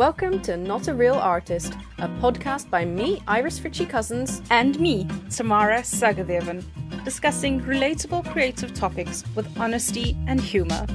welcome 0.00 0.40
to 0.40 0.56
Not 0.56 0.88
a 0.88 0.94
Real 0.94 1.16
Artist, 1.16 1.74
a 1.98 2.08
podcast 2.22 2.70
by 2.70 2.86
me, 2.86 3.22
Iris 3.28 3.60
Fritchie 3.60 3.86
Cousins, 3.86 4.40
and 4.48 4.80
me, 4.80 5.06
Tamara 5.28 5.80
Sagadevan, 5.80 6.64
discussing 7.04 7.60
relatable 7.60 8.24
creative 8.32 8.72
topics 8.72 9.24
with 9.36 9.46
honesty 9.58 10.16
and 10.26 10.40
humor. 10.40 10.86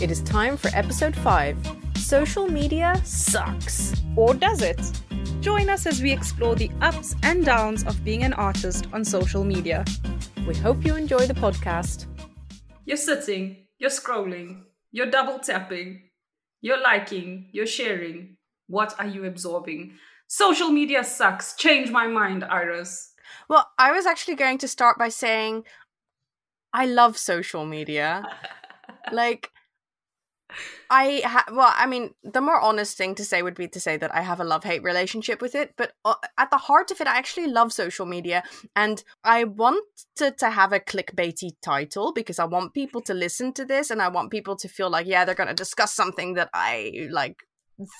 It 0.00 0.12
is 0.12 0.22
time 0.22 0.56
for 0.56 0.70
episode 0.74 1.16
5 1.16 1.58
Social 1.96 2.46
Media 2.46 3.02
Sucks. 3.04 4.00
Or 4.14 4.32
does 4.32 4.62
it? 4.62 4.80
Join 5.40 5.68
us 5.68 5.84
as 5.84 6.00
we 6.00 6.12
explore 6.12 6.54
the 6.54 6.70
ups 6.82 7.16
and 7.24 7.44
downs 7.44 7.82
of 7.82 8.04
being 8.04 8.22
an 8.22 8.32
artist 8.34 8.86
on 8.92 9.04
social 9.04 9.42
media. 9.42 9.84
We 10.46 10.54
hope 10.54 10.84
you 10.84 10.94
enjoy 10.94 11.26
the 11.26 11.34
podcast. 11.34 12.06
You're 12.84 12.96
sitting, 12.96 13.66
you're 13.78 13.90
scrolling, 13.90 14.62
you're 14.92 15.10
double 15.10 15.40
tapping, 15.40 16.10
you're 16.60 16.80
liking, 16.80 17.48
you're 17.50 17.66
sharing. 17.66 18.36
What 18.72 18.98
are 18.98 19.06
you 19.06 19.26
absorbing? 19.26 19.98
Social 20.28 20.70
media 20.70 21.04
sucks. 21.04 21.54
Change 21.56 21.90
my 21.90 22.06
mind, 22.06 22.42
Iris. 22.42 23.12
Well, 23.46 23.68
I 23.78 23.92
was 23.92 24.06
actually 24.06 24.36
going 24.36 24.56
to 24.58 24.66
start 24.66 24.96
by 24.98 25.10
saying 25.10 25.64
I 26.72 26.86
love 26.86 27.18
social 27.18 27.66
media. 27.66 28.26
like, 29.12 29.50
I 30.88 31.20
ha- 31.22 31.52
well, 31.52 31.74
I 31.76 31.84
mean, 31.84 32.14
the 32.24 32.40
more 32.40 32.58
honest 32.58 32.96
thing 32.96 33.14
to 33.16 33.26
say 33.26 33.42
would 33.42 33.56
be 33.56 33.68
to 33.68 33.78
say 33.78 33.98
that 33.98 34.14
I 34.14 34.22
have 34.22 34.40
a 34.40 34.44
love 34.44 34.64
hate 34.64 34.82
relationship 34.82 35.42
with 35.42 35.54
it. 35.54 35.74
But 35.76 35.92
uh, 36.06 36.14
at 36.38 36.50
the 36.50 36.56
heart 36.56 36.90
of 36.90 37.02
it, 37.02 37.06
I 37.06 37.18
actually 37.18 37.48
love 37.48 37.74
social 37.74 38.06
media, 38.06 38.42
and 38.74 39.04
I 39.22 39.44
want 39.44 39.84
to, 40.16 40.30
to 40.30 40.48
have 40.48 40.72
a 40.72 40.80
clickbaity 40.80 41.56
title 41.60 42.14
because 42.14 42.38
I 42.38 42.46
want 42.46 42.72
people 42.72 43.02
to 43.02 43.12
listen 43.12 43.52
to 43.52 43.66
this, 43.66 43.90
and 43.90 44.00
I 44.00 44.08
want 44.08 44.30
people 44.30 44.56
to 44.56 44.66
feel 44.66 44.88
like, 44.88 45.06
yeah, 45.06 45.26
they're 45.26 45.34
going 45.34 45.48
to 45.48 45.54
discuss 45.54 45.92
something 45.92 46.34
that 46.34 46.48
I 46.54 47.08
like 47.10 47.36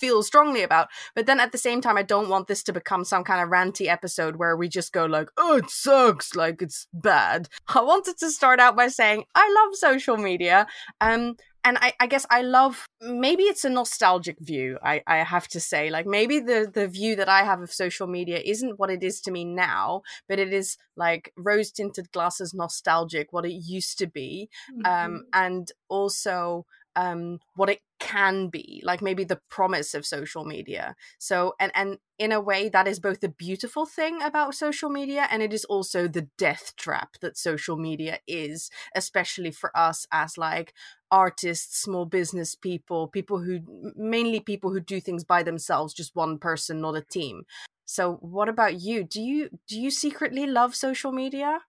feel 0.00 0.22
strongly 0.22 0.62
about. 0.62 0.88
But 1.14 1.26
then 1.26 1.40
at 1.40 1.52
the 1.52 1.58
same 1.58 1.80
time, 1.80 1.96
I 1.96 2.02
don't 2.02 2.28
want 2.28 2.48
this 2.48 2.62
to 2.64 2.72
become 2.72 3.04
some 3.04 3.24
kind 3.24 3.42
of 3.42 3.48
ranty 3.48 3.88
episode 3.88 4.36
where 4.36 4.56
we 4.56 4.68
just 4.68 4.92
go 4.92 5.06
like, 5.06 5.28
"Oh, 5.36 5.56
it 5.56 5.70
sucks," 5.70 6.34
like 6.34 6.62
it's 6.62 6.86
bad. 6.92 7.48
I 7.68 7.82
wanted 7.82 8.18
to 8.18 8.30
start 8.30 8.60
out 8.60 8.76
by 8.76 8.88
saying 8.88 9.24
I 9.34 9.64
love 9.64 9.76
social 9.76 10.16
media. 10.16 10.66
Um, 11.00 11.36
and 11.64 11.78
I, 11.80 11.92
I, 12.00 12.06
guess 12.06 12.26
I 12.30 12.42
love 12.42 12.86
maybe 13.00 13.44
it's 13.44 13.64
a 13.64 13.70
nostalgic 13.70 14.36
view, 14.40 14.78
I, 14.82 15.02
I 15.06 15.18
have 15.18 15.46
to 15.48 15.60
say. 15.60 15.90
Like 15.90 16.06
maybe 16.06 16.40
the 16.40 16.70
the 16.72 16.88
view 16.88 17.14
that 17.16 17.28
I 17.28 17.44
have 17.44 17.60
of 17.60 17.72
social 17.72 18.06
media 18.06 18.40
isn't 18.44 18.78
what 18.78 18.90
it 18.90 19.02
is 19.02 19.20
to 19.22 19.30
me 19.30 19.44
now, 19.44 20.02
but 20.28 20.38
it 20.38 20.52
is 20.52 20.76
like 20.96 21.32
rose 21.36 21.70
tinted 21.70 22.10
glasses 22.12 22.52
nostalgic, 22.52 23.32
what 23.32 23.46
it 23.46 23.52
used 23.52 23.98
to 23.98 24.06
be. 24.06 24.48
Um, 24.70 24.82
mm-hmm. 24.82 25.14
Um, 25.14 25.24
and 25.32 25.72
also 25.88 26.66
um 26.96 27.38
what 27.54 27.70
it 27.70 27.80
can 27.98 28.48
be 28.48 28.82
like 28.84 29.00
maybe 29.00 29.22
the 29.24 29.40
promise 29.48 29.94
of 29.94 30.04
social 30.04 30.44
media. 30.44 30.96
So 31.18 31.54
and 31.60 31.70
and 31.74 31.98
in 32.18 32.32
a 32.32 32.40
way 32.40 32.68
that 32.68 32.88
is 32.88 33.00
both 33.00 33.20
the 33.20 33.28
beautiful 33.28 33.86
thing 33.86 34.20
about 34.22 34.54
social 34.54 34.90
media 34.90 35.26
and 35.30 35.42
it 35.42 35.52
is 35.52 35.64
also 35.66 36.08
the 36.08 36.28
death 36.38 36.74
trap 36.76 37.10
that 37.20 37.38
social 37.38 37.76
media 37.76 38.18
is 38.26 38.70
especially 38.94 39.50
for 39.50 39.70
us 39.76 40.06
as 40.12 40.36
like 40.36 40.74
artists 41.10 41.80
small 41.80 42.04
business 42.06 42.54
people 42.54 43.06
people 43.08 43.38
who 43.40 43.60
mainly 43.96 44.40
people 44.40 44.70
who 44.70 44.80
do 44.80 45.00
things 45.00 45.24
by 45.24 45.42
themselves 45.42 45.94
just 45.94 46.16
one 46.16 46.38
person 46.38 46.80
not 46.80 46.96
a 46.96 47.02
team. 47.02 47.44
So 47.84 48.14
what 48.20 48.48
about 48.48 48.80
you? 48.80 49.04
Do 49.04 49.20
you 49.20 49.50
do 49.68 49.80
you 49.80 49.90
secretly 49.90 50.46
love 50.46 50.74
social 50.74 51.12
media? 51.12 51.60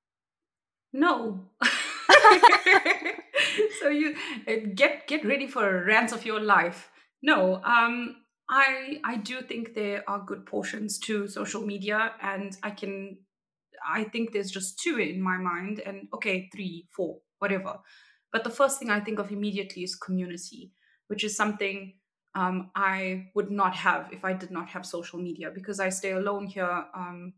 No 0.94 1.50
so 3.82 3.90
you 3.90 4.16
uh, 4.48 4.54
get 4.76 5.08
get 5.08 5.26
ready 5.26 5.48
for 5.48 5.68
a 5.68 5.86
rant 5.86 6.12
of 6.12 6.26
your 6.26 6.40
life. 6.40 6.90
No, 7.22 7.62
um, 7.64 8.16
I 8.50 9.00
I 9.04 9.18
do 9.18 9.42
think 9.42 9.74
there 9.74 10.04
are 10.08 10.20
good 10.26 10.46
portions 10.46 11.00
to 11.00 11.28
social 11.28 11.62
media, 11.66 12.14
and 12.22 12.58
I 12.64 12.72
can 12.72 13.18
I 13.86 14.06
think 14.06 14.32
there's 14.32 14.52
just 14.52 14.80
two 14.80 14.98
in 14.98 15.22
my 15.22 15.38
mind, 15.38 15.82
and 15.86 16.08
okay, 16.14 16.50
three, 16.54 16.88
four, 16.96 17.20
whatever. 17.40 17.80
But 18.32 18.44
the 18.44 18.50
first 18.50 18.80
thing 18.80 18.90
I 18.90 19.00
think 19.00 19.20
of 19.20 19.32
immediately 19.32 19.84
is 19.84 19.96
community, 19.96 20.72
which 21.08 21.24
is 21.24 21.36
something 21.36 21.94
um, 22.36 22.72
I 22.76 23.28
would 23.36 23.52
not 23.52 23.76
have 23.76 24.10
if 24.12 24.26
I 24.26 24.34
did 24.34 24.52
not 24.52 24.70
have 24.70 24.86
social 24.86 25.20
media 25.20 25.52
because 25.54 25.80
I 25.80 25.90
stay 25.90 26.12
alone 26.12 26.48
here. 26.48 26.86
Um, 26.96 27.34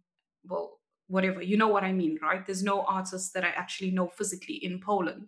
well, 0.45 0.79
whatever, 1.07 1.41
you 1.41 1.57
know 1.57 1.67
what 1.67 1.83
I 1.83 1.91
mean, 1.93 2.17
right? 2.21 2.45
There's 2.45 2.63
no 2.63 2.83
artists 2.83 3.31
that 3.31 3.43
I 3.43 3.49
actually 3.49 3.91
know 3.91 4.07
physically 4.07 4.55
in 4.55 4.79
Poland. 4.79 5.27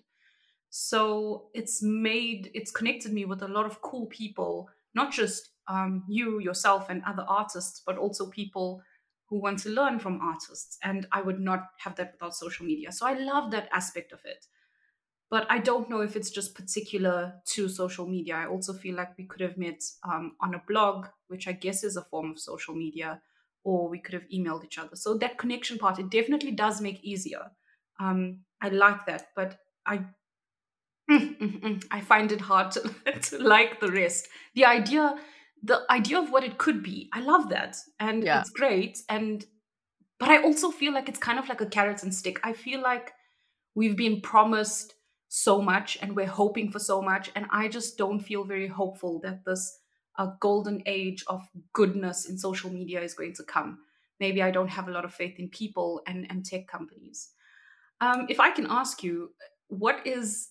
So 0.70 1.50
it's 1.54 1.82
made, 1.82 2.52
it's 2.54 2.72
connected 2.72 3.14
me 3.14 3.26
with 3.26 3.42
a 3.42 3.48
lot 3.48 3.66
of 3.66 3.82
cool 3.82 4.08
people, 4.08 4.70
not 4.94 5.12
just 5.12 5.50
um, 5.68 6.04
you, 6.08 6.40
yourself, 6.40 6.90
and 6.90 7.04
other 7.06 7.26
artists, 7.28 7.82
but 7.86 7.98
also 7.98 8.30
people 8.30 8.82
who 9.30 9.40
want 9.40 9.60
to 9.60 9.70
learn 9.70 10.00
from 10.00 10.22
artists. 10.22 10.78
And 10.84 11.08
I 11.12 11.22
would 11.22 11.40
not 11.40 11.70
have 11.80 11.96
that 11.96 12.14
without 12.14 12.36
social 12.36 12.66
media. 12.66 12.92
So 12.92 13.06
I 13.06 13.14
love 13.14 13.52
that 13.52 13.70
aspect 13.72 14.12
of 14.12 14.22
it. 14.26 14.46
But 15.30 15.46
I 15.50 15.60
don't 15.60 15.90
know 15.90 16.02
if 16.02 16.16
it's 16.16 16.30
just 16.30 16.56
particular 16.56 17.42
to 17.48 17.68
social 17.68 18.08
media. 18.08 18.36
I 18.36 18.48
also 18.48 18.74
feel 18.74 18.96
like 18.96 19.18
we 19.18 19.26
could 19.26 19.42
have 19.42 19.58
met 19.58 19.84
um, 20.04 20.38
on 20.40 20.56
a 20.56 20.64
blog, 20.68 21.08
which 21.28 21.48
I 21.48 21.52
guess 21.52 21.84
is 21.84 21.98
a 21.98 22.04
form 22.04 22.32
of 22.32 22.40
social 22.40 22.76
media, 22.76 23.22
or 23.68 23.90
we 23.90 24.00
could 24.00 24.14
have 24.14 24.24
emailed 24.34 24.64
each 24.64 24.78
other. 24.78 24.96
So 24.96 25.16
that 25.16 25.38
connection 25.38 25.78
part, 25.78 26.00
it 26.00 26.10
definitely 26.10 26.52
does 26.52 26.80
make 26.80 27.04
easier. 27.04 27.52
Um, 28.00 28.40
I 28.62 28.70
like 28.70 29.06
that, 29.08 29.28
but 29.36 29.58
I 29.86 30.06
I 31.10 32.00
find 32.02 32.32
it 32.32 32.40
hard 32.40 32.72
to, 32.72 32.82
to 33.24 33.40
like 33.40 33.82
the 33.82 33.92
rest. 33.92 34.30
The 34.56 34.64
idea, 34.64 35.18
the 35.62 35.82
idea 35.90 36.18
of 36.18 36.32
what 36.32 36.46
it 36.46 36.58
could 36.58 36.82
be, 36.82 37.10
I 37.12 37.20
love 37.20 37.50
that, 37.50 37.76
and 38.00 38.24
yeah. 38.24 38.40
it's 38.40 38.52
great. 38.52 39.00
And 39.10 39.46
but 40.18 40.30
I 40.30 40.42
also 40.44 40.72
feel 40.72 40.94
like 40.94 41.10
it's 41.10 41.20
kind 41.20 41.38
of 41.38 41.50
like 41.50 41.60
a 41.60 41.66
carrot 41.66 42.04
and 42.04 42.16
stick. 42.16 42.40
I 42.46 42.54
feel 42.54 42.82
like 42.82 43.12
we've 43.76 43.98
been 43.98 44.22
promised 44.22 44.94
so 45.28 45.62
much, 45.62 45.98
and 46.02 46.16
we're 46.16 46.26
hoping 46.26 46.72
for 46.72 46.80
so 46.80 47.02
much, 47.02 47.32
and 47.36 47.46
I 47.52 47.68
just 47.68 47.98
don't 47.98 48.22
feel 48.22 48.46
very 48.46 48.68
hopeful 48.68 49.20
that 49.24 49.44
this 49.46 49.78
a 50.18 50.34
golden 50.40 50.82
age 50.86 51.24
of 51.28 51.48
goodness 51.74 52.28
in 52.28 52.38
social 52.38 52.72
media 52.72 53.02
is 53.02 53.14
going 53.14 53.34
to 53.34 53.44
come. 53.44 53.80
Maybe 54.20 54.42
I 54.42 54.52
don't 54.52 54.70
have 54.70 54.88
a 54.88 54.92
lot 54.92 55.06
of 55.06 55.14
faith 55.14 55.38
in 55.38 55.50
people 55.50 56.02
and, 56.08 56.26
and 56.30 56.46
tech 56.46 56.68
companies. 56.68 57.30
Um, 58.02 58.26
if 58.30 58.40
I 58.40 58.52
can 58.52 58.68
ask 58.70 59.04
you, 59.04 59.32
what 59.68 60.06
is 60.06 60.50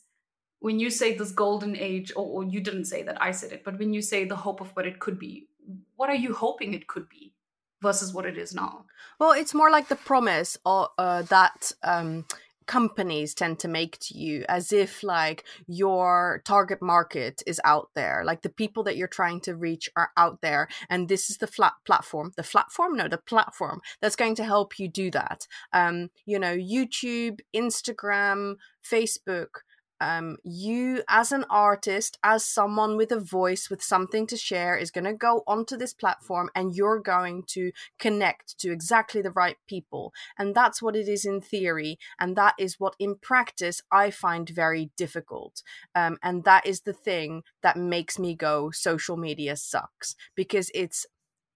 when 0.60 0.80
you 0.80 0.90
say 0.90 1.16
this 1.16 1.32
golden 1.32 1.76
age, 1.76 2.12
or, 2.16 2.26
or, 2.26 2.44
you 2.44 2.60
didn't 2.60 2.86
say 2.86 3.02
that, 3.02 3.20
I 3.20 3.30
said 3.30 3.52
it, 3.52 3.62
but 3.64 3.78
when 3.78 3.92
you 3.92 4.02
say 4.02 4.24
the 4.24 4.36
hope 4.36 4.60
of 4.60 4.70
what 4.70 4.86
it 4.86 4.98
could 4.98 5.18
be, 5.18 5.48
what 5.96 6.08
are 6.08 6.16
you 6.16 6.32
hoping 6.32 6.72
it 6.72 6.86
could 6.86 7.08
be 7.08 7.34
versus 7.82 8.12
what 8.14 8.24
it 8.24 8.38
is 8.38 8.54
now? 8.54 8.86
Well, 9.18 9.32
it's 9.32 9.54
more 9.54 9.70
like 9.70 9.88
the 9.88 9.96
promise 9.96 10.56
or 10.64 10.88
uh, 10.98 11.22
that 11.22 11.72
um, 11.82 12.24
companies 12.66 13.34
tend 13.34 13.58
to 13.60 13.68
make 13.68 13.98
to 14.00 14.16
you 14.16 14.44
as 14.48 14.72
if 14.72 15.02
like 15.02 15.44
your 15.66 16.42
target 16.44 16.82
market 16.82 17.42
is 17.46 17.60
out 17.64 17.90
there. 17.94 18.22
Like 18.24 18.42
the 18.42 18.48
people 18.48 18.82
that 18.84 18.96
you're 18.96 19.08
trying 19.08 19.40
to 19.42 19.56
reach 19.56 19.88
are 19.96 20.10
out 20.16 20.40
there 20.42 20.68
and 20.88 21.08
this 21.08 21.30
is 21.30 21.38
the 21.38 21.46
flat 21.46 21.74
platform 21.84 22.32
the 22.36 22.42
platform? 22.42 22.96
No 22.96 23.08
the 23.08 23.18
platform 23.18 23.80
that's 24.00 24.16
going 24.16 24.34
to 24.36 24.44
help 24.44 24.78
you 24.78 24.88
do 24.88 25.10
that. 25.10 25.46
Um 25.72 26.10
you 26.24 26.38
know 26.38 26.56
youtube 26.56 27.40
instagram 27.54 28.56
facebook 28.84 29.62
um, 30.00 30.36
you 30.44 31.02
as 31.08 31.32
an 31.32 31.44
artist, 31.48 32.18
as 32.22 32.44
someone 32.44 32.96
with 32.96 33.12
a 33.12 33.20
voice, 33.20 33.70
with 33.70 33.82
something 33.82 34.26
to 34.26 34.36
share, 34.36 34.76
is 34.76 34.90
going 34.90 35.04
to 35.04 35.14
go 35.14 35.42
onto 35.46 35.76
this 35.76 35.94
platform 35.94 36.50
and 36.54 36.74
you're 36.74 37.00
going 37.00 37.44
to 37.48 37.72
connect 37.98 38.58
to 38.58 38.72
exactly 38.72 39.22
the 39.22 39.30
right 39.30 39.56
people. 39.66 40.12
And 40.38 40.54
that's 40.54 40.82
what 40.82 40.96
it 40.96 41.08
is 41.08 41.24
in 41.24 41.40
theory. 41.40 41.98
And 42.20 42.36
that 42.36 42.54
is 42.58 42.78
what 42.78 42.94
in 42.98 43.16
practice 43.16 43.82
I 43.90 44.10
find 44.10 44.48
very 44.48 44.90
difficult. 44.96 45.62
Um, 45.94 46.18
and 46.22 46.44
that 46.44 46.66
is 46.66 46.82
the 46.82 46.92
thing 46.92 47.42
that 47.62 47.76
makes 47.76 48.18
me 48.18 48.34
go, 48.34 48.70
social 48.70 49.16
media 49.16 49.56
sucks 49.56 50.14
because 50.34 50.70
it's 50.74 51.06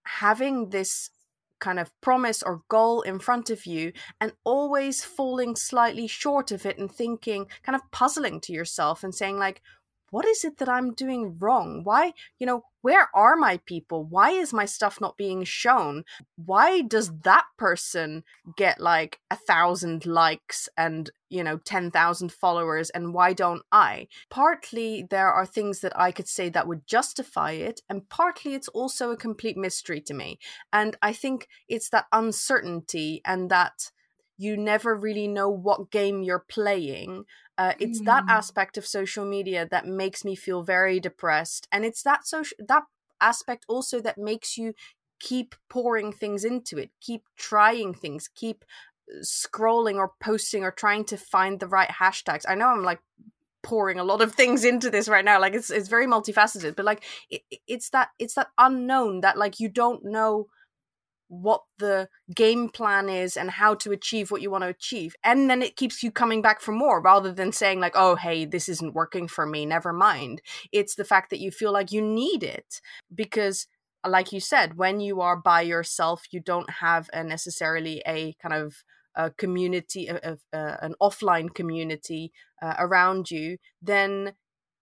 having 0.05 0.71
this 0.71 1.11
kind 1.61 1.79
of 1.79 1.91
promise 2.01 2.43
or 2.43 2.63
goal 2.69 3.03
in 3.03 3.19
front 3.19 3.51
of 3.51 3.67
you 3.67 3.93
and 4.21 4.33
always 4.45 5.05
falling 5.05 5.55
slightly 5.55 6.07
short 6.07 6.51
of 6.51 6.67
it 6.67 6.79
and 6.79 6.91
thinking 6.91 7.47
kind 7.63 7.77
of 7.77 7.91
puzzling 7.91 8.41
to 8.41 8.53
yourself 8.53 9.05
and 9.05 9.15
saying 9.15 9.39
like 9.39 9.63
what 10.11 10.27
is 10.27 10.45
it 10.45 10.59
that 10.59 10.69
I'm 10.69 10.93
doing 10.93 11.37
wrong? 11.39 11.83
Why, 11.85 12.13
you 12.39 12.47
know, 12.47 12.65
where 12.83 13.09
are 13.15 13.37
my 13.37 13.59
people? 13.67 14.05
Why 14.05 14.31
is 14.31 14.53
my 14.53 14.65
stuff 14.65 15.01
not 15.01 15.17
being 15.17 15.45
shown? 15.45 16.05
Why 16.37 16.81
does 16.81 17.13
that 17.21 17.45
person 17.59 18.25
get 18.57 18.81
like 18.81 19.21
a 19.31 19.37
thousand 19.37 20.07
likes 20.07 20.69
and, 20.77 21.11
you 21.29 21.45
know, 21.45 21.59
10,000 21.59 22.33
followers 22.33 22.91
and 22.91 23.15
why 23.15 23.33
don't 23.33 23.63
I? 23.71 24.09
Partly 24.31 25.07
there 25.09 25.33
are 25.33 25.47
things 25.47 25.81
that 25.81 25.99
I 25.99 26.11
could 26.11 26.29
say 26.29 26.49
that 26.49 26.67
would 26.67 26.87
justify 26.87 27.53
it, 27.53 27.83
and 27.89 28.09
partly 28.09 28.55
it's 28.55 28.69
also 28.69 29.11
a 29.11 29.17
complete 29.17 29.57
mystery 29.57 30.01
to 30.03 30.15
me. 30.15 30.39
And 30.73 30.97
I 31.03 31.13
think 31.13 31.49
it's 31.69 31.91
that 31.91 32.07
uncertainty 32.13 33.21
and 33.25 33.51
that 33.51 33.91
you 34.41 34.57
never 34.57 34.97
really 34.97 35.29
know 35.29 35.51
what 35.51 35.91
game 35.91 36.23
you're 36.23 36.47
playing 36.49 37.27
uh, 37.61 37.75
it's 37.79 38.01
mm. 38.01 38.07
that 38.07 38.25
aspect 38.27 38.79
of 38.79 38.87
social 38.87 39.27
media 39.27 39.69
that 39.71 39.87
makes 39.87 40.25
me 40.25 40.35
feel 40.35 40.63
very 40.63 40.99
depressed 40.99 41.69
and 41.71 41.85
it's 41.85 42.03
that 42.03 42.27
social 42.27 42.57
that 42.59 42.85
aspect 43.21 43.67
also 43.69 44.01
that 44.01 44.17
makes 44.17 44.57
you 44.57 44.73
keep 45.19 45.55
pouring 45.69 46.11
things 46.11 46.43
into 46.43 46.79
it 46.79 46.91
keep 47.03 47.25
trying 47.37 47.93
things 47.93 48.31
keep 48.35 48.65
uh, 49.13 49.21
scrolling 49.23 49.97
or 49.97 50.13
posting 50.23 50.65
or 50.65 50.71
trying 50.71 51.05
to 51.05 51.19
find 51.19 51.61
the 51.61 51.67
right 51.67 51.91
hashtags 51.91 52.47
i 52.49 52.55
know 52.55 52.69
i'm 52.69 52.83
like 52.83 53.01
pouring 53.63 53.99
a 53.99 54.05
lot 54.05 54.23
of 54.23 54.35
things 54.35 54.65
into 54.65 54.89
this 54.89 55.07
right 55.07 55.27
now 55.27 55.39
like 55.39 55.53
it's 55.53 55.69
it's 55.69 55.89
very 55.89 56.07
multifaceted 56.07 56.75
but 56.75 56.87
like 56.87 57.05
it, 57.29 57.43
it's 57.69 57.91
that 57.91 58.09
it's 58.19 58.37
that 58.37 58.49
unknown 58.57 59.21
that 59.21 59.37
like 59.37 59.61
you 59.61 59.69
don't 59.69 60.03
know 60.03 60.47
what 61.31 61.63
the 61.79 62.09
game 62.35 62.69
plan 62.69 63.09
is 63.09 63.37
and 63.37 63.53
how 63.53 63.73
to 63.73 63.93
achieve 63.93 64.33
what 64.33 64.43
you 64.43 64.51
want 64.51 64.63
to 64.63 64.69
achieve 64.69 65.15
and 65.23 65.49
then 65.49 65.63
it 65.63 65.77
keeps 65.77 66.03
you 66.03 66.11
coming 66.11 66.43
back 66.43 66.61
for 66.61 66.73
more 66.73 67.01
rather 67.01 67.33
than 67.33 67.53
saying 67.53 67.79
like 67.79 67.93
oh 67.95 68.17
hey 68.17 68.45
this 68.45 68.69
isn't 68.69 68.95
working 68.95 69.29
for 69.29 69.47
me 69.47 69.65
never 69.65 69.93
mind. 69.93 70.43
It's 70.73 70.97
the 70.97 71.05
fact 71.05 71.31
that 71.31 71.39
you 71.39 71.53
feel 71.53 71.73
like 71.73 71.93
you 71.93 72.03
need 72.03 72.43
it 72.43 72.81
because 73.15 73.69
like 74.07 74.33
you 74.33 74.41
said 74.41 74.77
when 74.77 74.99
you 74.99 75.21
are 75.21 75.37
by 75.37 75.61
yourself 75.61 76.25
you 76.33 76.41
don't 76.41 76.69
have 76.69 77.09
a 77.13 77.23
necessarily 77.23 78.03
a 78.07 78.35
kind 78.43 78.55
of 78.55 78.83
a 79.15 79.31
community 79.31 80.09
of 80.09 80.41
uh, 80.53 80.77
an 80.83 80.95
offline 81.01 81.55
community 81.55 82.33
uh, 82.61 82.75
around 82.79 83.31
you 83.31 83.59
then 83.81 84.33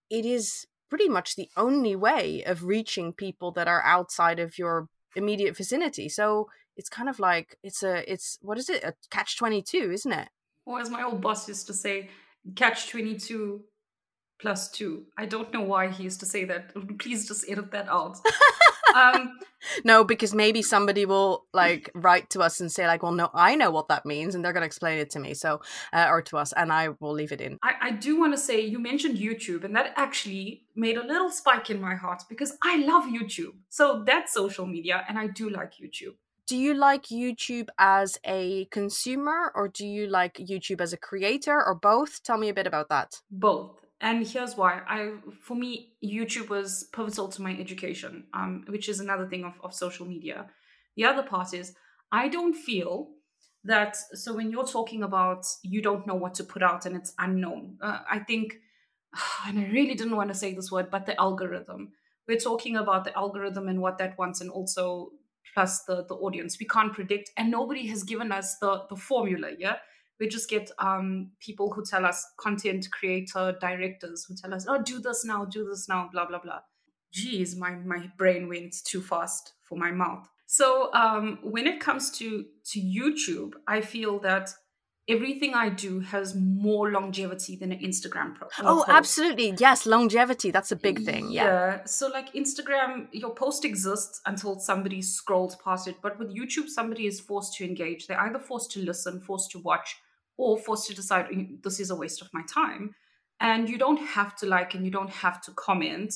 it 0.09 0.25
is 0.25 0.67
pretty 0.89 1.09
much 1.09 1.37
the 1.37 1.51
only 1.57 1.95
way 1.95 2.43
of 2.45 2.65
reaching 2.65 3.13
people 3.13 3.53
that 3.53 3.69
are 3.69 3.83
outside 3.85 4.39
of 4.39 4.57
your 4.57 4.89
immediate 5.17 5.57
vicinity. 5.57 6.09
So 6.09 6.49
it's 6.77 6.89
kind 6.89 7.09
of 7.09 7.19
like 7.19 7.59
it's 7.63 7.83
a 7.83 8.11
it's 8.11 8.39
what 8.41 8.59
is 8.59 8.69
it 8.69 8.85
a 8.85 8.95
catch 9.11 9.37
twenty 9.37 9.63
two, 9.63 9.91
isn't 9.93 10.13
it? 10.13 10.29
Or 10.67 10.81
as 10.81 10.91
my 10.91 11.03
old 11.03 11.21
boss 11.21 11.49
used 11.49 11.67
to 11.69 11.75
say, 11.75 12.11
catch 12.55 12.89
twenty 12.89 13.19
two 13.19 13.65
plus 14.41 14.71
two. 14.71 15.05
I 15.17 15.27
don't 15.27 15.53
know 15.53 15.63
why 15.63 15.89
he 15.89 16.05
used 16.05 16.21
to 16.21 16.27
say 16.27 16.45
that. 16.45 16.73
Please 16.99 17.27
just 17.27 17.49
edit 17.49 17.71
that 17.73 17.89
out. 17.89 18.19
um, 18.95 19.39
no, 19.85 20.05
because 20.05 20.35
maybe 20.35 20.63
somebody 20.63 21.07
will 21.07 21.47
like 21.53 21.91
write 21.95 22.31
to 22.31 22.41
us 22.41 22.61
and 22.61 22.71
say 22.71 22.87
like, 22.87 23.03
"Well, 23.03 23.13
no, 23.13 23.31
I 23.35 23.55
know 23.55 23.71
what 23.71 23.89
that 23.89 24.07
means," 24.07 24.35
and 24.35 24.45
they're 24.45 24.53
going 24.53 24.63
to 24.63 24.67
explain 24.67 24.99
it 24.99 25.11
to 25.11 25.21
me, 25.21 25.35
so 25.35 25.61
uh, 25.93 26.07
or 26.09 26.23
to 26.23 26.39
us, 26.39 26.53
and 26.53 26.73
I 26.73 26.91
will 27.01 27.13
leave 27.13 27.33
it 27.33 27.41
in. 27.41 27.59
I, 27.63 27.75
I 27.81 27.91
do 27.93 28.19
want 28.19 28.33
to 28.33 28.39
say 28.39 28.61
you 28.61 28.79
mentioned 28.79 29.19
YouTube, 29.19 29.65
and 29.65 29.75
that 29.77 29.93
actually 29.97 30.63
made 30.77 30.97
a 30.97 31.07
little 31.07 31.31
spike 31.31 31.71
in 31.71 31.81
my 31.81 31.95
heart 31.95 32.23
because 32.29 32.57
I 32.63 32.77
love 32.79 33.05
YouTube. 33.05 33.55
So 33.69 34.03
that's 34.07 34.33
social 34.33 34.67
media, 34.67 35.05
and 35.09 35.19
I 35.19 35.27
do 35.27 35.51
like 35.51 35.75
YouTube. 35.75 36.15
Do 36.47 36.57
you 36.57 36.73
like 36.73 37.05
YouTube 37.05 37.69
as 37.79 38.19
a 38.25 38.67
consumer, 38.67 39.53
or 39.55 39.69
do 39.69 39.87
you 39.87 40.07
like 40.07 40.35
YouTube 40.35 40.81
as 40.81 40.93
a 40.93 40.97
creator, 40.97 41.63
or 41.65 41.75
both? 41.75 42.23
Tell 42.23 42.39
me 42.39 42.49
a 42.49 42.55
bit 42.55 42.67
about 42.67 42.89
that. 42.89 43.21
Both 43.31 43.88
and 44.01 44.27
here's 44.27 44.57
why. 44.57 44.81
I 44.87 45.15
for 45.41 45.57
me 45.57 45.95
youtube 46.05 46.49
was 46.49 46.89
pivotal 46.93 47.29
to 47.29 47.43
my 47.43 47.53
education 47.59 48.25
um, 48.33 48.65
which 48.69 48.89
is 48.89 49.01
another 49.01 49.29
thing 49.29 49.45
of, 49.45 49.55
of 49.63 49.75
social 49.75 50.07
media. 50.07 50.47
The 50.97 51.05
other 51.05 51.23
part 51.23 51.55
is 51.55 51.75
i 52.13 52.29
don't 52.29 52.55
feel 52.55 53.11
that 53.65 53.97
so 54.15 54.35
when 54.35 54.51
you're 54.51 54.67
talking 54.67 55.03
about 55.03 55.45
you 55.63 55.83
don't 55.83 56.07
know 56.07 56.15
what 56.15 56.35
to 56.35 56.45
put 56.45 56.63
out 56.63 56.87
and 56.87 56.97
it's 56.97 57.15
unknown. 57.19 57.79
Uh, 57.83 57.99
i 58.11 58.19
think 58.19 58.57
and 59.47 59.59
i 59.59 59.69
really 59.69 59.95
didn't 59.95 60.17
want 60.17 60.29
to 60.29 60.39
say 60.39 60.55
this 60.55 60.71
word 60.71 60.91
but 60.91 61.07
the 61.07 61.21
algorithm. 61.21 61.93
We're 62.27 62.39
talking 62.39 62.77
about 62.77 63.05
the 63.05 63.17
algorithm 63.17 63.69
and 63.69 63.81
what 63.81 63.97
that 63.99 64.19
wants 64.19 64.43
and 64.43 64.51
also 64.51 65.13
plus 65.55 65.85
the 65.85 66.05
the 66.05 66.15
audience. 66.15 66.59
We 66.61 66.67
can't 66.67 66.93
predict 66.93 67.31
and 67.37 67.51
nobody 67.51 67.87
has 67.87 68.05
given 68.05 68.33
us 68.33 68.59
the 68.59 68.85
the 68.89 68.97
formula 68.97 69.51
yeah 69.59 69.77
we 70.21 70.27
just 70.29 70.49
get 70.51 70.71
um, 70.79 71.31
people 71.41 71.71
who 71.73 71.85
tell 71.85 72.05
us 72.05 72.27
content 72.39 72.89
creator 72.91 73.57
directors 73.61 74.25
who 74.29 74.35
tell 74.35 74.53
us 74.55 74.67
oh 74.69 74.81
do 74.83 74.99
this 75.01 75.25
now 75.25 75.45
do 75.45 75.65
this 75.69 75.89
now 75.89 76.09
blah 76.13 76.27
blah 76.27 76.41
blah 76.41 76.61
geez 77.13 77.57
my 77.57 77.71
my 77.71 78.11
brain 78.17 78.49
went 78.49 78.75
too 78.85 79.01
fast 79.01 79.53
for 79.63 79.77
my 79.79 79.91
mouth 79.91 80.29
so 80.47 80.93
um, 80.95 81.39
when 81.43 81.67
it 81.67 81.81
comes 81.81 82.11
to 82.11 82.45
to 82.65 82.81
youtube 82.81 83.53
i 83.67 83.81
feel 83.81 84.19
that 84.19 84.51
everything 85.11 85.55
I 85.55 85.71
do 85.71 86.01
has 86.01 86.35
more 86.35 86.91
longevity 86.91 87.57
than 87.57 87.73
an 87.73 87.79
Instagram 87.79 88.35
pro- 88.35 88.49
uh, 88.49 88.63
Oh, 88.71 88.77
post. 88.85 88.89
absolutely. 88.91 89.55
Yes, 89.59 89.87
longevity. 89.87 90.51
That's 90.51 90.71
a 90.71 90.77
big 90.77 91.03
thing. 91.03 91.31
Yeah. 91.33 91.45
yeah. 91.45 91.85
So, 91.87 92.09
like 92.09 92.35
Instagram, 92.35 93.09
your 93.13 93.35
post 93.35 93.65
exists 93.65 94.21
until 94.27 94.61
somebody 94.61 95.01
scrolls 95.01 95.57
past 95.65 95.89
it. 95.89 95.97
But 96.03 96.19
with 96.19 96.29
YouTube, 96.37 96.69
somebody 96.69 97.07
is 97.07 97.21
forced 97.21 97.55
to 97.55 97.65
engage. 97.65 98.07
They're 98.07 98.21
either 98.21 98.39
forced 98.39 98.71
to 98.73 98.81
listen, 98.81 99.19
forced 99.23 99.51
to 99.53 99.61
watch, 99.61 99.97
or 100.39 100.57
forced 100.57 100.87
to 100.87 100.95
decide 100.95 101.27
this 101.63 101.81
is 101.81 101.91
a 101.91 101.95
waste 101.95 102.23
of 102.23 102.33
my 102.33 102.43
time. 102.43 102.95
And 103.41 103.69
you 103.69 103.77
don't 103.77 103.99
have 103.99 104.35
to 104.37 104.47
like 104.47 104.75
and 104.75 104.85
you 104.85 104.91
don't 104.91 105.11
have 105.11 105.43
to 105.43 105.53
comment. 105.53 106.15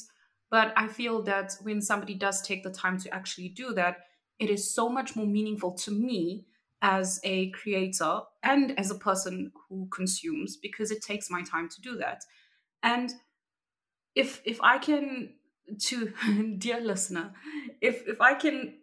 But 0.50 0.72
I 0.76 0.88
feel 0.88 1.22
that 1.22 1.54
when 1.62 1.82
somebody 1.82 2.14
does 2.14 2.40
take 2.40 2.62
the 2.62 2.70
time 2.70 2.98
to 3.00 3.14
actually 3.14 3.48
do 3.48 3.74
that, 3.74 4.06
it 4.38 4.48
is 4.48 4.74
so 4.74 4.88
much 4.88 5.14
more 5.14 5.26
meaningful 5.26 5.72
to 5.72 5.90
me 5.90 6.46
as 6.80 7.20
a 7.22 7.50
creator 7.50 8.20
and 8.42 8.76
as 8.78 8.90
a 8.90 8.96
person 8.96 9.52
who 9.68 9.86
consumes 9.92 10.56
because 10.56 10.90
it 10.90 11.02
takes 11.02 11.30
my 11.30 11.42
time 11.42 11.68
to 11.68 11.80
do 11.80 11.96
that. 11.96 12.24
And 12.82 13.12
if 14.14 14.40
if 14.44 14.60
I 14.60 14.78
can 14.78 15.34
to 15.78 16.12
dear 16.58 16.80
listener, 16.80 17.32
if 17.80 18.06
if 18.08 18.20
I 18.20 18.34
can 18.34 18.74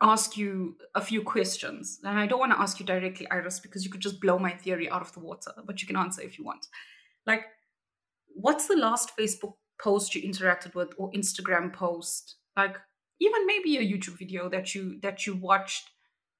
ask 0.00 0.36
you 0.36 0.76
a 0.94 1.00
few 1.00 1.22
questions. 1.22 2.00
And 2.04 2.18
I 2.18 2.26
don't 2.26 2.38
want 2.38 2.52
to 2.52 2.60
ask 2.60 2.78
you 2.78 2.86
directly, 2.86 3.28
Iris, 3.30 3.60
because 3.60 3.84
you 3.84 3.90
could 3.90 4.00
just 4.00 4.20
blow 4.20 4.38
my 4.38 4.50
theory 4.50 4.90
out 4.90 5.02
of 5.02 5.12
the 5.12 5.20
water, 5.20 5.52
but 5.64 5.80
you 5.80 5.86
can 5.86 5.96
answer 5.96 6.22
if 6.22 6.38
you 6.38 6.44
want. 6.44 6.66
Like, 7.26 7.44
what's 8.34 8.68
the 8.68 8.76
last 8.76 9.16
Facebook 9.16 9.54
post 9.80 10.14
you 10.14 10.22
interacted 10.22 10.74
with 10.74 10.90
or 10.98 11.10
Instagram 11.12 11.72
post? 11.72 12.36
Like, 12.56 12.76
even 13.20 13.46
maybe 13.46 13.78
a 13.78 13.80
YouTube 13.80 14.18
video 14.18 14.48
that 14.50 14.74
you 14.74 15.00
that 15.00 15.26
you 15.26 15.34
watched. 15.34 15.90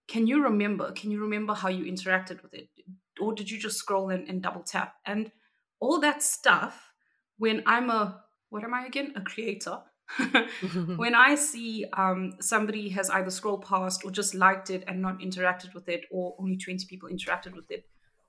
Can 0.09 0.27
you 0.27 0.43
remember? 0.43 0.93
Can 0.93 1.11
you 1.11 1.21
remember 1.21 1.55
how 1.55 1.69
you 1.69 1.91
interacted 1.91 2.43
with 2.43 2.55
it? 2.55 2.69
Or 3.19 3.33
did 3.33 3.51
you 3.51 3.59
just 3.59 3.79
scroll 3.79 4.11
and, 4.11 4.29
and 4.29 4.43
double 4.43 4.63
tap? 4.63 4.95
And 5.05 5.33
all 5.81 5.99
that 6.01 6.23
stuff, 6.23 6.93
when 7.39 7.63
I'm 7.67 7.91
a 7.91 8.23
what 8.51 8.63
am 8.63 8.75
I 8.75 8.87
again? 8.87 9.13
A 9.17 9.23
creator 9.23 9.79
when 10.97 11.15
I 11.15 11.35
see 11.35 11.85
um, 11.93 12.35
somebody 12.41 12.89
has 12.91 13.11
either 13.11 13.31
scrolled 13.31 13.65
past 13.65 14.05
or 14.05 14.11
just 14.11 14.35
liked 14.35 14.71
it 14.71 14.85
and 14.87 15.03
not 15.03 15.19
interacted 15.19 15.75
with 15.75 15.89
it, 15.89 16.05
or 16.11 16.37
only 16.39 16.57
20 16.57 16.87
people 16.87 17.09
interacted 17.09 17.55
with 17.55 17.71
it, 17.71 17.85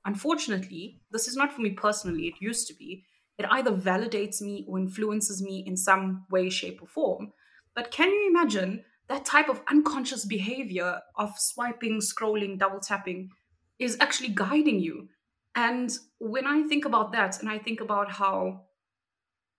unfortunately, 0.05 0.99
this 1.11 1.27
is 1.27 1.35
not 1.35 1.53
for 1.53 1.61
me 1.61 1.71
personally, 1.71 2.27
it 2.27 2.35
used 2.39 2.67
to 2.67 2.73
be. 2.73 3.03
It 3.37 3.45
either 3.51 3.71
validates 3.71 4.41
me 4.41 4.65
or 4.67 4.79
influences 4.79 5.41
me 5.41 5.63
in 5.67 5.77
some 5.77 6.25
way, 6.31 6.49
shape, 6.49 6.81
or 6.81 6.87
form. 6.87 7.33
But 7.75 7.91
can 7.91 8.09
you 8.09 8.27
imagine 8.29 8.83
that 9.07 9.25
type 9.25 9.47
of 9.47 9.61
unconscious 9.69 10.25
behavior 10.25 11.01
of 11.15 11.37
swiping, 11.37 12.01
scrolling, 12.01 12.57
double 12.57 12.79
tapping 12.79 13.29
is 13.77 13.97
actually 13.99 14.29
guiding 14.29 14.79
you? 14.79 15.09
And 15.53 15.95
when 16.19 16.47
I 16.47 16.63
think 16.63 16.85
about 16.85 17.11
that, 17.11 17.39
and 17.39 17.49
I 17.49 17.59
think 17.59 17.81
about 17.81 18.11
how 18.11 18.61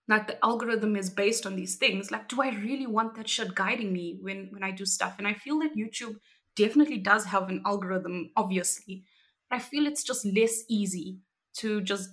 like 0.08 0.26
the 0.26 0.44
algorithm 0.44 0.96
is 0.96 1.10
based 1.10 1.46
on 1.46 1.54
these 1.54 1.76
things 1.76 2.10
like 2.10 2.28
do 2.28 2.42
i 2.42 2.50
really 2.50 2.86
want 2.86 3.14
that 3.14 3.28
shit 3.28 3.54
guiding 3.54 3.92
me 3.92 4.18
when 4.20 4.48
when 4.50 4.62
i 4.62 4.70
do 4.70 4.84
stuff? 4.86 5.16
And 5.18 5.28
i 5.28 5.34
feel 5.34 5.58
that 5.60 5.76
youtube 5.76 6.16
definitely 6.56 6.98
does 6.98 7.26
have 7.26 7.48
an 7.48 7.62
algorithm 7.64 8.30
obviously 8.36 9.04
but 9.48 9.56
i 9.56 9.58
feel 9.58 9.86
it's 9.86 10.02
just 10.02 10.24
less 10.24 10.64
easy 10.68 11.18
to 11.54 11.80
just 11.80 12.10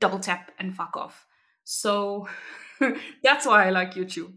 double 0.00 0.18
tap 0.18 0.52
and 0.58 0.74
fuck 0.74 0.96
off. 0.96 1.26
So 1.64 2.28
that's 3.22 3.46
why 3.46 3.66
i 3.66 3.70
like 3.70 3.94
youtube. 3.94 4.32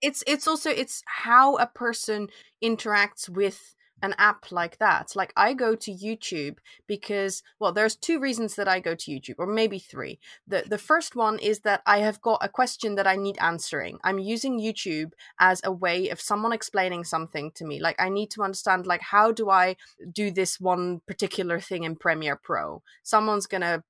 It's 0.00 0.22
it's 0.26 0.46
also 0.46 0.70
it's 0.70 1.02
how 1.06 1.56
a 1.56 1.66
person 1.66 2.28
interacts 2.62 3.28
with 3.28 3.74
an 4.02 4.14
app 4.18 4.50
like 4.52 4.78
that. 4.78 5.12
Like 5.14 5.32
I 5.36 5.54
go 5.54 5.74
to 5.74 5.90
YouTube 5.92 6.58
because 6.86 7.42
well 7.58 7.72
there's 7.72 7.96
two 7.96 8.20
reasons 8.20 8.54
that 8.56 8.68
I 8.68 8.80
go 8.80 8.94
to 8.94 9.10
YouTube 9.10 9.36
or 9.38 9.46
maybe 9.46 9.78
three. 9.78 10.18
The 10.46 10.64
the 10.66 10.78
first 10.78 11.16
one 11.16 11.38
is 11.38 11.60
that 11.60 11.82
I 11.86 11.98
have 11.98 12.20
got 12.20 12.38
a 12.42 12.48
question 12.48 12.94
that 12.96 13.06
I 13.06 13.16
need 13.16 13.38
answering. 13.40 13.98
I'm 14.04 14.18
using 14.18 14.60
YouTube 14.60 15.12
as 15.40 15.60
a 15.64 15.72
way 15.72 16.08
of 16.08 16.20
someone 16.20 16.52
explaining 16.52 17.04
something 17.04 17.50
to 17.52 17.64
me. 17.64 17.80
Like 17.80 17.96
I 18.00 18.08
need 18.08 18.30
to 18.32 18.42
understand 18.42 18.86
like 18.86 19.02
how 19.02 19.32
do 19.32 19.50
I 19.50 19.76
do 20.12 20.30
this 20.30 20.60
one 20.60 21.00
particular 21.06 21.60
thing 21.60 21.84
in 21.84 21.96
Premiere 21.96 22.36
Pro? 22.36 22.82
Someone's 23.02 23.46
going 23.46 23.62
to 23.62 23.82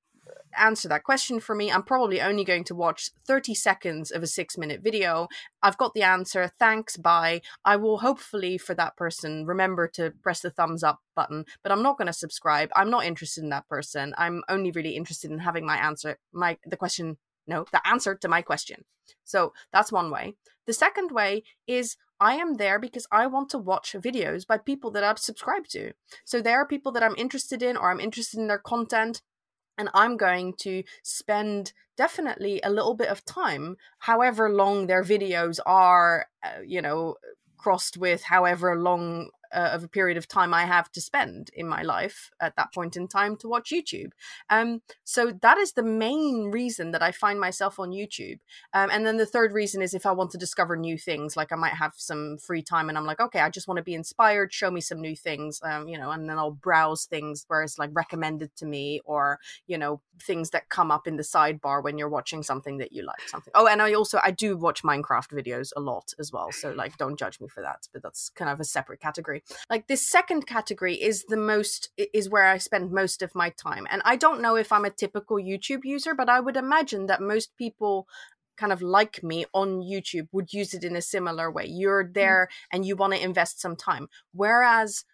answer 0.57 0.89
that 0.89 1.05
question 1.05 1.41
for 1.41 1.55
me. 1.55 1.71
I'm 1.71 1.83
probably 1.83 2.21
only 2.21 2.45
going 2.45 2.65
to 2.65 2.75
watch 2.75 3.11
30 3.27 3.55
seconds 3.55 4.11
of 4.11 4.23
a 4.23 4.27
six 4.27 4.57
minute 4.59 4.81
video. 4.83 5.29
I've 5.63 5.79
got 5.79 5.95
the 5.95 6.03
answer. 6.03 6.51
Thanks. 6.59 6.97
Bye. 6.97 7.43
I 7.65 7.77
will 7.77 7.99
hopefully, 7.99 8.59
for 8.59 8.75
that 8.75 8.97
person, 8.97 9.47
remember 9.47 9.89
to 9.95 10.13
press 10.23 10.41
the 10.41 10.51
thumbs 10.51 10.83
up 10.83 11.01
button, 11.15 11.45
but 11.63 11.73
I'm 11.73 11.83
not 11.83 11.99
going 11.99 12.07
to 12.07 12.13
subscribe. 12.13 12.71
I'm 12.75 12.91
not 12.91 13.05
interested 13.05 13.43
in 13.43 13.51
that 13.51 13.69
person. 13.69 14.15
I'm 14.19 14.43
only 14.49 14.71
really 14.71 14.97
interested 14.97 15.31
in 15.31 15.39
having 15.39 15.67
my 15.67 15.77
answer, 15.77 16.19
my, 16.33 16.59
the 16.65 16.77
question, 16.77 17.17
no, 17.47 17.65
the 17.73 17.87
answer 17.87 18.15
to 18.15 18.29
my 18.29 18.43
question. 18.43 18.85
So 19.25 19.53
that's 19.73 19.93
one 19.93 20.11
way. 20.11 20.35
The 20.67 20.73
second 20.73 21.11
way 21.13 21.45
is 21.67 21.97
I 22.21 22.35
am 22.35 22.55
there 22.55 22.79
because 22.79 23.07
I 23.13 23.27
want 23.27 23.49
to 23.51 23.59
watch 23.59 23.95
videos 23.99 24.47
by 24.47 24.59
people 24.59 24.91
that 24.93 25.05
I've 25.05 25.19
subscribed 25.19 25.71
to. 25.73 25.93
So 26.25 26.43
there 26.43 26.61
are 26.61 26.67
people 26.67 26.93
that 26.93 27.03
I'm 27.03 27.15
interested 27.17 27.63
in 27.63 27.77
or 27.77 27.91
I'm 27.91 28.01
interested 28.01 28.41
in 28.41 28.49
their 28.49 28.59
content 28.59 29.23
and 29.79 29.89
I'm 29.95 30.17
going 30.17 30.55
to 30.59 30.83
spend 31.03 31.73
definitely 31.97 32.61
a 32.63 32.71
little 32.71 32.95
bit 32.95 33.09
of 33.09 33.25
time, 33.25 33.77
however 34.01 34.51
long 34.51 34.87
their 34.87 35.03
videos 35.03 35.59
are, 35.65 36.27
uh, 36.45 36.61
you 36.67 36.83
know, 36.83 37.17
crossed 37.57 37.97
with 37.97 38.23
however 38.23 38.77
long 38.77 39.31
uh, 39.53 39.71
of 39.73 39.85
a 39.85 39.89
period 39.89 40.17
of 40.17 40.29
time 40.29 40.53
I 40.55 40.65
have 40.65 40.91
to 40.93 41.01
spend 41.01 41.51
in 41.55 41.69
my 41.69 41.83
life 41.83 42.31
at 42.41 42.57
that 42.57 42.73
point 42.73 42.97
in 42.97 43.09
time 43.09 43.37
to 43.39 43.49
watch 43.49 43.71
YouTube. 43.71 44.11
Um, 44.51 44.83
so 45.05 45.33
that 45.43 45.59
is 45.59 45.73
the 45.73 45.83
main 45.83 46.51
reason 46.51 46.91
that 46.93 47.03
I 47.03 47.13
find 47.13 47.41
myself 47.41 47.79
on 47.79 47.91
YouTube. 47.91 48.39
Um, 48.75 48.91
and 48.91 49.07
then 49.07 49.17
the 49.17 49.27
third 49.27 49.53
reason 49.53 49.83
is 49.83 49.95
if 49.95 50.07
I 50.07 50.13
want 50.13 50.31
to 50.33 50.39
discover 50.39 50.77
new 50.77 50.99
things, 50.99 51.37
like 51.37 51.53
I 51.53 51.57
might 51.57 51.75
have 51.75 51.95
some 51.97 52.39
free 52.39 52.63
time 52.63 52.89
and 52.89 52.99
I'm 52.99 53.07
like, 53.07 53.21
okay, 53.21 53.41
I 53.41 53.51
just 53.51 53.69
want 53.69 53.79
to 53.79 53.85
be 53.85 53.95
inspired, 53.95 54.53
show 54.53 54.71
me 54.71 54.81
some 54.81 55.01
new 55.01 55.17
things, 55.17 55.61
um, 55.63 55.89
you 55.89 55.99
know, 55.99 56.11
and 56.11 56.29
then 56.29 56.39
I'll 56.39 56.51
browse 56.51 57.05
things 57.05 57.45
where 57.49 57.63
it's 57.63 57.79
like 57.79 57.91
recommended 57.93 58.55
to 58.57 58.67
me 58.67 59.01
or, 59.05 59.39
you 59.67 59.79
know, 59.79 60.01
things 60.23 60.51
that 60.51 60.69
come 60.69 60.91
up 60.91 61.07
in 61.07 61.17
the 61.17 61.23
sidebar 61.23 61.83
when 61.83 61.97
you're 61.99 62.09
watching 62.09 62.43
something 62.43 62.79
that 62.79 62.93
you 62.93 63.05
like 63.05 63.29
something. 63.29 63.53
Oh, 63.55 63.67
and 63.67 63.81
I 63.81 63.93
also, 63.95 64.21
I 64.23 64.31
do 64.31 64.57
watch 64.57 64.83
Minecraft 64.83 65.31
videos 65.33 65.73
a 65.77 65.81
lot 65.81 66.13
as 66.19 66.33
well. 66.33 66.51
So 66.53 66.73
like, 66.73 66.97
don't 66.97 67.19
judge 67.19 67.41
me 67.41 67.49
for 67.49 67.63
that, 67.63 67.89
but 67.93 68.03
that's 68.03 68.31
kind 68.31 68.51
of 68.51 68.61
a 68.61 68.65
separate 68.65 69.01
category 69.01 69.38
category. 69.41 69.67
Like 69.71 69.87
this 69.87 70.09
second 70.09 70.47
category 70.47 70.95
is 70.95 71.25
the 71.29 71.37
most 71.37 71.91
is 71.97 72.29
where 72.29 72.45
I 72.45 72.59
spend 72.59 72.93
most 72.93 73.23
of 73.23 73.35
my 73.35 73.51
time. 73.51 73.87
And 73.91 74.03
I 74.05 74.17
don't 74.17 74.41
know 74.41 74.57
if 74.57 74.73
I'm 74.73 74.85
a 74.85 74.91
typical 74.91 75.37
YouTube 75.37 75.85
user, 75.85 76.15
but 76.15 76.29
I 76.29 76.41
would 76.41 76.57
imagine 76.57 77.07
that 77.07 77.21
most 77.21 77.57
people 77.57 78.07
kind 78.57 78.73
of 78.73 78.83
like 78.83 79.23
me 79.23 79.47
on 79.53 79.81
YouTube 79.81 80.29
would 80.33 80.53
use 80.53 80.75
it 80.75 80.85
in 80.85 80.97
a 80.97 81.03
similar 81.03 81.51
way. 81.51 81.65
You're 81.67 82.05
mm. 82.05 82.15
there 82.15 82.49
and 82.73 82.85
you 82.85 82.97
want 82.97 83.15
to 83.15 83.23
invest 83.23 83.61
some 83.61 83.77
time. 83.77 84.09
Whereas 84.33 85.05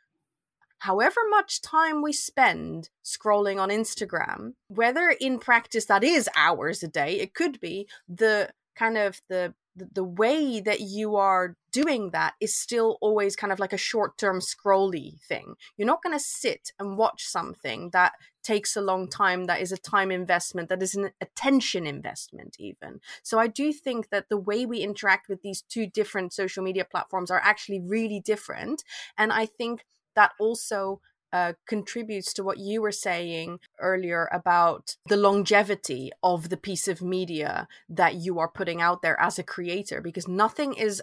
however 0.78 1.20
much 1.30 1.62
time 1.62 2.02
we 2.02 2.12
spend 2.12 2.90
scrolling 3.04 3.60
on 3.60 3.68
Instagram, 3.68 4.54
whether 4.68 5.14
in 5.20 5.38
practice 5.38 5.86
that 5.86 6.02
is 6.02 6.28
hours 6.36 6.82
a 6.82 6.88
day, 6.88 7.20
it 7.20 7.34
could 7.34 7.60
be 7.60 7.86
the 8.08 8.50
kind 8.74 8.98
of 8.98 9.20
the 9.28 9.54
the, 9.76 9.88
the 9.92 10.04
way 10.04 10.60
that 10.60 10.80
you 10.80 11.16
are 11.16 11.56
doing 11.72 12.10
that 12.10 12.34
is 12.40 12.54
still 12.54 12.98
always 13.00 13.34
kind 13.34 13.52
of 13.52 13.58
like 13.58 13.72
a 13.72 13.78
short 13.78 14.16
term 14.16 14.40
scrolly 14.40 15.20
thing. 15.22 15.54
You're 15.76 15.86
not 15.86 16.02
going 16.02 16.16
to 16.16 16.24
sit 16.24 16.70
and 16.78 16.96
watch 16.96 17.24
something 17.26 17.90
that 17.92 18.12
takes 18.42 18.76
a 18.76 18.80
long 18.80 19.08
time, 19.08 19.46
that 19.46 19.60
is 19.60 19.72
a 19.72 19.76
time 19.76 20.10
investment, 20.10 20.68
that 20.68 20.82
is 20.82 20.94
an 20.94 21.10
attention 21.20 21.86
investment, 21.86 22.56
even. 22.58 23.00
So 23.22 23.38
I 23.38 23.46
do 23.46 23.72
think 23.72 24.10
that 24.10 24.28
the 24.28 24.36
way 24.36 24.66
we 24.66 24.78
interact 24.78 25.28
with 25.28 25.42
these 25.42 25.62
two 25.62 25.86
different 25.86 26.32
social 26.32 26.62
media 26.62 26.84
platforms 26.84 27.30
are 27.30 27.40
actually 27.42 27.80
really 27.80 28.20
different. 28.20 28.84
And 29.18 29.32
I 29.32 29.46
think 29.46 29.84
that 30.14 30.32
also 30.38 31.00
uh, 31.34 31.52
contributes 31.66 32.32
to 32.32 32.44
what 32.44 32.58
you 32.58 32.80
were 32.80 32.92
saying 32.92 33.58
earlier 33.80 34.28
about 34.32 34.96
the 35.08 35.16
longevity 35.16 36.12
of 36.22 36.48
the 36.48 36.56
piece 36.56 36.86
of 36.86 37.02
media 37.02 37.66
that 37.88 38.14
you 38.14 38.38
are 38.38 38.48
putting 38.48 38.80
out 38.80 39.02
there 39.02 39.20
as 39.20 39.36
a 39.36 39.42
creator, 39.42 40.00
because 40.00 40.28
nothing 40.28 40.74
is 40.74 41.02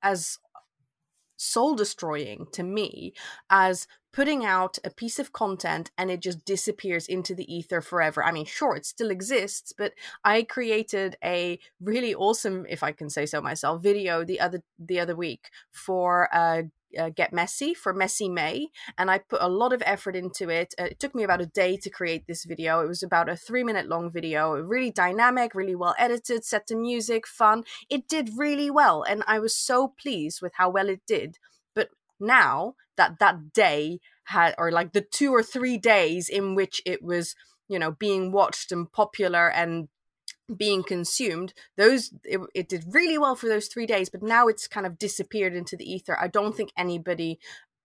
as 0.00 0.38
soul 1.36 1.74
destroying 1.74 2.46
to 2.52 2.62
me 2.62 3.12
as 3.50 3.86
putting 4.12 4.44
out 4.44 4.78
a 4.84 4.90
piece 4.90 5.18
of 5.18 5.32
content 5.32 5.90
and 5.98 6.10
it 6.10 6.20
just 6.20 6.44
disappears 6.44 7.06
into 7.06 7.34
the 7.34 7.52
ether 7.52 7.80
forever. 7.80 8.24
I 8.24 8.32
mean, 8.32 8.46
sure, 8.46 8.76
it 8.76 8.86
still 8.86 9.10
exists, 9.10 9.72
but 9.76 9.92
I 10.24 10.42
created 10.42 11.16
a 11.22 11.58
really 11.80 12.14
awesome, 12.14 12.64
if 12.68 12.82
I 12.82 12.92
can 12.92 13.10
say 13.10 13.26
so 13.26 13.40
myself, 13.40 13.82
video 13.82 14.24
the 14.24 14.40
other 14.40 14.62
the 14.78 15.00
other 15.00 15.16
week 15.16 15.50
for 15.70 16.28
uh, 16.32 16.62
uh, 16.98 17.10
Get 17.10 17.32
Messy 17.32 17.74
for 17.74 17.92
Messy 17.92 18.28
May, 18.28 18.68
and 18.96 19.10
I 19.10 19.18
put 19.18 19.42
a 19.42 19.48
lot 19.48 19.72
of 19.72 19.82
effort 19.84 20.16
into 20.16 20.48
it. 20.48 20.74
Uh, 20.78 20.84
it 20.84 20.98
took 20.98 21.14
me 21.14 21.22
about 21.22 21.40
a 21.40 21.46
day 21.46 21.76
to 21.78 21.90
create 21.90 22.26
this 22.26 22.44
video. 22.44 22.80
It 22.80 22.88
was 22.88 23.02
about 23.02 23.28
a 23.28 23.36
three 23.36 23.64
minute 23.64 23.88
long 23.88 24.10
video, 24.10 24.54
really 24.54 24.90
dynamic, 24.90 25.54
really 25.54 25.74
well 25.74 25.94
edited, 25.98 26.44
set 26.44 26.66
to 26.68 26.76
music, 26.76 27.26
fun. 27.26 27.64
It 27.90 28.08
did 28.08 28.30
really 28.36 28.70
well, 28.70 29.02
and 29.02 29.22
I 29.26 29.38
was 29.38 29.56
so 29.56 29.94
pleased 30.00 30.40
with 30.42 30.52
how 30.56 30.70
well 30.70 30.88
it 30.88 31.00
did. 31.06 31.38
But 31.74 31.90
now 32.20 32.74
that 32.96 33.18
that 33.18 33.52
day 33.52 34.00
had, 34.24 34.54
or 34.58 34.70
like 34.70 34.92
the 34.92 35.00
two 35.00 35.34
or 35.34 35.42
three 35.42 35.78
days 35.78 36.28
in 36.28 36.54
which 36.54 36.82
it 36.84 37.02
was, 37.02 37.34
you 37.68 37.78
know, 37.78 37.92
being 37.92 38.32
watched 38.32 38.72
and 38.72 38.90
popular 38.90 39.50
and 39.50 39.88
being 40.56 40.82
consumed 40.82 41.52
those 41.76 42.12
it, 42.24 42.40
it, 42.54 42.68
did 42.68 42.84
really 42.90 43.18
well 43.18 43.36
for 43.36 43.48
those 43.48 43.66
three 43.66 43.86
days 43.86 44.08
but 44.08 44.22
now 44.22 44.48
it's 44.48 44.66
kind 44.66 44.86
of 44.86 44.98
disappeared 44.98 45.54
into 45.54 45.76
the 45.76 45.90
ether 45.90 46.18
i 46.20 46.26
don't 46.26 46.56
think 46.56 46.70
anybody 46.76 47.38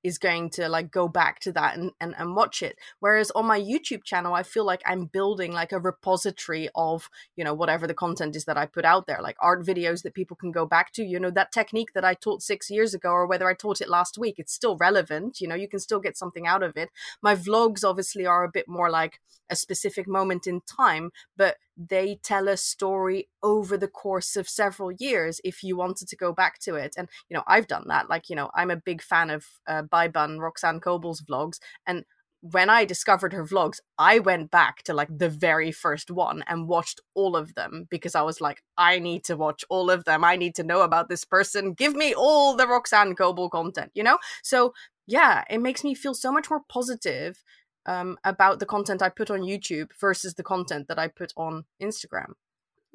is 0.03 0.17
going 0.17 0.50
to 0.50 0.67
like 0.67 0.91
go 0.91 1.08
back 1.08 1.39
to 1.39 1.51
that 1.53 1.77
and, 1.77 1.91
and, 2.00 2.13
and 2.17 2.36
watch 2.36 2.62
it. 2.62 2.77
Whereas 3.00 3.32
on 3.32 3.46
my 3.46 3.60
YouTube 3.60 4.03
channel, 4.03 4.34
I 4.34 4.43
feel 4.43 4.65
like 4.65 4.82
I'm 4.86 5.05
building 5.05 5.53
like 5.53 5.72
a 5.72 5.79
repository 5.79 6.70
of, 6.75 7.10
you 7.36 7.43
know, 7.43 7.53
whatever 7.53 7.88
the 7.88 7.93
content 7.93 8.36
is 8.36 8.46
that 8.46 8.58
I 8.58 8.65
put 8.65 8.86
out 8.86 9.08
there, 9.08 9.22
like 9.22 9.38
art 9.39 9.65
videos 9.65 10.03
that 10.03 10.13
people 10.13 10.36
can 10.36 10.51
go 10.51 10.65
back 10.65 10.91
to. 10.93 11.03
You 11.03 11.20
know, 11.20 11.32
that 11.32 11.51
technique 11.51 11.93
that 11.93 12.05
I 12.05 12.13
taught 12.13 12.43
six 12.43 12.70
years 12.70 12.93
ago, 12.93 13.10
or 13.12 13.25
whether 13.25 13.48
I 13.48 13.53
taught 13.53 13.82
it 13.82 13.89
last 13.89 14.17
week, 14.17 14.36
it's 14.38 14.53
still 14.53 14.75
relevant. 14.77 15.39
You 15.39 15.48
know, 15.48 15.55
you 15.55 15.70
can 15.70 15.79
still 15.79 16.00
get 16.00 16.17
something 16.17 16.46
out 16.46 16.63
of 16.63 16.75
it. 16.75 16.89
My 17.22 17.36
vlogs 17.36 17.84
obviously 17.86 18.25
are 18.25 18.43
a 18.43 18.51
bit 18.51 18.67
more 18.67 18.89
like 18.89 19.22
a 19.50 19.55
specific 19.55 20.08
moment 20.08 20.48
in 20.48 20.62
time, 20.62 21.12
but 21.38 21.58
they 21.77 22.20
tell 22.24 22.48
a 22.48 22.58
story 22.58 23.30
over 23.42 23.77
the 23.77 23.88
course 23.88 24.36
of 24.36 24.48
several 24.50 24.92
years 24.92 25.42
if 25.44 25.63
you 25.63 25.75
wanted 25.75 26.08
to 26.08 26.15
go 26.15 26.32
back 26.34 26.60
to 26.60 26.75
it. 26.75 26.96
And 26.98 27.10
you 27.30 27.36
know 27.36 27.44
i've 27.48 27.68
done 27.68 27.86
that. 27.88 28.10
Like 28.10 28.30
you 28.30 28.36
know 28.36 28.50
i'm 28.56 28.72
a 28.72 28.75
big 28.75 29.01
fan 29.01 29.30
of 29.30 29.46
uh, 29.68 29.84
bun 29.84 30.39
roxanne 30.39 30.80
Kobel's 30.80 31.22
vlogs. 31.22 31.60
And 31.86 32.06
when 32.42 32.70
i 32.70 32.84
discovered 32.84 33.32
her 33.32 33.46
vlogs 33.46 33.80
i 33.98 34.20
went 34.20 34.51
back 34.51 34.84
to 34.84 34.94
like 34.94 35.08
the 35.18 35.30
very 35.30 35.72
first 35.72 36.12
one 36.12 36.44
and 36.48 36.68
watched 36.68 37.00
all 37.13 37.38
of 37.38 37.56
them 37.56 37.88
because 37.89 38.15
i 38.15 38.22
was 38.22 38.42
like 38.42 38.62
i 38.77 39.00
need 39.00 39.24
to 39.24 39.38
watch 39.38 39.63
all 39.70 39.89
of 39.89 40.03
them. 40.03 40.25
I 40.25 40.36
need 40.36 40.53
to 40.56 40.63
know 40.63 40.82
about 40.82 41.08
this 41.08 41.24
person. 41.24 41.74
Give 41.74 41.96
me 41.96 42.13
all 42.13 42.56
the 42.56 42.68
roxanne 42.68 43.15
Kobel 43.15 43.50
content 43.50 43.92
you 43.94 44.03
know? 44.03 44.18
So 44.44 44.74
yeah 45.08 45.44
it 45.50 45.60
makes 45.60 45.84
me 45.84 45.94
feel 45.94 46.13
so 46.13 46.32
much 46.32 46.50
more 46.50 46.62
positive 46.70 47.42
um, 47.86 48.18
about 48.24 48.60
the 48.60 48.66
content 48.66 49.02
I 49.02 49.10
put 49.10 49.30
on 49.32 49.42
YouTube 49.42 49.90
versus 50.00 50.36
the 50.36 50.44
content 50.44 50.88
that 50.88 51.00
I 51.00 51.08
put 51.08 51.34
on 51.38 51.66
Instagram. 51.82 52.34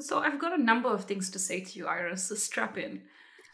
So 0.00 0.20
I've 0.20 0.38
got 0.38 0.58
a 0.58 0.62
number 0.62 0.88
of 0.88 1.04
things 1.04 1.30
to 1.30 1.38
say 1.38 1.60
to 1.60 1.78
you, 1.78 1.86
Iris. 1.86 2.24
So 2.24 2.34
strap 2.34 2.78
in. 2.78 3.02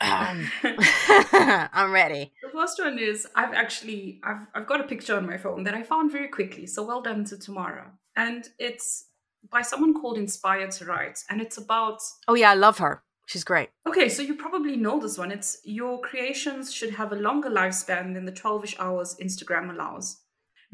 Um, 0.00 0.50
I'm 0.62 1.92
ready. 1.92 2.32
The 2.42 2.50
first 2.50 2.78
one 2.78 2.98
is 2.98 3.26
I've 3.34 3.54
actually 3.54 4.20
I've 4.24 4.46
I've 4.54 4.66
got 4.66 4.80
a 4.80 4.84
picture 4.84 5.16
on 5.16 5.26
my 5.26 5.38
phone 5.38 5.64
that 5.64 5.74
I 5.74 5.82
found 5.82 6.12
very 6.12 6.28
quickly. 6.28 6.66
So 6.66 6.82
well 6.84 7.00
done 7.00 7.24
to 7.26 7.38
Tamara, 7.38 7.92
and 8.16 8.48
it's 8.58 9.06
by 9.50 9.62
someone 9.62 9.94
called 9.94 10.18
Inspired 10.18 10.72
to 10.72 10.84
Write, 10.84 11.20
and 11.30 11.40
it's 11.40 11.58
about. 11.58 12.00
Oh 12.28 12.34
yeah, 12.34 12.50
I 12.50 12.54
love 12.54 12.78
her. 12.78 13.02
She's 13.26 13.44
great. 13.44 13.70
Okay, 13.86 14.10
so 14.10 14.20
you 14.20 14.34
probably 14.34 14.76
know 14.76 15.00
this 15.00 15.16
one. 15.16 15.30
It's 15.30 15.58
your 15.64 16.00
creations 16.00 16.72
should 16.72 16.94
have 16.94 17.12
a 17.12 17.16
longer 17.16 17.48
lifespan 17.48 18.12
than 18.12 18.26
the 18.26 18.32
12ish 18.32 18.78
hours 18.78 19.16
Instagram 19.22 19.72
allows. 19.72 20.18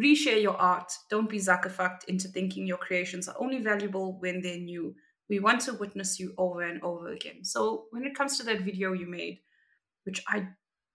Reshare 0.01 0.41
your 0.41 0.57
art. 0.57 0.93
Don't 1.11 1.29
be 1.29 1.39
zuckerfucked 1.39 2.05
into 2.09 2.29
thinking 2.29 2.67
your 2.67 2.79
creations 2.79 3.29
are 3.29 3.37
only 3.39 3.59
valuable 3.61 4.19
when 4.21 4.41
they're 4.41 4.57
new. 4.57 4.95
We 5.29 5.41
want 5.41 5.61
to 5.63 5.75
witness 5.75 6.19
you 6.19 6.33
over 6.39 6.63
and 6.63 6.83
over 6.83 7.11
again. 7.11 7.45
So 7.45 7.85
when 7.91 8.05
it 8.05 8.15
comes 8.15 8.39
to 8.39 8.45
that 8.45 8.63
video 8.63 8.93
you 8.93 9.07
made, 9.07 9.41
which 10.05 10.23
I 10.27 10.49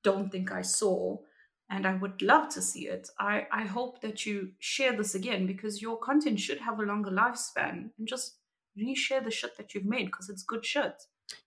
don't 0.03 0.31
think 0.31 0.51
I 0.51 0.61
saw, 0.61 1.17
and 1.69 1.85
I 1.85 1.95
would 1.95 2.21
love 2.21 2.49
to 2.49 2.61
see 2.61 2.87
it. 2.87 3.09
I, 3.19 3.47
I 3.51 3.63
hope 3.63 4.01
that 4.01 4.25
you 4.25 4.51
share 4.59 4.95
this 4.95 5.15
again 5.15 5.47
because 5.47 5.81
your 5.81 5.97
content 5.97 6.39
should 6.39 6.59
have 6.59 6.79
a 6.79 6.83
longer 6.83 7.11
lifespan 7.11 7.89
and 7.97 8.07
just 8.07 8.37
reshare 8.77 9.23
the 9.23 9.31
shit 9.31 9.57
that 9.57 9.73
you've 9.73 9.85
made 9.85 10.05
because 10.05 10.29
it's 10.29 10.43
good 10.43 10.65
shit. 10.65 10.93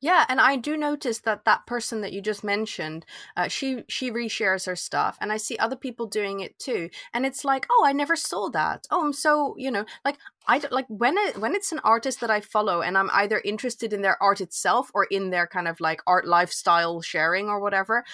Yeah, 0.00 0.24
and 0.28 0.40
I 0.40 0.56
do 0.56 0.76
notice 0.76 1.18
that 1.20 1.44
that 1.44 1.66
person 1.66 2.00
that 2.02 2.12
you 2.12 2.20
just 2.20 2.44
mentioned, 2.44 3.04
uh, 3.36 3.48
she 3.48 3.82
she 3.88 4.10
reshares 4.10 4.66
her 4.66 4.76
stuff, 4.76 5.16
and 5.20 5.32
I 5.32 5.36
see 5.36 5.56
other 5.56 5.76
people 5.76 6.06
doing 6.06 6.40
it 6.40 6.58
too. 6.58 6.90
And 7.12 7.26
it's 7.26 7.44
like, 7.44 7.66
oh, 7.70 7.84
I 7.84 7.92
never 7.92 8.14
saw 8.16 8.48
that. 8.50 8.86
Oh, 8.90 9.04
I'm 9.04 9.12
so 9.12 9.54
you 9.58 9.70
know, 9.70 9.84
like 10.04 10.16
I 10.46 10.58
don't, 10.58 10.72
like 10.72 10.86
when 10.88 11.16
it 11.18 11.38
when 11.38 11.54
it's 11.54 11.72
an 11.72 11.80
artist 11.84 12.20
that 12.20 12.30
I 12.30 12.40
follow, 12.40 12.80
and 12.82 12.96
I'm 12.96 13.10
either 13.12 13.40
interested 13.44 13.92
in 13.92 14.02
their 14.02 14.20
art 14.22 14.40
itself 14.40 14.90
or 14.94 15.04
in 15.10 15.30
their 15.30 15.46
kind 15.46 15.68
of 15.68 15.80
like 15.80 16.00
art 16.06 16.26
lifestyle 16.26 17.00
sharing 17.00 17.48
or 17.48 17.60
whatever 17.60 18.04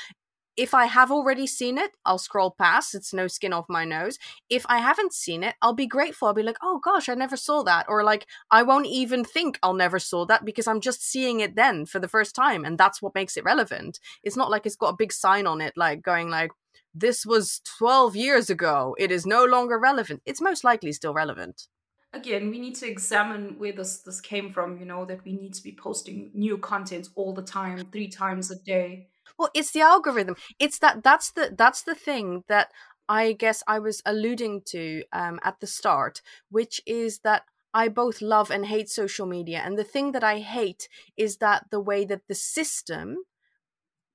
if 0.56 0.74
I 0.74 0.86
have 0.86 1.10
already 1.10 1.46
seen 1.46 1.78
it, 1.78 1.92
I'll 2.04 2.18
scroll 2.18 2.50
past. 2.50 2.94
It's 2.94 3.12
no 3.12 3.26
skin 3.26 3.52
off 3.52 3.66
my 3.68 3.84
nose. 3.84 4.18
If 4.48 4.64
I 4.68 4.78
haven't 4.78 5.12
seen 5.12 5.42
it, 5.42 5.54
I'll 5.60 5.74
be 5.74 5.86
grateful. 5.86 6.28
I'll 6.28 6.34
be 6.34 6.42
like, 6.42 6.58
oh 6.62 6.78
gosh, 6.78 7.08
I 7.08 7.14
never 7.14 7.36
saw 7.36 7.62
that. 7.64 7.86
Or 7.88 8.04
like, 8.04 8.26
I 8.50 8.62
won't 8.62 8.86
even 8.86 9.24
think 9.24 9.58
I'll 9.62 9.74
never 9.74 9.98
saw 9.98 10.24
that 10.26 10.44
because 10.44 10.66
I'm 10.66 10.80
just 10.80 11.02
seeing 11.02 11.40
it 11.40 11.56
then 11.56 11.86
for 11.86 11.98
the 11.98 12.08
first 12.08 12.34
time. 12.34 12.64
And 12.64 12.78
that's 12.78 13.02
what 13.02 13.14
makes 13.14 13.36
it 13.36 13.44
relevant. 13.44 13.98
It's 14.22 14.36
not 14.36 14.50
like 14.50 14.66
it's 14.66 14.76
got 14.76 14.94
a 14.94 14.96
big 14.96 15.12
sign 15.12 15.46
on 15.46 15.60
it, 15.60 15.74
like 15.76 16.02
going 16.02 16.30
like, 16.30 16.50
this 16.94 17.26
was 17.26 17.60
12 17.78 18.14
years 18.14 18.50
ago. 18.50 18.94
It 18.98 19.10
is 19.10 19.26
no 19.26 19.44
longer 19.44 19.78
relevant. 19.78 20.22
It's 20.24 20.40
most 20.40 20.62
likely 20.62 20.92
still 20.92 21.14
relevant 21.14 21.66
again 22.12 22.48
we 22.48 22.60
need 22.60 22.76
to 22.76 22.88
examine 22.88 23.58
where 23.58 23.72
this 23.72 23.98
this 23.98 24.20
came 24.20 24.52
from 24.52 24.78
you 24.78 24.84
know 24.84 25.04
that 25.04 25.24
we 25.24 25.32
need 25.32 25.52
to 25.52 25.62
be 25.62 25.72
posting 25.72 26.30
new 26.32 26.56
content 26.56 27.08
all 27.16 27.34
the 27.34 27.42
time 27.42 27.84
three 27.90 28.08
times 28.08 28.50
a 28.50 28.58
day 28.60 29.08
well, 29.38 29.50
it's 29.54 29.70
the 29.72 29.80
algorithm. 29.80 30.36
It's 30.58 30.78
that 30.80 31.02
that's 31.02 31.32
the 31.32 31.54
that's 31.56 31.82
the 31.82 31.94
thing 31.94 32.44
that 32.48 32.70
I 33.08 33.32
guess 33.32 33.62
I 33.66 33.78
was 33.78 34.02
alluding 34.06 34.62
to 34.66 35.04
um, 35.12 35.38
at 35.42 35.60
the 35.60 35.66
start, 35.66 36.22
which 36.50 36.80
is 36.86 37.20
that 37.20 37.44
I 37.74 37.88
both 37.88 38.22
love 38.22 38.50
and 38.50 38.66
hate 38.66 38.88
social 38.88 39.26
media. 39.26 39.60
And 39.64 39.76
the 39.78 39.84
thing 39.84 40.12
that 40.12 40.24
I 40.24 40.38
hate 40.38 40.88
is 41.16 41.38
that 41.38 41.66
the 41.70 41.80
way 41.80 42.04
that 42.04 42.28
the 42.28 42.34
system 42.34 43.18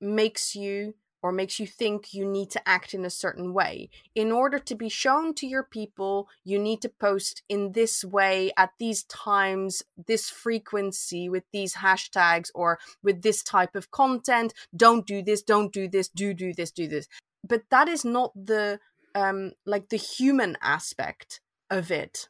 makes 0.02 0.56
you 0.56 0.96
or 1.22 1.32
makes 1.32 1.60
you 1.60 1.68
think 1.68 2.14
you 2.14 2.26
need 2.26 2.50
to 2.52 2.68
act 2.68 2.94
in 2.94 3.06
a 3.06 3.10
certain 3.10 3.54
way. 3.54 3.90
In 4.16 4.32
order 4.32 4.60
to 4.60 4.76
be 4.76 4.90
shown 4.90 5.34
to 5.36 5.48
your 5.48 5.64
people, 5.64 6.28
you 6.44 6.60
need 6.60 6.82
to 6.82 6.90
post 6.90 7.44
in 7.50 7.74
this 7.74 8.04
way 8.04 8.52
at 8.58 8.72
these 8.80 9.04
times, 9.04 9.84
this 10.08 10.30
frequency 10.30 11.30
with 11.30 11.44
these 11.52 11.76
hashtags 11.76 12.50
or 12.56 12.80
with 13.04 13.22
this 13.22 13.44
type 13.44 13.76
of 13.76 13.92
content. 13.92 14.54
Don't 14.76 15.06
do 15.06 15.22
this, 15.22 15.42
don't 15.42 15.74
do 15.74 15.88
this, 15.88 16.08
do 16.08 16.34
do 16.34 16.54
this, 16.54 16.72
do 16.72 16.88
this. 16.88 17.08
But 17.48 17.64
that 17.70 17.88
is 17.88 18.04
not 18.04 18.32
the 18.36 18.80
um 19.16 19.54
like 19.66 19.90
the 19.90 19.98
human 19.98 20.58
aspect 20.62 21.42
of 21.70 21.92
it. 21.92 22.30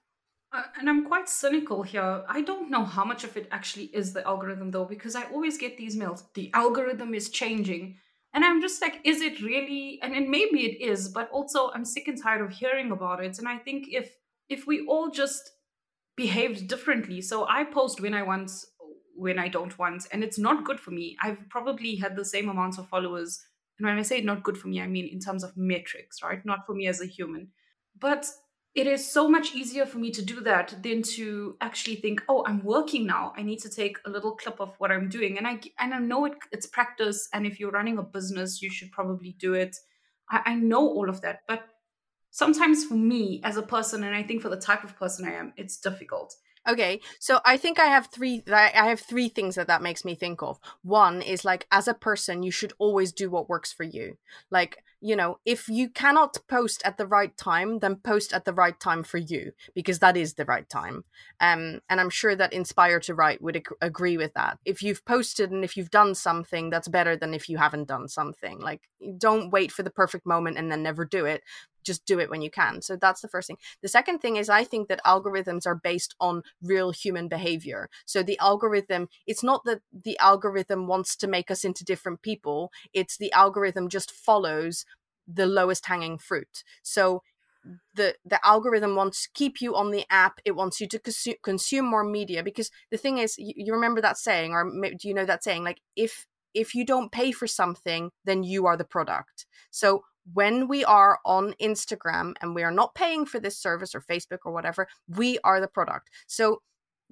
Uh, 0.51 0.63
and 0.79 0.89
I'm 0.89 1.05
quite 1.05 1.29
cynical 1.29 1.83
here. 1.83 2.23
I 2.27 2.41
don't 2.41 2.71
know 2.71 2.83
how 2.83 3.05
much 3.05 3.23
of 3.23 3.37
it 3.37 3.47
actually 3.51 3.85
is 3.85 4.13
the 4.13 4.25
algorithm, 4.25 4.71
though, 4.71 4.85
because 4.85 5.15
I 5.15 5.25
always 5.25 5.59
get 5.59 5.77
these 5.77 5.95
mails. 5.95 6.23
The 6.33 6.49
algorithm 6.53 7.13
is 7.13 7.29
changing. 7.29 7.97
And 8.33 8.45
I'm 8.45 8.61
just 8.61 8.81
like, 8.81 8.99
is 9.03 9.21
it 9.21 9.41
really? 9.41 9.99
And, 10.03 10.13
and 10.13 10.29
maybe 10.29 10.65
it 10.65 10.81
is, 10.81 11.09
but 11.09 11.29
also 11.31 11.71
I'm 11.71 11.85
sick 11.85 12.07
and 12.07 12.21
tired 12.21 12.41
of 12.41 12.51
hearing 12.51 12.91
about 12.91 13.23
it. 13.23 13.39
And 13.39 13.47
I 13.47 13.57
think 13.57 13.87
if 13.89 14.15
if 14.49 14.65
we 14.65 14.85
all 14.87 15.09
just 15.11 15.51
behaved 16.15 16.67
differently, 16.67 17.21
so 17.21 17.47
I 17.47 17.63
post 17.63 18.01
when 18.01 18.13
I 18.13 18.23
want, 18.23 18.51
when 19.15 19.39
I 19.39 19.47
don't 19.47 19.77
want, 19.77 20.07
and 20.11 20.23
it's 20.23 20.39
not 20.39 20.65
good 20.65 20.79
for 20.79 20.91
me. 20.91 21.15
I've 21.23 21.49
probably 21.49 21.95
had 21.95 22.15
the 22.15 22.25
same 22.25 22.49
amounts 22.49 22.77
of 22.77 22.89
followers. 22.89 23.39
And 23.77 23.87
when 23.87 23.97
I 23.97 24.01
say 24.01 24.21
not 24.21 24.43
good 24.43 24.57
for 24.57 24.67
me, 24.67 24.81
I 24.81 24.87
mean 24.87 25.07
in 25.07 25.19
terms 25.19 25.43
of 25.43 25.55
metrics, 25.55 26.21
right? 26.23 26.43
Not 26.45 26.65
for 26.65 26.73
me 26.75 26.87
as 26.87 27.01
a 27.01 27.05
human. 27.05 27.49
But 27.99 28.25
it 28.79 28.87
is 28.87 29.11
so 29.11 29.27
much 29.27 29.53
easier 29.53 29.85
for 29.85 29.97
me 29.97 30.09
to 30.09 30.21
do 30.21 30.39
that 30.39 30.73
than 30.81 31.01
to 31.01 31.57
actually 31.59 31.97
think 31.97 32.23
oh 32.29 32.43
i'm 32.47 32.63
working 32.63 33.05
now 33.05 33.33
i 33.35 33.41
need 33.41 33.59
to 33.59 33.69
take 33.69 33.97
a 34.05 34.09
little 34.09 34.35
clip 34.35 34.59
of 34.61 34.73
what 34.77 34.89
i'm 34.89 35.09
doing 35.09 35.37
and 35.37 35.45
i 35.45 35.59
and 35.79 35.93
i 35.93 35.99
know 35.99 36.23
it, 36.23 36.33
it's 36.53 36.65
practice 36.65 37.27
and 37.33 37.45
if 37.45 37.59
you're 37.59 37.71
running 37.71 37.97
a 37.97 38.03
business 38.03 38.61
you 38.61 38.69
should 38.71 38.91
probably 38.91 39.35
do 39.37 39.53
it 39.53 39.75
I, 40.29 40.41
I 40.45 40.55
know 40.55 40.87
all 40.87 41.09
of 41.09 41.19
that 41.21 41.41
but 41.45 41.63
sometimes 42.31 42.85
for 42.85 42.93
me 42.93 43.41
as 43.43 43.57
a 43.57 43.61
person 43.61 44.03
and 44.05 44.15
i 44.15 44.23
think 44.23 44.41
for 44.41 44.49
the 44.49 44.63
type 44.69 44.85
of 44.85 44.97
person 44.97 45.27
i 45.27 45.33
am 45.33 45.53
it's 45.57 45.77
difficult 45.77 46.33
Okay, 46.67 46.99
so 47.19 47.39
I 47.45 47.55
think 47.55 47.79
I 47.79 47.85
have 47.85 48.07
three. 48.07 48.43
I 48.51 48.89
have 48.89 48.99
three 48.99 49.29
things 49.29 49.55
that 49.55 49.67
that 49.67 49.81
makes 49.81 50.03
me 50.03 50.13
think 50.13 50.43
of. 50.43 50.59
One 50.83 51.21
is 51.21 51.45
like, 51.45 51.65
as 51.71 51.87
a 51.87 51.93
person, 51.93 52.43
you 52.43 52.51
should 52.51 52.73
always 52.77 53.13
do 53.13 53.29
what 53.29 53.49
works 53.49 53.71
for 53.71 53.83
you. 53.83 54.17
Like, 54.51 54.83
you 55.01 55.15
know, 55.15 55.39
if 55.45 55.69
you 55.69 55.89
cannot 55.89 56.37
post 56.47 56.81
at 56.83 56.97
the 56.97 57.07
right 57.07 57.35
time, 57.37 57.79
then 57.79 57.95
post 57.95 58.33
at 58.33 58.45
the 58.45 58.53
right 58.53 58.77
time 58.79 59.03
for 59.03 59.17
you 59.17 59.53
because 59.73 59.99
that 59.99 60.17
is 60.17 60.33
the 60.33 60.45
right 60.45 60.67
time. 60.69 61.05
Um, 61.39 61.79
and 61.89 62.01
I'm 62.01 62.09
sure 62.09 62.35
that 62.35 62.53
Inspire 62.53 62.99
to 63.01 63.15
Write 63.15 63.41
would 63.41 63.55
ag- 63.55 63.67
agree 63.81 64.17
with 64.17 64.33
that. 64.33 64.59
If 64.65 64.83
you've 64.83 65.05
posted 65.05 65.51
and 65.51 65.63
if 65.63 65.77
you've 65.77 65.91
done 65.91 66.15
something, 66.15 66.69
that's 66.69 66.87
better 66.87 67.15
than 67.15 67.33
if 67.33 67.47
you 67.47 67.57
haven't 67.57 67.87
done 67.87 68.09
something. 68.09 68.59
Like, 68.59 68.81
don't 69.17 69.51
wait 69.51 69.71
for 69.71 69.83
the 69.83 69.89
perfect 69.89 70.25
moment 70.25 70.57
and 70.57 70.71
then 70.71 70.83
never 70.83 71.05
do 71.05 71.25
it 71.25 71.43
just 71.83 72.05
do 72.05 72.19
it 72.19 72.29
when 72.29 72.41
you 72.41 72.51
can. 72.51 72.81
So 72.81 72.95
that's 72.95 73.21
the 73.21 73.27
first 73.27 73.47
thing. 73.47 73.57
The 73.81 73.87
second 73.87 74.19
thing 74.19 74.35
is 74.35 74.49
I 74.49 74.63
think 74.63 74.87
that 74.87 75.03
algorithms 75.05 75.65
are 75.65 75.75
based 75.75 76.15
on 76.19 76.43
real 76.61 76.91
human 76.91 77.27
behavior. 77.27 77.89
So 78.05 78.21
the 78.21 78.37
algorithm, 78.39 79.07
it's 79.25 79.43
not 79.43 79.63
that 79.65 79.81
the 79.91 80.17
algorithm 80.19 80.87
wants 80.87 81.15
to 81.17 81.27
make 81.27 81.49
us 81.49 81.63
into 81.63 81.83
different 81.83 82.21
people, 82.21 82.71
it's 82.93 83.17
the 83.17 83.31
algorithm 83.31 83.89
just 83.89 84.11
follows 84.11 84.85
the 85.31 85.45
lowest 85.45 85.85
hanging 85.85 86.17
fruit. 86.17 86.63
So 86.83 87.21
the 87.93 88.15
the 88.25 88.39
algorithm 88.45 88.95
wants 88.95 89.23
to 89.23 89.29
keep 89.33 89.61
you 89.61 89.75
on 89.75 89.91
the 89.91 90.05
app 90.09 90.39
it 90.45 90.55
wants 90.55 90.79
you 90.79 90.87
to 90.87 90.97
consume, 90.97 91.35
consume 91.43 91.85
more 91.85 92.05
media 92.05 92.41
because 92.41 92.71
the 92.89 92.97
thing 92.97 93.17
is 93.17 93.35
you, 93.37 93.53
you 93.55 93.73
remember 93.73 93.99
that 93.99 94.17
saying 94.17 94.53
or 94.53 94.71
do 94.97 95.07
you 95.07 95.13
know 95.13 95.25
that 95.25 95.43
saying 95.43 95.63
like 95.63 95.81
if 95.95 96.25
if 96.53 96.73
you 96.73 96.85
don't 96.85 97.11
pay 97.11 97.33
for 97.33 97.47
something 97.47 98.11
then 98.23 98.43
you 98.43 98.65
are 98.65 98.77
the 98.77 98.85
product 98.85 99.45
so 99.71 100.03
when 100.33 100.67
we 100.67 100.85
are 100.85 101.19
on 101.25 101.53
Instagram 101.61 102.33
and 102.41 102.53
we 102.53 102.63
are 102.63 102.71
not 102.71 102.95
paying 102.95 103.25
for 103.25 103.39
this 103.39 103.57
service 103.57 103.95
or 103.95 104.01
Facebook 104.01 104.39
or 104.45 104.53
whatever, 104.53 104.87
we 105.07 105.39
are 105.43 105.59
the 105.59 105.67
product. 105.67 106.09
So 106.27 106.61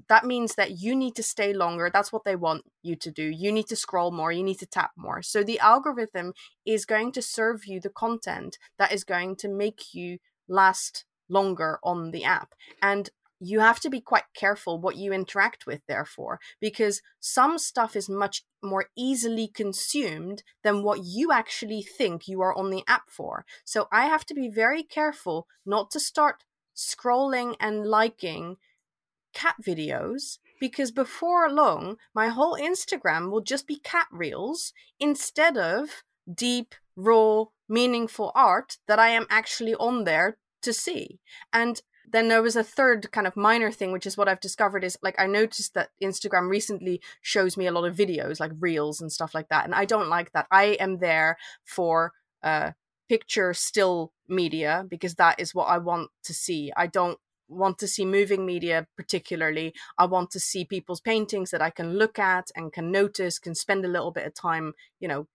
that 0.10 0.26
means 0.26 0.56
that 0.56 0.80
you 0.80 0.96
need 0.96 1.16
to 1.16 1.24
stay 1.24 1.54
longer. 1.54 1.90
That's 1.92 2.14
what 2.14 2.24
they 2.24 2.36
want 2.36 2.64
you 2.82 2.96
to 2.96 3.12
do. 3.12 3.24
You 3.24 3.52
need 3.52 3.68
to 3.68 3.76
scroll 3.76 4.12
more, 4.12 4.32
you 4.32 4.44
need 4.44 4.60
to 4.60 4.66
tap 4.66 4.92
more. 4.96 5.22
So 5.22 5.44
the 5.44 5.60
algorithm 5.60 6.34
is 6.66 6.86
going 6.86 7.12
to 7.14 7.22
serve 7.22 7.66
you 7.66 7.80
the 7.80 7.90
content 7.90 8.58
that 8.78 8.92
is 8.92 9.04
going 9.04 9.36
to 9.38 9.48
make 9.48 9.94
you 9.94 10.20
last 10.48 11.06
longer 11.30 11.80
on 11.84 12.12
the 12.12 12.24
app. 12.24 12.54
And 12.82 13.10
you 13.40 13.60
have 13.60 13.80
to 13.80 13.90
be 13.90 14.02
quite 14.02 14.24
careful 14.34 14.80
what 14.80 14.96
you 14.96 15.14
interact 15.14 15.66
with 15.68 15.82
therefore 15.88 16.40
because 16.60 17.02
some 17.20 17.58
stuff 17.58 17.96
is 17.96 18.10
much 18.10 18.44
more 18.64 18.86
easily 18.96 19.48
consumed 19.48 20.44
than 20.64 20.84
what 20.84 21.04
you 21.04 21.32
actually 21.32 21.84
think 21.84 22.28
you 22.28 22.42
are 22.42 22.58
on 22.58 22.72
the 22.72 22.84
app 22.88 23.10
for 23.10 23.46
so 23.64 23.88
i 23.92 24.06
have 24.06 24.26
to 24.26 24.34
be 24.34 24.50
very 24.50 24.82
careful 24.82 25.46
not 25.66 25.92
to 25.92 26.00
start 26.00 26.44
scrolling 26.76 27.56
and 27.60 27.86
liking 27.86 28.58
cat 29.42 29.56
videos 29.62 30.40
because 30.60 30.92
before 30.92 31.50
long 31.50 31.98
my 32.14 32.28
whole 32.30 32.56
instagram 32.70 33.30
will 33.30 33.42
just 33.54 33.68
be 33.68 33.78
cat 33.94 34.08
reels 34.12 34.74
instead 35.00 35.56
of 35.58 36.04
deep 36.34 36.74
raw 36.96 37.46
meaningful 37.70 38.32
art 38.34 38.78
that 38.88 39.00
i 39.00 39.10
am 39.10 39.28
actually 39.30 39.76
on 39.76 40.04
there 40.06 40.38
to 40.62 40.74
see. 40.74 41.20
And 41.54 41.82
then 42.10 42.30
there 42.30 42.42
was 42.42 42.56
a 42.56 42.64
third 42.64 43.12
kind 43.12 43.28
of 43.28 43.36
minor 43.36 43.70
thing 43.70 43.92
which 43.92 44.06
is 44.06 44.16
what 44.18 44.30
i've 44.30 44.40
discovered 44.40 44.84
is 44.84 44.98
like 45.02 45.16
i 45.20 45.28
noticed 45.28 45.74
that 45.74 45.90
instagram 46.02 46.50
recently 46.50 47.02
shows 47.22 47.58
me 47.58 47.68
a 47.68 47.72
lot 47.72 47.84
of 47.84 47.98
videos 47.98 48.40
like 48.40 48.52
reels 48.60 49.02
and 49.02 49.12
stuff 49.12 49.36
like 49.36 49.50
that 49.50 49.66
and 49.66 49.76
i 49.76 49.84
don't 49.84 50.08
like 50.08 50.32
that. 50.32 50.48
I 50.50 50.78
am 50.80 51.00
there 51.00 51.38
for 51.66 52.14
uh 52.44 52.72
picture 53.10 53.54
still 53.54 54.14
media 54.28 54.86
because 54.88 55.16
that 55.16 55.38
is 55.40 55.54
what 55.54 55.66
i 55.66 55.78
want 55.78 56.10
to 56.24 56.34
see. 56.34 56.72
I 56.78 56.88
don't 56.88 57.20
want 57.48 57.78
to 57.80 57.88
see 57.88 58.06
moving 58.06 58.46
media 58.46 58.88
particularly 58.96 59.74
i 59.98 60.06
want 60.06 60.30
to 60.30 60.40
see 60.40 60.66
people's 60.66 61.02
paintings 61.02 61.52
that 61.52 61.62
i 61.62 61.70
can 61.70 61.98
look 61.98 62.20
at 62.20 62.50
and 62.56 62.74
can 62.74 62.92
notice 62.92 63.40
can 63.40 63.56
spend 63.56 63.86
a 63.86 63.90
little 63.90 64.12
bit 64.12 64.26
of 64.26 64.34
time 64.34 64.74
you 65.00 65.08
know 65.08 65.28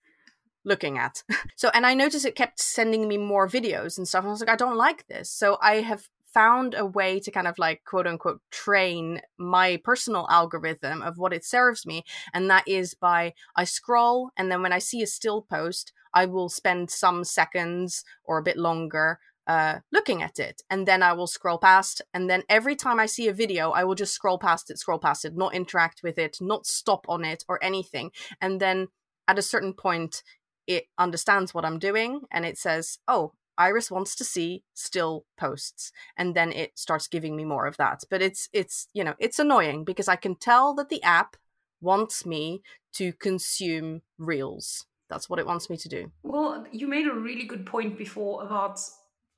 looking 0.64 0.98
at. 0.98 1.22
So, 1.56 1.70
and 1.74 1.86
I 1.86 1.94
noticed 1.94 2.24
it 2.24 2.34
kept 2.34 2.58
sending 2.60 3.06
me 3.06 3.18
more 3.18 3.46
videos 3.46 3.96
and 3.96 4.08
stuff. 4.08 4.24
I 4.24 4.28
was 4.28 4.40
like, 4.40 4.48
I 4.48 4.56
don't 4.56 4.76
like 4.76 5.06
this. 5.06 5.30
So 5.30 5.58
I 5.62 5.76
have 5.76 6.08
found 6.32 6.74
a 6.74 6.84
way 6.84 7.20
to 7.20 7.30
kind 7.30 7.46
of 7.46 7.58
like 7.58 7.82
quote 7.84 8.06
unquote 8.06 8.40
train 8.50 9.20
my 9.38 9.80
personal 9.84 10.26
algorithm 10.30 11.02
of 11.02 11.18
what 11.18 11.32
it 11.32 11.44
serves 11.44 11.86
me 11.86 12.04
and 12.32 12.48
that 12.48 12.66
is 12.66 12.94
by 12.94 13.34
i 13.54 13.64
scroll 13.64 14.30
and 14.36 14.50
then 14.50 14.62
when 14.62 14.72
i 14.72 14.78
see 14.78 15.02
a 15.02 15.06
still 15.06 15.42
post 15.42 15.92
i 16.14 16.24
will 16.24 16.48
spend 16.48 16.90
some 16.90 17.22
seconds 17.22 18.02
or 18.24 18.38
a 18.38 18.42
bit 18.42 18.56
longer 18.56 19.18
uh, 19.46 19.80
looking 19.90 20.22
at 20.22 20.38
it 20.38 20.62
and 20.70 20.86
then 20.86 21.02
i 21.02 21.12
will 21.12 21.26
scroll 21.26 21.58
past 21.58 22.00
and 22.14 22.30
then 22.30 22.42
every 22.48 22.76
time 22.76 23.00
i 23.00 23.06
see 23.06 23.26
a 23.26 23.32
video 23.32 23.70
i 23.70 23.82
will 23.82 23.94
just 23.94 24.14
scroll 24.14 24.38
past 24.38 24.70
it 24.70 24.78
scroll 24.78 24.98
past 24.98 25.24
it 25.24 25.36
not 25.36 25.54
interact 25.54 26.00
with 26.02 26.18
it 26.18 26.38
not 26.40 26.66
stop 26.66 27.04
on 27.08 27.24
it 27.24 27.44
or 27.48 27.62
anything 27.62 28.10
and 28.40 28.60
then 28.60 28.88
at 29.26 29.38
a 29.38 29.42
certain 29.42 29.72
point 29.72 30.22
it 30.66 30.84
understands 30.96 31.52
what 31.52 31.64
i'm 31.64 31.78
doing 31.78 32.20
and 32.30 32.44
it 32.44 32.56
says 32.56 32.98
oh 33.08 33.32
Iris 33.58 33.90
wants 33.90 34.16
to 34.16 34.24
see 34.24 34.64
still 34.74 35.26
posts 35.36 35.92
and 36.16 36.34
then 36.34 36.52
it 36.52 36.78
starts 36.78 37.06
giving 37.06 37.36
me 37.36 37.44
more 37.44 37.66
of 37.66 37.76
that. 37.76 38.02
But 38.10 38.22
it's 38.22 38.48
it's 38.52 38.88
you 38.94 39.04
know, 39.04 39.14
it's 39.18 39.38
annoying 39.38 39.84
because 39.84 40.08
I 40.08 40.16
can 40.16 40.36
tell 40.36 40.74
that 40.74 40.88
the 40.88 41.02
app 41.02 41.36
wants 41.80 42.24
me 42.24 42.62
to 42.94 43.12
consume 43.12 44.02
reels. 44.18 44.86
That's 45.10 45.28
what 45.28 45.38
it 45.38 45.46
wants 45.46 45.68
me 45.68 45.76
to 45.76 45.88
do. 45.88 46.12
Well, 46.22 46.66
you 46.72 46.86
made 46.86 47.06
a 47.06 47.12
really 47.12 47.44
good 47.44 47.66
point 47.66 47.98
before 47.98 48.42
about 48.42 48.80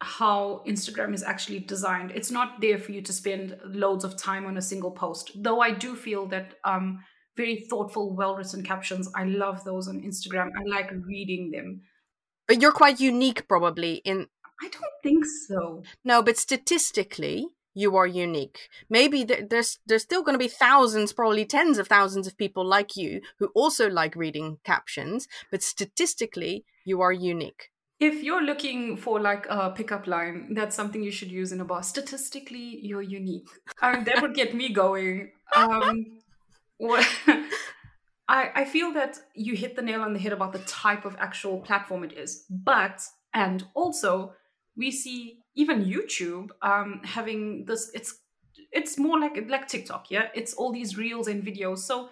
how 0.00 0.62
Instagram 0.66 1.14
is 1.14 1.22
actually 1.22 1.60
designed. 1.60 2.10
It's 2.10 2.30
not 2.30 2.60
there 2.60 2.78
for 2.78 2.92
you 2.92 3.02
to 3.02 3.12
spend 3.12 3.58
loads 3.64 4.04
of 4.04 4.16
time 4.16 4.46
on 4.46 4.56
a 4.56 4.62
single 4.62 4.90
post. 4.90 5.30
Though 5.34 5.60
I 5.60 5.70
do 5.70 5.94
feel 5.96 6.26
that 6.28 6.54
um 6.64 7.00
very 7.36 7.66
thoughtful, 7.68 8.14
well 8.14 8.36
written 8.36 8.62
captions. 8.62 9.08
I 9.14 9.24
love 9.24 9.64
those 9.64 9.88
on 9.88 10.00
Instagram. 10.00 10.50
I 10.56 10.64
like 10.68 10.90
reading 10.92 11.50
them. 11.50 11.82
But 12.46 12.60
you're 12.60 12.72
quite 12.72 13.00
unique, 13.00 13.48
probably 13.48 13.94
in. 14.04 14.28
I 14.62 14.68
don't 14.68 14.84
think 15.02 15.24
so. 15.48 15.82
No, 16.04 16.22
but 16.22 16.36
statistically, 16.36 17.48
you 17.74 17.96
are 17.96 18.06
unique. 18.06 18.68
Maybe 18.88 19.24
there's 19.24 19.78
there's 19.84 20.02
still 20.02 20.22
going 20.22 20.34
to 20.34 20.44
be 20.44 20.48
thousands, 20.48 21.12
probably 21.12 21.44
tens 21.44 21.78
of 21.78 21.88
thousands 21.88 22.26
of 22.26 22.38
people 22.38 22.64
like 22.64 22.96
you 22.96 23.20
who 23.38 23.46
also 23.54 23.90
like 23.90 24.14
reading 24.14 24.58
captions, 24.64 25.26
but 25.50 25.62
statistically, 25.62 26.64
you 26.84 27.00
are 27.00 27.12
unique. 27.12 27.70
If 28.00 28.22
you're 28.22 28.42
looking 28.42 28.96
for 28.96 29.20
like 29.20 29.46
a 29.48 29.70
pickup 29.70 30.06
line, 30.06 30.54
that's 30.54 30.74
something 30.74 31.02
you 31.02 31.12
should 31.12 31.30
use 31.30 31.52
in 31.52 31.60
a 31.60 31.64
bar. 31.64 31.82
Statistically, 31.82 32.80
you're 32.82 33.02
unique. 33.02 33.48
Um, 33.80 34.04
that 34.04 34.20
would 34.20 34.34
get 34.34 34.54
me 34.54 34.72
going. 34.72 35.30
Um, 35.54 36.18
what? 36.78 37.06
I, 38.28 38.50
I 38.54 38.64
feel 38.64 38.92
that 38.94 39.18
you 39.34 39.54
hit 39.54 39.76
the 39.76 39.82
nail 39.82 40.02
on 40.02 40.12
the 40.12 40.18
head 40.18 40.32
about 40.32 40.52
the 40.52 40.58
type 40.60 41.04
of 41.04 41.14
actual 41.18 41.60
platform 41.60 42.04
it 42.04 42.14
is. 42.14 42.44
But, 42.50 43.02
and 43.32 43.64
also, 43.74 44.34
we 44.76 44.90
see 44.90 45.38
even 45.54 45.84
youtube 45.84 46.50
um, 46.62 47.00
having 47.04 47.64
this 47.66 47.90
it's 47.94 48.20
it's 48.72 48.98
more 48.98 49.18
like 49.18 49.36
like 49.48 49.68
tiktok 49.68 50.10
yeah 50.10 50.28
it's 50.34 50.54
all 50.54 50.72
these 50.72 50.96
reels 50.96 51.28
and 51.28 51.44
videos 51.44 51.78
so 51.78 52.08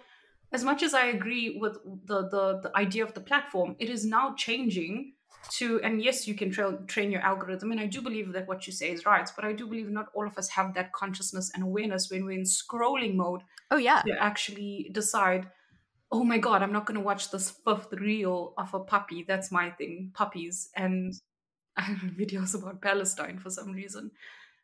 as 0.51 0.63
much 0.63 0.83
as 0.83 0.93
i 0.93 1.07
agree 1.07 1.57
with 1.59 1.77
the 2.05 2.27
the, 2.29 2.59
the 2.63 2.71
idea 2.75 3.03
of 3.03 3.13
the 3.13 3.21
platform 3.21 3.75
it 3.79 3.89
is 3.89 4.05
now 4.05 4.33
changing 4.35 5.13
to 5.49 5.81
and 5.81 6.01
yes 6.01 6.27
you 6.27 6.33
can 6.33 6.51
tra- 6.51 6.79
train 6.87 7.11
your 7.11 7.21
algorithm 7.21 7.71
and 7.71 7.79
i 7.79 7.85
do 7.85 8.01
believe 8.01 8.31
that 8.33 8.47
what 8.47 8.65
you 8.65 8.73
say 8.73 8.91
is 8.91 9.05
right 9.05 9.29
but 9.35 9.45
i 9.45 9.51
do 9.51 9.67
believe 9.67 9.89
not 9.89 10.07
all 10.13 10.25
of 10.25 10.37
us 10.37 10.49
have 10.49 10.73
that 10.73 10.91
consciousness 10.93 11.51
and 11.53 11.63
awareness 11.63 12.09
when 12.09 12.25
we're 12.25 12.31
in 12.31 12.43
scrolling 12.43 13.15
mode 13.15 13.41
oh 13.71 13.77
yeah. 13.77 14.01
to 14.01 14.11
actually 14.23 14.89
decide 14.93 15.49
oh 16.11 16.23
my 16.23 16.37
god 16.37 16.61
i'm 16.61 16.71
not 16.71 16.85
going 16.85 16.97
to 16.97 17.03
watch 17.03 17.31
this 17.31 17.49
fifth 17.65 17.91
reel 17.93 18.53
of 18.57 18.73
a 18.73 18.79
puppy. 18.79 19.25
That's 19.27 19.51
my 19.51 19.71
thing 19.71 20.11
puppies 20.13 20.69
and 20.75 21.13
videos 21.79 22.55
about 22.55 22.81
palestine 22.81 23.39
for 23.39 23.49
some 23.49 23.71
reason. 23.71 24.11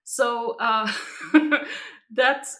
So 0.04 0.56
uh 0.60 0.92
that's 2.12 2.60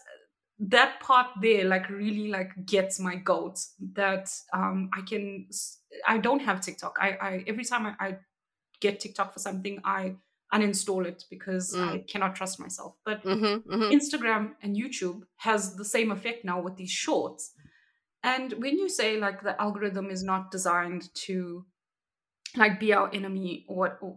that 0.60 1.00
part 1.00 1.28
there 1.40 1.64
like 1.64 1.88
really 1.88 2.28
like 2.28 2.66
gets 2.66 3.00
my 3.00 3.16
goat 3.16 3.58
that 3.94 4.30
um 4.52 4.90
i 4.94 5.00
can 5.00 5.46
i 6.06 6.18
don't 6.18 6.40
have 6.40 6.60
tiktok 6.60 6.98
i 7.00 7.16
i 7.20 7.44
every 7.46 7.64
time 7.64 7.86
i, 7.86 7.94
I 7.98 8.18
get 8.80 9.00
tiktok 9.00 9.32
for 9.32 9.38
something 9.38 9.80
i 9.84 10.16
uninstall 10.52 11.06
it 11.06 11.24
because 11.30 11.74
mm. 11.74 11.88
i 11.88 11.98
cannot 11.98 12.36
trust 12.36 12.60
myself 12.60 12.94
but 13.06 13.24
mm-hmm, 13.24 13.72
mm-hmm. 13.72 13.90
instagram 13.90 14.50
and 14.62 14.76
youtube 14.76 15.22
has 15.36 15.76
the 15.76 15.84
same 15.84 16.10
effect 16.10 16.44
now 16.44 16.60
with 16.60 16.76
these 16.76 16.90
shorts 16.90 17.52
and 18.22 18.52
when 18.54 18.76
you 18.76 18.88
say 18.88 19.16
like 19.16 19.42
the 19.42 19.58
algorithm 19.60 20.10
is 20.10 20.22
not 20.22 20.50
designed 20.50 21.08
to 21.14 21.64
like 22.56 22.80
be 22.80 22.92
our 22.92 23.08
enemy 23.14 23.64
or, 23.66 23.76
what, 23.76 23.98
or, 24.02 24.16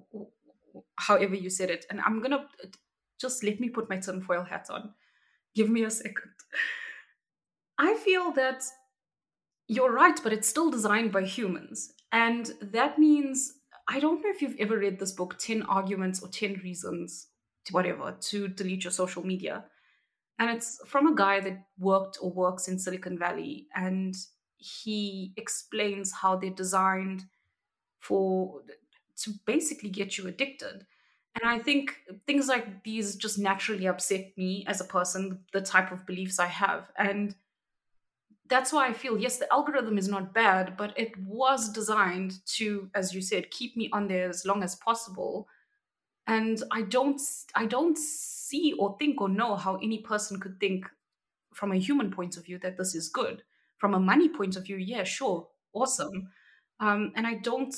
or 0.73 0.83
however 0.95 1.35
you 1.35 1.49
said 1.49 1.69
it 1.69 1.85
and 1.89 2.01
i'm 2.01 2.21
gonna 2.21 2.45
just 3.21 3.45
let 3.45 3.61
me 3.61 3.69
put 3.69 3.89
my 3.89 3.97
tinfoil 3.97 4.43
hat 4.43 4.67
on 4.69 4.93
Give 5.55 5.69
me 5.69 5.83
a 5.83 5.89
second. 5.89 6.31
I 7.77 7.95
feel 7.95 8.31
that 8.33 8.63
you're 9.67 9.93
right, 9.93 10.19
but 10.21 10.33
it's 10.33 10.47
still 10.47 10.69
designed 10.69 11.11
by 11.11 11.23
humans. 11.23 11.93
And 12.11 12.51
that 12.61 12.99
means, 12.99 13.53
I 13.87 13.99
don't 13.99 14.21
know 14.21 14.29
if 14.29 14.41
you've 14.41 14.59
ever 14.59 14.77
read 14.77 14.99
this 14.99 15.11
book, 15.11 15.37
10 15.39 15.63
Arguments 15.63 16.21
or 16.21 16.29
10 16.29 16.61
Reasons, 16.63 17.27
whatever, 17.71 18.15
to 18.29 18.47
delete 18.47 18.83
your 18.83 18.91
social 18.91 19.25
media. 19.25 19.65
And 20.39 20.49
it's 20.49 20.79
from 20.85 21.07
a 21.07 21.15
guy 21.15 21.39
that 21.39 21.65
worked 21.77 22.17
or 22.21 22.31
works 22.31 22.67
in 22.67 22.79
Silicon 22.79 23.17
Valley. 23.17 23.67
And 23.75 24.15
he 24.57 25.33
explains 25.37 26.11
how 26.11 26.35
they're 26.35 26.49
designed 26.49 27.23
for 27.99 28.61
to 29.23 29.31
basically 29.45 29.89
get 29.89 30.17
you 30.17 30.27
addicted. 30.27 30.85
And 31.35 31.49
I 31.49 31.57
think 31.59 31.95
things 32.27 32.47
like 32.47 32.83
these 32.83 33.15
just 33.15 33.39
naturally 33.39 33.87
upset 33.87 34.37
me 34.37 34.65
as 34.67 34.81
a 34.81 34.85
person, 34.85 35.43
the 35.51 35.61
type 35.61 35.91
of 35.91 36.05
beliefs 36.05 36.39
I 36.39 36.45
have. 36.47 36.91
And 36.97 37.35
that's 38.47 38.71
why 38.73 38.87
I 38.87 38.93
feel 38.93 39.17
yes, 39.17 39.37
the 39.37 39.51
algorithm 39.51 39.97
is 39.97 40.07
not 40.07 40.33
bad, 40.33 40.77
but 40.77 40.93
it 40.97 41.17
was 41.17 41.71
designed 41.71 42.45
to, 42.57 42.89
as 42.93 43.13
you 43.13 43.21
said, 43.21 43.51
keep 43.51 43.75
me 43.75 43.89
on 43.91 44.07
there 44.07 44.29
as 44.29 44.45
long 44.45 44.63
as 44.63 44.75
possible. 44.75 45.47
And 46.27 46.61
I 46.71 46.83
don't 46.83 47.21
I 47.55 47.65
don't 47.65 47.97
see 47.97 48.73
or 48.79 48.95
think 48.99 49.21
or 49.21 49.29
know 49.29 49.55
how 49.55 49.77
any 49.77 49.99
person 49.99 50.39
could 50.39 50.59
think 50.59 50.85
from 51.53 51.71
a 51.71 51.77
human 51.77 52.11
point 52.11 52.37
of 52.37 52.45
view 52.45 52.59
that 52.59 52.77
this 52.77 52.95
is 52.95 53.09
good. 53.09 53.43
From 53.77 53.93
a 53.93 53.99
money 53.99 54.29
point 54.29 54.55
of 54.55 54.65
view, 54.65 54.77
yeah, 54.77 55.03
sure, 55.03 55.47
awesome. 55.73 56.31
Um, 56.79 57.11
and 57.15 57.27
I 57.27 57.35
don't 57.35 57.75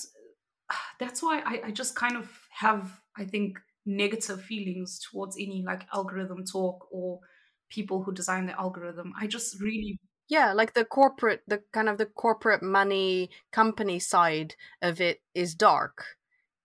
that's 0.99 1.23
why 1.23 1.41
I, 1.45 1.67
I 1.67 1.71
just 1.71 1.95
kind 1.95 2.17
of 2.17 2.29
have 2.51 3.01
I 3.17 3.25
think, 3.25 3.59
negative 3.85 4.41
feelings 4.41 4.99
towards 4.99 5.37
any 5.37 5.63
like 5.65 5.85
algorithm 5.93 6.43
talk 6.43 6.87
or 6.91 7.19
people 7.69 8.03
who 8.03 8.11
design 8.11 8.47
the 8.47 8.59
algorithm. 8.59 9.13
I 9.19 9.27
just 9.27 9.61
really 9.61 9.99
yeah 10.27 10.53
like 10.53 10.73
the 10.73 10.85
corporate 10.85 11.43
the 11.47 11.61
kind 11.71 11.87
of 11.87 11.97
the 11.97 12.07
corporate 12.07 12.63
money 12.63 13.29
company 13.51 13.99
side 13.99 14.55
of 14.81 14.99
it 14.99 15.21
is 15.33 15.55
dark. 15.55 16.05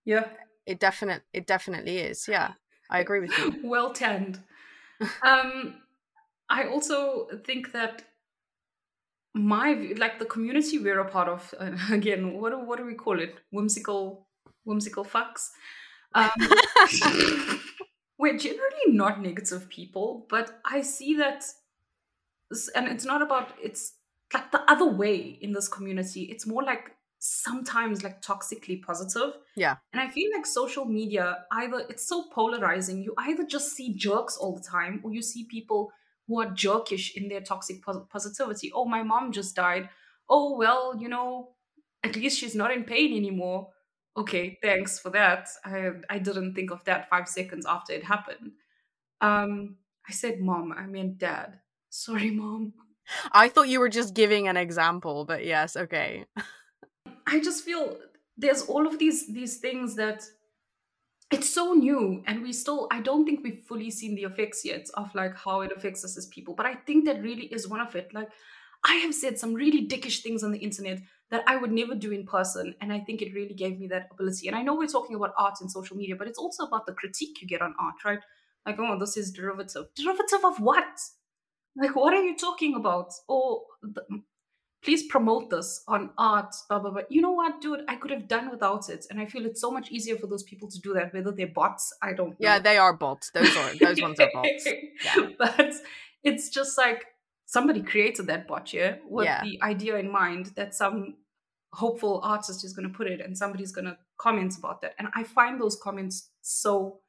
Yeah. 0.04 0.28
It 0.66 0.80
definitely 0.80 1.24
it 1.32 1.46
definitely 1.46 1.98
is 1.98 2.26
yeah. 2.28 2.52
I 2.88 3.00
agree 3.04 3.20
with 3.20 3.36
you. 3.38 3.60
Well 3.64 3.92
tanned 3.92 4.40
um 5.22 5.76
i 6.50 6.64
also 6.64 7.26
think 7.46 7.72
that 7.72 8.02
my 9.32 9.94
like 9.96 10.18
the 10.18 10.26
community 10.26 10.78
we're 10.78 11.00
a 11.00 11.08
part 11.08 11.28
of 11.28 11.54
uh, 11.58 11.70
again 11.90 12.34
what 12.38 12.50
do, 12.50 12.58
what 12.58 12.78
do 12.78 12.84
we 12.84 12.94
call 12.94 13.20
it? 13.20 13.36
Whimsical 13.50 14.26
whimsical 14.64 15.04
fucks 15.04 15.48
um, 16.14 16.30
we're 18.18 18.38
generally 18.38 18.86
not 18.88 19.20
negative 19.20 19.68
people, 19.68 20.26
but 20.28 20.60
I 20.64 20.82
see 20.82 21.16
that, 21.16 21.44
and 22.74 22.88
it's 22.88 23.04
not 23.04 23.22
about, 23.22 23.52
it's 23.62 23.94
like 24.32 24.52
the 24.52 24.62
other 24.70 24.86
way 24.86 25.38
in 25.40 25.52
this 25.52 25.68
community. 25.68 26.22
It's 26.24 26.46
more 26.46 26.62
like 26.62 26.92
sometimes 27.18 28.02
like 28.02 28.22
toxically 28.22 28.82
positive. 28.82 29.34
Yeah. 29.56 29.76
And 29.92 30.00
I 30.00 30.08
feel 30.08 30.30
like 30.34 30.46
social 30.46 30.84
media, 30.84 31.44
either 31.52 31.84
it's 31.88 32.08
so 32.08 32.24
polarizing, 32.32 33.02
you 33.02 33.14
either 33.18 33.44
just 33.44 33.72
see 33.72 33.94
jerks 33.94 34.36
all 34.36 34.56
the 34.56 34.62
time 34.62 35.00
or 35.04 35.12
you 35.12 35.22
see 35.22 35.44
people 35.44 35.92
who 36.26 36.40
are 36.40 36.46
jerkish 36.46 37.16
in 37.16 37.28
their 37.28 37.40
toxic 37.40 37.82
pos- 37.84 38.06
positivity. 38.10 38.72
Oh, 38.74 38.86
my 38.86 39.02
mom 39.02 39.32
just 39.32 39.54
died. 39.54 39.88
Oh, 40.28 40.56
well, 40.56 40.96
you 40.98 41.08
know, 41.08 41.50
at 42.02 42.16
least 42.16 42.38
she's 42.38 42.54
not 42.54 42.72
in 42.72 42.84
pain 42.84 43.14
anymore 43.14 43.68
okay, 44.16 44.58
thanks 44.62 44.98
for 44.98 45.10
that. 45.10 45.48
I 45.64 45.90
I 46.08 46.18
didn't 46.18 46.54
think 46.54 46.70
of 46.70 46.84
that 46.84 47.08
five 47.08 47.28
seconds 47.28 47.66
after 47.66 47.92
it 47.92 48.04
happened. 48.04 48.52
Um, 49.20 49.76
I 50.08 50.12
said, 50.12 50.40
Mom, 50.40 50.72
I 50.72 50.86
meant 50.86 51.18
Dad. 51.18 51.60
Sorry, 51.90 52.30
Mom. 52.30 52.72
I 53.32 53.48
thought 53.48 53.68
you 53.68 53.80
were 53.80 53.88
just 53.88 54.14
giving 54.14 54.48
an 54.48 54.56
example, 54.56 55.24
but 55.24 55.44
yes, 55.44 55.76
okay. 55.76 56.26
I 57.26 57.40
just 57.40 57.64
feel 57.64 57.96
there's 58.36 58.62
all 58.62 58.86
of 58.86 58.98
these 58.98 59.26
these 59.32 59.58
things 59.58 59.96
that 59.96 60.24
it's 61.30 61.48
so 61.48 61.74
new 61.74 62.22
and 62.26 62.42
we 62.42 62.52
still 62.52 62.88
i 62.90 63.00
don't 63.00 63.24
think 63.24 63.40
we've 63.44 63.62
fully 63.68 63.90
seen 63.90 64.14
the 64.14 64.24
effects 64.24 64.64
yet 64.64 64.88
of 64.94 65.14
like 65.14 65.36
how 65.36 65.60
it 65.60 65.70
affects 65.76 66.04
us 66.04 66.16
as 66.16 66.26
people 66.26 66.54
but 66.54 66.66
i 66.66 66.74
think 66.74 67.04
that 67.04 67.22
really 67.22 67.46
is 67.46 67.68
one 67.68 67.80
of 67.80 67.94
it 67.94 68.12
like 68.12 68.28
i 68.84 68.94
have 68.96 69.14
said 69.14 69.38
some 69.38 69.54
really 69.54 69.86
dickish 69.86 70.22
things 70.22 70.42
on 70.42 70.50
the 70.50 70.58
internet 70.58 70.98
that 71.30 71.44
I 71.46 71.56
would 71.56 71.72
never 71.72 71.94
do 71.94 72.10
in 72.10 72.26
person. 72.26 72.74
And 72.80 72.92
I 72.92 73.00
think 73.00 73.22
it 73.22 73.34
really 73.34 73.54
gave 73.54 73.78
me 73.78 73.86
that 73.88 74.08
ability. 74.10 74.48
And 74.48 74.56
I 74.56 74.62
know 74.62 74.74
we're 74.74 74.86
talking 74.86 75.16
about 75.16 75.32
art 75.38 75.54
and 75.60 75.70
social 75.70 75.96
media, 75.96 76.16
but 76.16 76.26
it's 76.26 76.38
also 76.38 76.64
about 76.64 76.86
the 76.86 76.92
critique 76.92 77.40
you 77.40 77.48
get 77.48 77.62
on 77.62 77.74
art, 77.78 77.96
right? 78.04 78.20
Like, 78.66 78.76
oh, 78.78 78.98
this 78.98 79.16
is 79.16 79.30
derivative. 79.30 79.86
Derivative 79.94 80.44
of 80.44 80.60
what? 80.60 81.00
Like, 81.76 81.94
what 81.94 82.14
are 82.14 82.22
you 82.22 82.36
talking 82.36 82.74
about? 82.74 83.12
Or 83.28 83.62
the, 83.80 84.02
please 84.82 85.06
promote 85.06 85.50
this 85.50 85.82
on 85.86 86.10
art, 86.18 86.54
blah, 86.68 86.80
blah, 86.80 86.90
blah. 86.90 87.02
You 87.08 87.22
know 87.22 87.32
what, 87.32 87.60
dude? 87.60 87.84
I 87.86 87.94
could 87.94 88.10
have 88.10 88.26
done 88.26 88.50
without 88.50 88.88
it. 88.88 89.06
And 89.08 89.20
I 89.20 89.26
feel 89.26 89.46
it's 89.46 89.60
so 89.60 89.70
much 89.70 89.90
easier 89.92 90.16
for 90.16 90.26
those 90.26 90.42
people 90.42 90.68
to 90.68 90.80
do 90.80 90.94
that, 90.94 91.14
whether 91.14 91.30
they're 91.30 91.46
bots, 91.46 91.92
I 92.02 92.12
don't 92.12 92.30
know. 92.30 92.36
Yeah, 92.40 92.58
they 92.58 92.76
are 92.76 92.92
bots. 92.92 93.30
Those 93.30 93.56
are 93.56 93.70
those 93.80 94.02
ones 94.02 94.18
are 94.18 94.30
bots. 94.32 94.68
Yeah. 95.04 95.28
But 95.38 95.74
it's 96.24 96.50
just 96.50 96.76
like 96.76 97.06
somebody 97.50 97.82
created 97.82 98.28
that 98.28 98.46
bot 98.46 98.72
yeah 98.72 98.96
with 99.08 99.24
yeah. 99.24 99.42
the 99.42 99.60
idea 99.62 99.96
in 99.96 100.10
mind 100.10 100.46
that 100.54 100.74
some 100.74 101.16
hopeful 101.72 102.20
artist 102.24 102.64
is 102.64 102.72
going 102.72 102.88
to 102.88 102.94
put 102.94 103.06
it 103.06 103.20
and 103.20 103.36
somebody's 103.36 103.72
going 103.72 103.84
to 103.84 103.96
comment 104.18 104.56
about 104.58 104.80
that. 104.82 104.94
And 104.98 105.08
i 105.14 105.24
find 105.24 105.60
those 105.60 105.76
comments 105.76 106.30
so 106.42 107.00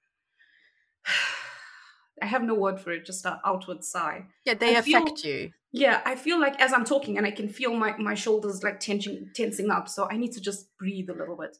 i 2.21 2.25
have 2.25 2.43
no 2.43 2.53
word 2.53 2.79
for 2.79 2.91
it 2.91 3.05
just 3.05 3.25
an 3.25 3.37
outward 3.45 3.83
sigh. 3.83 4.25
Yeah 4.45 4.53
they 4.53 4.75
I 4.75 4.79
affect 4.79 5.21
feel, 5.21 5.31
you. 5.31 5.51
Yeah 5.71 6.01
i 6.05 6.15
feel 6.15 6.39
like 6.39 6.59
as 6.61 6.73
i'm 6.73 6.85
talking 6.85 7.17
and 7.17 7.25
i 7.25 7.31
can 7.31 7.49
feel 7.49 7.73
my, 7.73 7.97
my 7.97 8.13
shoulders 8.13 8.63
like 8.63 8.79
tensing 8.79 9.29
tensing 9.33 9.71
up 9.71 9.89
so 9.89 10.07
i 10.11 10.17
need 10.17 10.33
to 10.33 10.41
just 10.41 10.67
breathe 10.77 11.09
a 11.09 11.13
little 11.13 11.37
bit. 11.37 11.57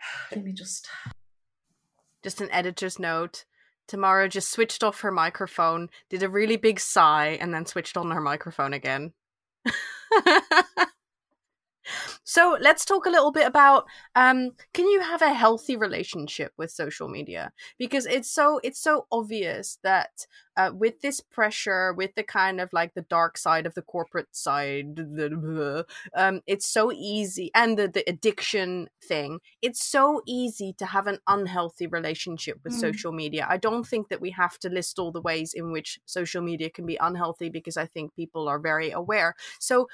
Let 0.30 0.44
me 0.44 0.52
just 0.52 0.88
just 2.22 2.40
an 2.40 2.50
editor's 2.50 2.98
note. 2.98 3.44
Tamara 3.86 4.28
just 4.28 4.50
switched 4.50 4.82
off 4.82 5.02
her 5.02 5.12
microphone, 5.12 5.90
did 6.10 6.24
a 6.24 6.28
really 6.28 6.56
big 6.56 6.80
sigh, 6.80 7.38
and 7.40 7.54
then 7.54 7.66
switched 7.66 7.96
on 7.96 8.10
her 8.10 8.20
microphone 8.20 8.72
again. 8.72 9.12
So 12.26 12.58
let's 12.60 12.84
talk 12.84 13.06
a 13.06 13.10
little 13.10 13.30
bit 13.30 13.46
about 13.46 13.86
um, 14.16 14.50
can 14.74 14.88
you 14.88 15.00
have 15.00 15.22
a 15.22 15.32
healthy 15.32 15.76
relationship 15.76 16.52
with 16.58 16.72
social 16.72 17.08
media? 17.08 17.52
Because 17.78 18.04
it's 18.04 18.28
so 18.28 18.60
it's 18.64 18.80
so 18.80 19.06
obvious 19.12 19.78
that 19.84 20.26
uh, 20.56 20.72
with 20.74 21.00
this 21.02 21.20
pressure, 21.20 21.94
with 21.94 22.14
the 22.16 22.24
kind 22.24 22.60
of 22.60 22.72
like 22.72 22.94
the 22.94 23.02
dark 23.02 23.38
side 23.38 23.64
of 23.64 23.74
the 23.74 23.82
corporate 23.82 24.34
side, 24.34 24.98
um, 26.14 26.40
it's 26.46 26.66
so 26.66 26.90
easy, 26.92 27.50
and 27.54 27.78
the, 27.78 27.86
the 27.86 28.02
addiction 28.08 28.88
thing, 29.04 29.38
it's 29.62 29.84
so 29.84 30.20
easy 30.26 30.74
to 30.78 30.86
have 30.86 31.06
an 31.06 31.18
unhealthy 31.28 31.86
relationship 31.86 32.58
with 32.64 32.72
mm. 32.72 32.80
social 32.80 33.12
media. 33.12 33.46
I 33.48 33.58
don't 33.58 33.86
think 33.86 34.08
that 34.08 34.20
we 34.20 34.30
have 34.30 34.58
to 34.60 34.68
list 34.68 34.98
all 34.98 35.12
the 35.12 35.20
ways 35.20 35.52
in 35.54 35.70
which 35.70 36.00
social 36.06 36.42
media 36.42 36.70
can 36.70 36.86
be 36.86 36.96
unhealthy 37.00 37.50
because 37.50 37.76
I 37.76 37.86
think 37.86 38.16
people 38.16 38.48
are 38.48 38.58
very 38.58 38.90
aware. 38.90 39.34
So 39.60 39.86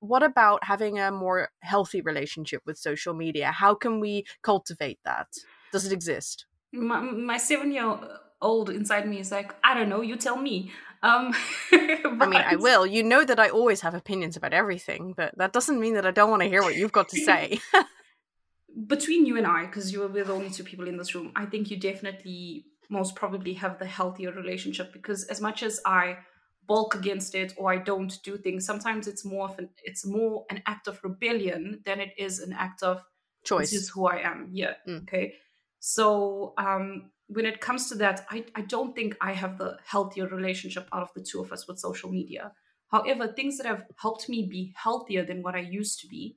what 0.00 0.22
about 0.22 0.64
having 0.64 0.98
a 0.98 1.10
more 1.10 1.50
healthy 1.60 2.00
relationship 2.00 2.62
with 2.64 2.78
social 2.78 3.14
media? 3.14 3.52
How 3.52 3.74
can 3.74 4.00
we 4.00 4.24
cultivate 4.42 4.98
that? 5.04 5.28
Does 5.72 5.86
it 5.86 5.92
exist? 5.92 6.46
My, 6.72 7.00
my 7.00 7.38
seven 7.38 7.72
year 7.72 7.98
old 8.40 8.70
inside 8.70 9.08
me 9.08 9.20
is 9.20 9.30
like, 9.30 9.54
I 9.62 9.74
don't 9.74 9.88
know, 9.88 10.00
you 10.00 10.16
tell 10.16 10.36
me. 10.36 10.72
Um, 11.02 11.34
I 11.72 12.26
mean, 12.26 12.34
I 12.34 12.56
will. 12.56 12.86
You 12.86 13.02
know 13.02 13.24
that 13.24 13.38
I 13.38 13.48
always 13.50 13.82
have 13.82 13.94
opinions 13.94 14.36
about 14.36 14.52
everything, 14.52 15.14
but 15.16 15.36
that 15.36 15.52
doesn't 15.52 15.78
mean 15.78 15.94
that 15.94 16.06
I 16.06 16.10
don't 16.10 16.30
want 16.30 16.42
to 16.42 16.48
hear 16.48 16.62
what 16.62 16.76
you've 16.76 16.92
got 16.92 17.08
to 17.10 17.20
say. 17.24 17.60
Between 18.86 19.26
you 19.26 19.36
and 19.36 19.46
I, 19.46 19.66
because 19.66 19.92
you 19.92 20.00
were 20.00 20.08
with 20.08 20.30
only 20.30 20.50
two 20.50 20.64
people 20.64 20.88
in 20.88 20.96
this 20.96 21.14
room, 21.14 21.30
I 21.36 21.46
think 21.46 21.70
you 21.70 21.76
definitely 21.76 22.66
most 22.88 23.14
probably 23.14 23.54
have 23.54 23.78
the 23.78 23.86
healthier 23.86 24.32
relationship 24.32 24.92
because 24.92 25.24
as 25.24 25.40
much 25.40 25.62
as 25.62 25.80
I 25.86 26.18
bulk 26.66 26.94
against 26.94 27.34
it 27.34 27.54
or 27.56 27.72
I 27.72 27.78
don't 27.78 28.22
do 28.22 28.36
things, 28.36 28.66
sometimes 28.66 29.06
it's 29.06 29.24
more 29.24 29.48
of 29.48 29.58
an 29.58 29.70
it's 29.84 30.06
more 30.06 30.44
an 30.50 30.62
act 30.66 30.88
of 30.88 31.00
rebellion 31.02 31.80
than 31.84 32.00
it 32.00 32.12
is 32.18 32.40
an 32.40 32.52
act 32.52 32.82
of 32.82 33.02
choice. 33.44 33.70
This 33.70 33.82
is 33.82 33.88
who 33.90 34.06
I 34.06 34.18
am. 34.18 34.50
Yeah. 34.52 34.74
Mm. 34.88 35.02
Okay. 35.02 35.34
So 35.80 36.54
um 36.58 37.10
when 37.28 37.46
it 37.46 37.60
comes 37.60 37.88
to 37.88 37.94
that, 37.96 38.26
I, 38.30 38.44
I 38.54 38.60
don't 38.60 38.94
think 38.94 39.16
I 39.20 39.32
have 39.32 39.56
the 39.56 39.78
healthier 39.86 40.28
relationship 40.28 40.86
out 40.92 41.02
of 41.02 41.14
the 41.14 41.22
two 41.22 41.40
of 41.40 41.52
us 41.52 41.66
with 41.66 41.78
social 41.78 42.10
media. 42.10 42.52
However, 42.88 43.26
things 43.26 43.56
that 43.56 43.66
have 43.66 43.86
helped 43.96 44.28
me 44.28 44.46
be 44.46 44.74
healthier 44.76 45.24
than 45.24 45.42
what 45.42 45.54
I 45.54 45.60
used 45.60 46.00
to 46.00 46.06
be, 46.06 46.36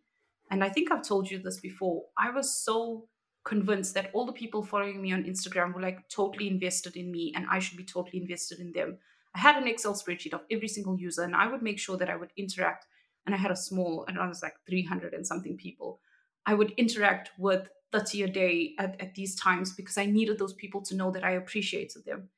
and 0.50 0.63
I 0.63 0.70
think 0.70 0.92
I've 0.92 1.06
told 1.06 1.30
you 1.30 1.40
this 1.40 1.60
before, 1.60 2.06
I 2.18 2.32
was 2.32 2.63
so 2.63 3.10
convinced 3.44 3.94
that 3.94 4.12
all 4.13 4.26
the 4.26 4.34
people 4.34 4.62
following 4.63 5.02
me 5.02 5.13
on 5.13 5.24
Instagram 5.24 5.74
were 5.74 5.82
like 5.82 6.08
totally 6.10 6.48
invested 6.48 6.98
in 6.98 7.10
me 7.12 7.34
and 7.36 7.46
I 7.50 7.60
should 7.60 7.78
be 7.78 7.86
totally 7.86 8.22
invested 8.22 8.60
in 8.60 8.74
them. 8.74 8.98
I 9.38 9.39
had 9.39 9.56
an 9.56 9.67
Excel 9.67 9.93
spreadsheet 9.93 10.34
of 10.34 10.41
every 10.50 10.67
single 10.67 11.00
user 11.00 11.21
and 11.21 11.36
I 11.36 11.45
would 11.47 11.62
make 11.62 11.78
sure 11.78 11.95
that 11.97 12.10
I 12.10 12.15
would 12.15 12.32
interact. 12.38 12.88
And 13.28 13.36
I 13.36 13.38
had 13.38 13.52
a 13.52 13.56
small, 13.56 14.04
and 14.08 14.17
I 14.17 14.28
was 14.28 14.41
like 14.41 14.56
300 14.65 15.13
and 15.13 15.28
something 15.28 15.58
people. 15.58 16.00
I 16.47 16.56
would 16.56 16.71
interact 16.71 17.32
with 17.38 17.69
30 17.91 18.23
a 18.23 18.28
day 18.30 18.73
at, 18.80 19.00
at 19.00 19.13
these 19.13 19.36
times 19.36 19.73
because 19.73 19.97
I 19.97 20.08
needed 20.08 20.39
those 20.39 20.54
people 20.54 20.82
to 20.84 20.95
know 20.95 21.12
that 21.12 21.23
I 21.23 21.32
appreciated 21.32 22.04
them. 22.04 22.30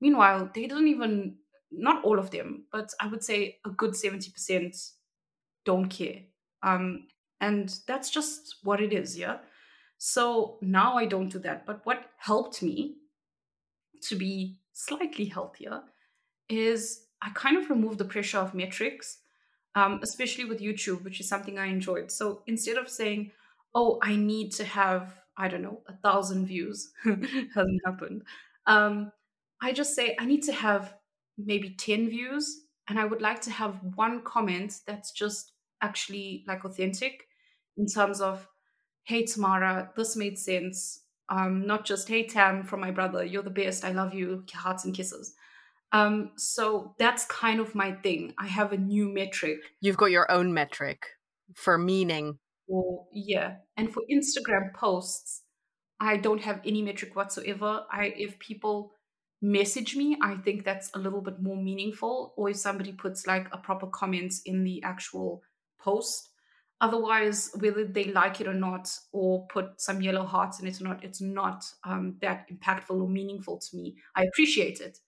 Meanwhile, 0.00 0.50
they 0.54 0.68
don't 0.68 0.86
even, 0.86 1.36
not 1.72 2.04
all 2.04 2.18
of 2.18 2.30
them, 2.30 2.66
but 2.70 2.92
I 3.00 3.08
would 3.08 3.24
say 3.24 3.58
a 3.64 3.70
good 3.70 3.92
70% 3.92 4.92
don't 5.64 5.88
care. 5.88 6.20
Um, 6.62 7.08
and 7.40 7.76
that's 7.88 8.10
just 8.10 8.56
what 8.62 8.80
it 8.80 8.92
is, 8.92 9.18
yeah? 9.18 9.38
So 9.98 10.58
now 10.60 10.96
I 10.96 11.06
don't 11.06 11.30
do 11.30 11.40
that. 11.40 11.66
But 11.66 11.84
what 11.84 12.10
helped 12.18 12.62
me 12.62 12.98
to 14.02 14.14
be 14.14 14.60
slightly 14.72 15.24
healthier 15.24 15.82
is 16.48 17.06
I 17.22 17.30
kind 17.30 17.56
of 17.56 17.70
removed 17.70 17.98
the 17.98 18.04
pressure 18.04 18.38
of 18.38 18.54
metrics, 18.54 19.18
um, 19.74 20.00
especially 20.02 20.44
with 20.44 20.60
YouTube, 20.60 21.04
which 21.04 21.20
is 21.20 21.28
something 21.28 21.58
I 21.58 21.66
enjoyed. 21.66 22.10
So 22.10 22.42
instead 22.46 22.76
of 22.76 22.88
saying, 22.88 23.32
oh, 23.74 23.98
I 24.02 24.16
need 24.16 24.52
to 24.52 24.64
have, 24.64 25.14
I 25.36 25.48
don't 25.48 25.62
know, 25.62 25.80
a 25.86 25.94
thousand 25.94 26.46
views, 26.46 26.92
hasn't 27.04 27.80
happened. 27.84 28.22
Um, 28.66 29.12
I 29.60 29.72
just 29.72 29.94
say, 29.94 30.16
I 30.18 30.24
need 30.24 30.42
to 30.44 30.52
have 30.52 30.94
maybe 31.38 31.70
10 31.70 32.08
views, 32.08 32.62
and 32.88 32.98
I 32.98 33.04
would 33.04 33.20
like 33.20 33.40
to 33.42 33.50
have 33.50 33.80
one 33.94 34.22
comment 34.22 34.80
that's 34.86 35.12
just 35.12 35.52
actually 35.82 36.44
like 36.46 36.64
authentic 36.64 37.26
in 37.76 37.86
terms 37.86 38.20
of, 38.20 38.48
hey, 39.04 39.24
Tamara, 39.24 39.90
this 39.96 40.16
made 40.16 40.38
sense. 40.38 41.02
Um, 41.28 41.66
not 41.66 41.84
just, 41.84 42.08
hey, 42.08 42.24
Tam, 42.24 42.62
from 42.62 42.80
my 42.80 42.90
brother, 42.90 43.24
you're 43.24 43.42
the 43.42 43.50
best, 43.50 43.84
I 43.84 43.92
love 43.92 44.14
you, 44.14 44.44
hearts 44.54 44.84
and 44.84 44.94
kisses. 44.94 45.34
Um, 45.92 46.32
so 46.36 46.94
that's 46.98 47.24
kind 47.26 47.60
of 47.60 47.74
my 47.74 47.92
thing. 47.92 48.34
I 48.38 48.46
have 48.46 48.72
a 48.72 48.76
new 48.76 49.08
metric. 49.08 49.58
You've 49.80 49.96
got 49.96 50.10
your 50.10 50.30
own 50.30 50.52
metric 50.52 51.06
for 51.54 51.78
meaning. 51.78 52.38
Or 52.68 53.06
yeah. 53.12 53.56
And 53.76 53.92
for 53.92 54.02
instagram 54.10 54.74
posts 54.74 55.42
i 55.98 56.16
don't 56.16 56.42
have 56.42 56.60
any 56.66 56.82
metric 56.82 57.16
whatsoever. 57.16 57.84
I 57.90 58.12
if 58.16 58.38
people 58.38 58.92
message 59.42 59.94
me 59.96 60.16
i 60.22 60.34
think 60.34 60.64
that's 60.64 60.90
a 60.94 60.98
little 60.98 61.20
bit 61.20 61.40
more 61.40 61.56
meaningful. 61.56 62.34
Or 62.36 62.50
if 62.50 62.56
somebody 62.56 62.92
puts 62.92 63.26
like 63.26 63.48
a 63.52 63.58
proper 63.58 63.86
comment 63.86 64.34
in 64.44 64.64
the 64.64 64.82
actual 64.82 65.42
post. 65.80 66.30
Otherwise 66.80 67.50
whether 67.60 67.84
they 67.86 68.06
like 68.12 68.40
it 68.40 68.48
or 68.48 68.54
not 68.54 68.90
or 69.12 69.46
put 69.46 69.80
some 69.80 70.02
yellow 70.02 70.26
hearts 70.26 70.60
in 70.60 70.66
it 70.66 70.80
or 70.80 70.84
not 70.84 71.04
it's 71.04 71.22
not 71.22 71.64
um, 71.84 72.16
that 72.20 72.46
impactful 72.50 73.00
or 73.00 73.08
meaningful 73.08 73.58
to 73.58 73.76
me. 73.76 73.96
I 74.16 74.24
appreciate 74.24 74.80
it 74.80 74.98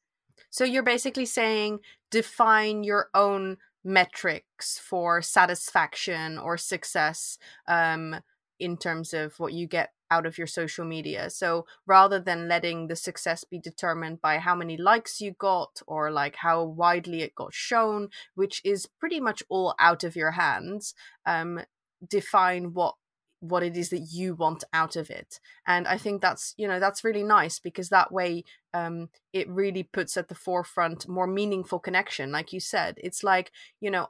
so 0.51 0.65
you're 0.65 0.83
basically 0.83 1.27
saying 1.27 1.81
define 2.11 2.85
your 2.85 3.09
own 3.15 3.59
metrics 3.85 4.79
for 4.79 5.23
satisfaction 5.23 6.39
or 6.39 6.57
success 6.57 7.39
um, 7.67 8.17
in 8.59 8.77
terms 8.77 9.15
of 9.15 9.39
what 9.39 9.53
you 9.53 9.67
get 9.67 9.93
out 10.11 10.27
of 10.27 10.39
your 10.39 10.47
social 10.47 10.85
media. 10.85 11.31
So 11.31 11.67
rather 11.87 12.19
than 12.19 12.49
letting 12.49 12.89
the 12.89 12.97
success 12.97 13.45
be 13.45 13.59
determined 13.59 14.21
by 14.21 14.39
how 14.39 14.55
many 14.55 14.77
likes 14.77 15.21
you 15.21 15.33
got 15.39 15.83
or 15.87 16.11
like 16.11 16.37
how 16.37 16.65
widely 16.65 17.23
it 17.23 17.35
got 17.35 17.53
shown, 17.53 18.09
which 18.35 18.61
is 18.65 18.87
pretty 18.87 19.21
much 19.21 19.43
all 19.49 19.75
out 19.79 20.05
of 20.05 20.17
your 20.17 20.33
hands, 20.33 20.95
um, 21.27 21.61
define 22.07 22.73
what 22.73 22.95
what 23.41 23.63
it 23.63 23.77
is 23.77 23.91
that 23.91 24.09
you 24.11 24.35
want 24.35 24.65
out 24.73 24.97
of 24.97 25.11
it 25.11 25.39
and 25.67 25.87
i 25.87 25.97
think 25.97 26.21
that's 26.21 26.55
you 26.57 26.67
know 26.67 26.81
that's 26.81 27.05
really 27.05 27.23
nice 27.23 27.59
because 27.59 27.89
that 27.89 28.11
way 28.11 28.45
um 28.75 29.09
it 29.33 29.49
really 29.49 29.83
puts 29.83 30.17
at 30.17 30.29
the 30.29 30.35
forefront 30.35 31.09
more 31.09 31.27
meaningful 31.27 31.79
connection 31.79 32.33
like 32.33 32.53
you 32.53 32.61
said 32.61 32.97
it's 32.99 33.23
like 33.23 33.53
you 33.81 33.91
know 33.91 34.09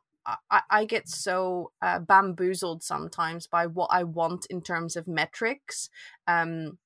I, 0.50 0.60
I 0.70 0.84
get 0.84 1.08
so 1.08 1.72
uh, 1.80 2.00
bamboozled 2.00 2.82
sometimes 2.82 3.46
by 3.46 3.66
what 3.66 3.88
I 3.90 4.04
want 4.04 4.46
in 4.46 4.60
terms 4.60 4.96
of 4.96 5.08
metrics. 5.08 5.88
Um, 6.26 6.78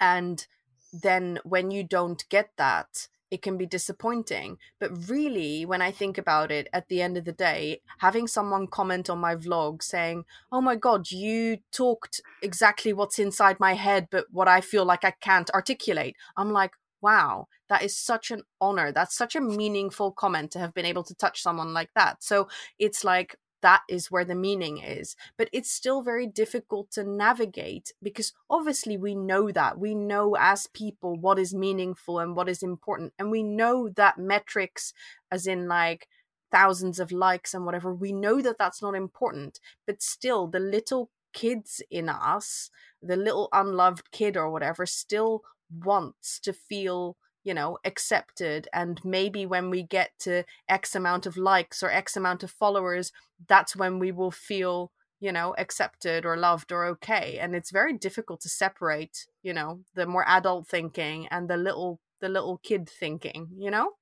and 0.00 0.46
then 0.92 1.38
when 1.44 1.70
you 1.70 1.82
don't 1.82 2.24
get 2.28 2.50
that, 2.56 3.08
it 3.34 3.42
can 3.42 3.58
be 3.58 3.66
disappointing. 3.66 4.58
But 4.78 5.08
really, 5.08 5.66
when 5.66 5.82
I 5.82 5.90
think 5.90 6.18
about 6.18 6.52
it, 6.52 6.68
at 6.72 6.86
the 6.86 7.02
end 7.02 7.16
of 7.16 7.24
the 7.24 7.32
day, 7.32 7.80
having 7.98 8.28
someone 8.28 8.68
comment 8.68 9.10
on 9.10 9.18
my 9.18 9.34
vlog 9.34 9.82
saying, 9.82 10.24
Oh 10.52 10.60
my 10.60 10.76
God, 10.76 11.10
you 11.10 11.58
talked 11.72 12.20
exactly 12.42 12.92
what's 12.92 13.18
inside 13.18 13.58
my 13.58 13.74
head, 13.74 14.06
but 14.08 14.26
what 14.30 14.46
I 14.46 14.60
feel 14.60 14.84
like 14.84 15.04
I 15.04 15.14
can't 15.20 15.50
articulate. 15.50 16.14
I'm 16.36 16.52
like, 16.52 16.74
wow, 17.02 17.48
that 17.68 17.82
is 17.82 17.96
such 17.96 18.30
an 18.30 18.42
honor. 18.60 18.92
That's 18.92 19.16
such 19.16 19.34
a 19.34 19.40
meaningful 19.40 20.12
comment 20.12 20.52
to 20.52 20.60
have 20.60 20.72
been 20.72 20.86
able 20.86 21.02
to 21.02 21.14
touch 21.16 21.42
someone 21.42 21.74
like 21.74 21.90
that. 21.96 22.22
So 22.22 22.46
it's 22.78 23.02
like, 23.02 23.36
that 23.64 23.80
is 23.88 24.10
where 24.10 24.26
the 24.26 24.34
meaning 24.34 24.76
is. 24.76 25.16
But 25.38 25.48
it's 25.50 25.70
still 25.70 26.02
very 26.02 26.26
difficult 26.26 26.90
to 26.92 27.02
navigate 27.02 27.94
because 28.02 28.34
obviously 28.50 28.98
we 28.98 29.14
know 29.14 29.50
that. 29.50 29.78
We 29.78 29.94
know 29.94 30.36
as 30.38 30.66
people 30.66 31.16
what 31.16 31.38
is 31.38 31.54
meaningful 31.54 32.18
and 32.18 32.36
what 32.36 32.50
is 32.50 32.62
important. 32.62 33.14
And 33.18 33.30
we 33.30 33.42
know 33.42 33.88
that 33.88 34.18
metrics, 34.18 34.92
as 35.32 35.46
in 35.46 35.66
like 35.66 36.08
thousands 36.52 37.00
of 37.00 37.10
likes 37.10 37.54
and 37.54 37.64
whatever, 37.64 37.94
we 37.94 38.12
know 38.12 38.42
that 38.42 38.58
that's 38.58 38.82
not 38.82 38.94
important. 38.94 39.60
But 39.86 40.02
still, 40.02 40.46
the 40.46 40.60
little 40.60 41.08
kids 41.32 41.80
in 41.90 42.10
us, 42.10 42.70
the 43.00 43.16
little 43.16 43.48
unloved 43.50 44.10
kid 44.10 44.36
or 44.36 44.50
whatever, 44.50 44.84
still 44.84 45.42
wants 45.74 46.38
to 46.40 46.52
feel 46.52 47.16
you 47.44 47.54
know 47.54 47.78
accepted 47.84 48.66
and 48.72 49.00
maybe 49.04 49.46
when 49.46 49.70
we 49.70 49.82
get 49.82 50.10
to 50.18 50.44
x 50.68 50.94
amount 50.94 51.26
of 51.26 51.36
likes 51.36 51.82
or 51.82 51.90
x 51.90 52.16
amount 52.16 52.42
of 52.42 52.50
followers 52.50 53.12
that's 53.46 53.76
when 53.76 53.98
we 53.98 54.10
will 54.10 54.30
feel 54.30 54.90
you 55.24 55.32
know 55.32 55.54
accepted 55.56 56.26
or 56.26 56.36
loved 56.36 56.70
or 56.70 56.84
okay. 56.84 57.38
And 57.40 57.54
it's 57.56 57.70
very 57.70 57.94
difficult 57.94 58.42
to 58.42 58.48
separate 58.50 59.26
you 59.42 59.54
know 59.54 59.80
the 59.94 60.06
more 60.06 60.24
adult 60.28 60.68
thinking 60.68 61.26
and 61.28 61.48
the 61.48 61.56
little 61.56 61.98
the 62.20 62.28
little 62.28 62.58
kid 62.58 62.88
thinking 62.88 63.48
you 63.56 63.70
know? 63.70 63.92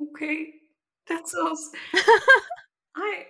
Okay. 0.00 0.52
That's 1.08 1.34
awesome 1.34 1.80
i 2.96 3.26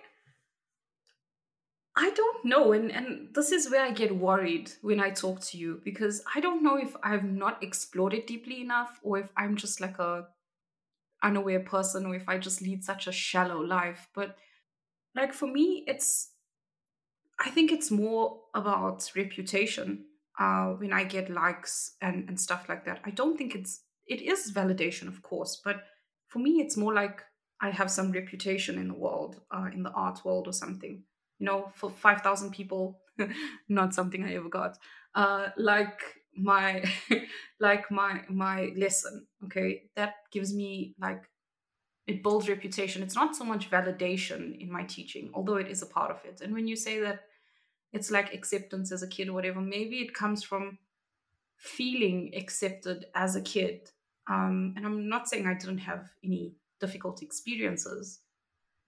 I 1.99 2.11
don't 2.11 2.45
know. 2.45 2.73
And, 2.73 2.91
and 2.91 3.29
this 3.33 3.51
is 3.51 3.71
where 3.71 3.83
I 3.83 3.89
get 3.89 4.15
worried 4.15 4.71
when 4.81 4.99
I 4.99 5.09
talk 5.09 5.41
to 5.41 5.57
you 5.57 5.81
because 5.83 6.21
I 6.33 6.39
don't 6.39 6.61
know 6.61 6.77
if 6.77 6.95
I've 7.01 7.23
not 7.23 7.63
explored 7.63 8.13
it 8.13 8.27
deeply 8.27 8.61
enough 8.61 8.99
or 9.01 9.17
if 9.17 9.31
I'm 9.35 9.55
just 9.55 9.81
like 9.81 9.97
a 9.97 10.27
unaware 11.23 11.61
person 11.61 12.05
or 12.05 12.13
if 12.13 12.29
I 12.29 12.37
just 12.37 12.61
lead 12.61 12.83
such 12.83 13.07
a 13.07 13.11
shallow 13.11 13.59
life. 13.59 14.09
But 14.13 14.37
like 15.15 15.33
for 15.33 15.47
me, 15.47 15.85
it's, 15.87 16.29
I 17.43 17.49
think 17.49 17.71
it's 17.71 17.89
more 17.89 18.41
about 18.53 19.11
reputation 19.15 20.05
uh, 20.39 20.73
when 20.73 20.93
I 20.93 21.03
get 21.03 21.31
likes 21.31 21.95
and, 21.99 22.29
and 22.29 22.39
stuff 22.39 22.69
like 22.69 22.85
that. 22.85 22.99
I 23.05 23.09
don't 23.09 23.37
think 23.39 23.55
it's, 23.55 23.81
it 24.05 24.21
is 24.21 24.53
validation, 24.53 25.07
of 25.07 25.23
course, 25.23 25.59
but 25.65 25.77
for 26.27 26.37
me, 26.37 26.61
it's 26.61 26.77
more 26.77 26.93
like 26.93 27.23
I 27.59 27.71
have 27.71 27.89
some 27.89 28.11
reputation 28.11 28.77
in 28.77 28.87
the 28.87 28.93
world, 28.93 29.41
uh, 29.49 29.69
in 29.73 29.81
the 29.81 29.91
art 29.93 30.23
world 30.23 30.47
or 30.47 30.53
something 30.53 31.01
you 31.39 31.45
know, 31.45 31.71
for 31.75 31.89
5,000 31.89 32.51
people, 32.51 32.99
not 33.69 33.93
something 33.93 34.23
I 34.23 34.35
ever 34.35 34.49
got. 34.49 34.77
Uh, 35.15 35.49
like 35.57 35.99
my, 36.35 36.83
like 37.59 37.89
my, 37.91 38.21
my 38.29 38.71
lesson. 38.75 39.27
Okay. 39.45 39.83
That 39.95 40.15
gives 40.31 40.53
me 40.53 40.95
like, 40.99 41.23
it 42.05 42.23
builds 42.23 42.47
reputation. 42.47 43.03
It's 43.03 43.15
not 43.15 43.35
so 43.35 43.43
much 43.43 43.69
validation 43.69 44.59
in 44.59 44.71
my 44.71 44.83
teaching, 44.83 45.29
although 45.33 45.57
it 45.57 45.67
is 45.67 45.81
a 45.81 45.87
part 45.87 46.11
of 46.11 46.23
it. 46.23 46.41
And 46.41 46.53
when 46.53 46.67
you 46.67 46.75
say 46.75 46.99
that 47.01 47.21
it's 47.93 48.11
like 48.11 48.33
acceptance 48.33 48.91
as 48.91 49.03
a 49.03 49.07
kid 49.07 49.29
or 49.29 49.33
whatever, 49.33 49.61
maybe 49.61 49.97
it 49.97 50.13
comes 50.13 50.43
from 50.43 50.77
feeling 51.57 52.31
accepted 52.35 53.05
as 53.15 53.35
a 53.35 53.41
kid. 53.41 53.89
Um, 54.29 54.73
and 54.75 54.85
I'm 54.85 55.09
not 55.09 55.27
saying 55.27 55.47
I 55.47 55.53
didn't 55.53 55.79
have 55.79 56.09
any 56.23 56.55
difficult 56.79 57.21
experiences. 57.21 58.19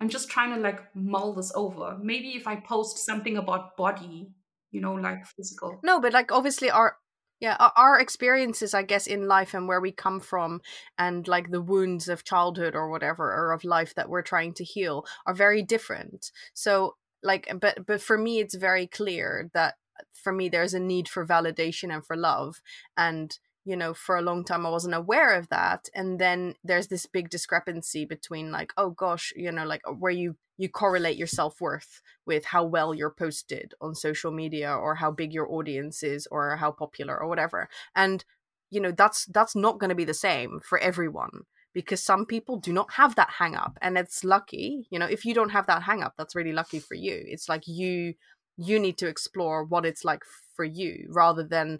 I'm 0.01 0.09
just 0.09 0.29
trying 0.29 0.53
to 0.55 0.61
like 0.61 0.95
mull 0.95 1.33
this 1.33 1.51
over. 1.55 1.97
Maybe 2.01 2.29
if 2.29 2.47
I 2.47 2.55
post 2.55 2.99
something 2.99 3.37
about 3.37 3.75
body, 3.75 4.31
you 4.71 4.81
know, 4.81 4.93
like 4.93 5.25
physical. 5.25 5.79
No, 5.83 5.99
but 5.99 6.13
like 6.13 6.31
obviously 6.31 6.69
our 6.69 6.95
yeah 7.39 7.55
our 7.77 7.99
experiences 7.99 8.73
i 8.73 8.81
guess 8.81 9.07
in 9.07 9.27
life 9.27 9.53
and 9.53 9.67
where 9.67 9.81
we 9.81 9.91
come 9.91 10.19
from 10.19 10.61
and 10.97 11.27
like 11.27 11.51
the 11.51 11.61
wounds 11.61 12.07
of 12.09 12.23
childhood 12.23 12.75
or 12.75 12.89
whatever 12.89 13.31
or 13.33 13.53
of 13.53 13.63
life 13.63 13.95
that 13.95 14.09
we're 14.09 14.21
trying 14.21 14.53
to 14.53 14.63
heal 14.63 15.05
are 15.25 15.33
very 15.33 15.63
different 15.63 16.31
so 16.53 16.95
like 17.23 17.49
but 17.59 17.85
but 17.85 18.01
for 18.01 18.17
me 18.17 18.39
it's 18.39 18.55
very 18.55 18.87
clear 18.87 19.49
that 19.53 19.75
uh, 19.99 20.03
for 20.13 20.33
me 20.33 20.49
there's 20.49 20.73
a 20.73 20.79
need 20.79 21.07
for 21.07 21.25
validation 21.25 21.93
and 21.93 22.05
for 22.05 22.17
love 22.17 22.61
and 22.97 23.39
you 23.69 23.75
know 23.75 23.93
for 23.93 24.17
a 24.17 24.21
long 24.21 24.43
time 24.43 24.65
i 24.65 24.69
wasn't 24.69 24.95
aware 24.95 25.35
of 25.35 25.47
that 25.49 25.89
and 25.93 26.17
then 26.17 26.55
there's 26.63 26.87
this 26.87 27.05
big 27.05 27.29
discrepancy 27.29 28.03
between 28.03 28.51
like 28.51 28.73
oh 28.77 28.89
gosh 28.89 29.31
you 29.35 29.51
know 29.51 29.63
like 29.63 29.81
where 29.99 30.11
you 30.11 30.35
you 30.57 30.67
correlate 30.67 31.17
your 31.17 31.27
self-worth 31.27 32.01
with 32.25 32.45
how 32.45 32.63
well 32.63 32.95
you're 32.95 33.11
posted 33.11 33.75
on 33.79 33.93
social 33.93 34.31
media 34.31 34.73
or 34.73 34.95
how 34.95 35.11
big 35.11 35.31
your 35.31 35.49
audience 35.53 36.01
is 36.01 36.27
or 36.31 36.55
how 36.57 36.71
popular 36.71 37.15
or 37.15 37.27
whatever 37.27 37.69
and 37.95 38.25
you 38.71 38.81
know 38.81 38.91
that's 38.91 39.25
that's 39.25 39.55
not 39.55 39.79
going 39.79 39.89
to 39.89 39.95
be 39.95 40.05
the 40.05 40.15
same 40.15 40.59
for 40.63 40.79
everyone 40.79 41.41
because 41.71 42.01
some 42.01 42.25
people 42.25 42.57
do 42.57 42.73
not 42.73 42.93
have 42.93 43.13
that 43.13 43.29
hang 43.37 43.53
up 43.55 43.77
and 43.83 43.99
it's 43.99 44.23
lucky 44.23 44.87
you 44.89 44.97
know 44.97 45.05
if 45.05 45.25
you 45.25 45.35
don't 45.35 45.51
have 45.51 45.67
that 45.67 45.83
hang 45.83 46.01
up 46.01 46.15
that's 46.17 46.35
really 46.35 46.53
lucky 46.53 46.79
for 46.79 46.95
you 46.95 47.23
it's 47.27 47.47
like 47.47 47.67
you 47.67 48.15
you 48.57 48.79
need 48.79 48.97
to 48.97 49.07
explore 49.07 49.63
what 49.63 49.85
it's 49.85 50.03
like 50.03 50.23
for 50.55 50.65
you 50.65 51.07
rather 51.09 51.43
than 51.43 51.79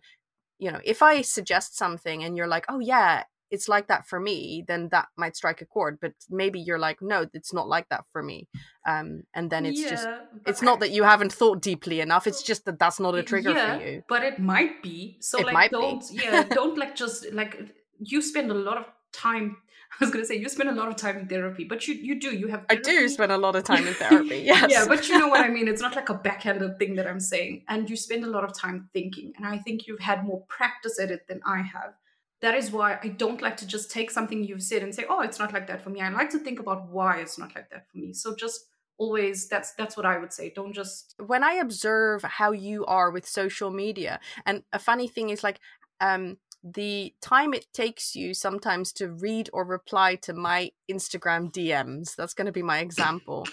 you 0.60 0.72
know 0.72 0.80
if 0.84 1.02
i 1.02 1.22
suggest 1.22 1.78
something 1.78 2.24
and 2.24 2.38
you're 2.38 2.48
like 2.48 2.66
oh 2.70 2.80
yeah 2.80 3.24
it's 3.52 3.68
like 3.68 3.88
that 3.88 4.08
for 4.08 4.20
me 4.20 4.64
then 4.68 4.90
that 4.92 5.08
might 5.18 5.36
strike 5.36 5.62
a 5.62 5.66
chord 5.66 5.98
but 6.00 6.14
maybe 6.30 6.60
you're 6.60 6.78
like 6.78 7.02
no 7.02 7.26
it's 7.34 7.54
not 7.54 7.68
like 7.68 7.88
that 7.90 8.04
for 8.12 8.22
me 8.22 8.48
um 8.88 9.24
and 9.34 9.50
then 9.50 9.66
it's 9.66 9.82
yeah, 9.82 9.90
just 9.90 10.08
it's 10.46 10.62
not 10.62 10.80
that 10.80 10.92
you 10.92 11.04
haven't 11.04 11.34
thought 11.34 11.62
deeply 11.62 12.00
enough 12.00 12.28
it's 12.28 12.44
just 12.44 12.66
that 12.66 12.78
that's 12.78 13.00
not 13.00 13.16
a 13.16 13.24
trigger 13.24 13.52
yeah, 13.52 13.78
for 13.78 13.84
you 13.84 14.04
but 14.08 14.24
it 14.24 14.40
might 14.40 14.84
be 14.84 15.18
so 15.20 15.40
it 15.40 15.52
like 15.52 15.72
don't 15.72 16.08
be. 16.10 16.22
yeah 16.24 16.44
don't 16.44 16.78
like 16.78 16.96
just 16.96 17.32
like 17.34 17.76
you 18.00 18.22
spend 18.22 18.52
a 18.52 18.54
lot 18.54 18.78
of 18.78 18.86
time 19.12 19.58
I 20.00 20.04
was 20.06 20.12
going 20.12 20.24
to 20.24 20.28
say 20.28 20.36
you 20.36 20.50
spend 20.50 20.70
a 20.70 20.74
lot 20.74 20.88
of 20.88 20.96
time 20.96 21.18
in 21.18 21.28
therapy, 21.28 21.64
but 21.64 21.88
you 21.88 21.96
you 21.96 22.20
do 22.20 22.36
you 22.36 22.48
have. 22.48 22.66
Therapy. 22.68 22.90
I 22.90 22.92
do 22.94 23.10
spend 23.10 23.32
a 23.32 23.38
lot 23.38 23.56
of 23.56 23.64
time 23.64 23.88
in 23.88 23.94
therapy. 23.94 24.40
Yes. 24.50 24.72
yeah, 24.72 24.86
but 24.88 25.08
you 25.10 25.18
know 25.18 25.28
what 25.28 25.42
I 25.42 25.50
mean. 25.56 25.68
It's 25.68 25.82
not 25.82 25.96
like 25.96 26.10
a 26.10 26.14
backhanded 26.14 26.78
thing 26.80 26.96
that 26.96 27.08
I'm 27.08 27.20
saying, 27.20 27.64
and 27.68 27.90
you 27.90 27.96
spend 27.96 28.24
a 28.24 28.30
lot 28.30 28.44
of 28.44 28.54
time 28.58 28.90
thinking, 28.94 29.34
and 29.38 29.46
I 29.46 29.58
think 29.58 29.88
you've 29.88 30.00
had 30.00 30.26
more 30.26 30.44
practice 30.48 31.00
at 31.00 31.12
it 31.12 31.28
than 31.28 31.42
I 31.46 31.62
have 31.62 31.94
that 32.42 32.56
is 32.56 32.72
why 32.72 33.00
I 33.04 33.10
don't 33.10 33.42
like 33.42 33.58
to 33.58 33.68
just 33.68 33.92
take 33.92 34.12
something 34.12 34.44
you've 34.44 34.64
said 34.64 34.82
and 34.82 34.94
say, 34.96 35.06
"Oh, 35.10 35.22
it's 35.22 35.40
not 35.40 35.54
like 35.54 35.68
that 35.68 35.84
for 35.84 35.90
me." 35.90 36.02
I 36.02 36.10
like 36.10 36.30
to 36.32 36.40
think 36.40 36.60
about 36.60 36.88
why 36.90 37.20
it's 37.20 37.38
not 37.38 37.54
like 37.56 37.70
that 37.70 37.90
for 37.92 37.98
me. 37.98 38.14
So 38.14 38.36
just 38.36 38.68
always 38.98 39.48
that's 39.48 39.74
that's 39.74 39.98
what 39.98 40.06
I 40.06 40.18
would 40.18 40.32
say. 40.32 40.52
Don't 40.56 40.74
just 40.74 41.16
When 41.26 41.44
I 41.44 41.54
observe 41.54 42.24
how 42.24 42.52
you 42.52 42.86
are 42.86 43.12
with 43.12 43.28
social 43.28 43.72
media, 43.72 44.20
and 44.46 44.64
a 44.72 44.80
funny 44.80 45.08
thing 45.08 45.30
is 45.30 45.44
like 45.44 45.60
um 46.00 46.38
the 46.64 47.14
time 47.22 47.54
it 47.54 47.68
takes 47.74 48.16
you 48.16 48.34
sometimes 48.34 48.92
to 48.94 49.10
read 49.10 49.50
or 49.54 49.64
reply 49.64 50.16
to 50.16 50.34
my 50.34 50.72
Instagram 50.92 51.52
DMs, 51.52 52.16
that's 52.16 52.34
going 52.34 52.48
to 52.48 52.52
be 52.52 52.64
my 52.64 52.80
example. 52.80 53.48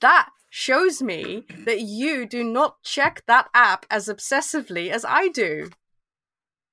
that 0.00 0.28
shows 0.50 1.00
me 1.00 1.44
that 1.64 1.80
you 1.80 2.26
do 2.26 2.44
not 2.44 2.82
check 2.82 3.22
that 3.26 3.48
app 3.54 3.86
as 3.90 4.08
obsessively 4.08 4.90
as 4.90 5.02
I 5.02 5.28
do. 5.28 5.70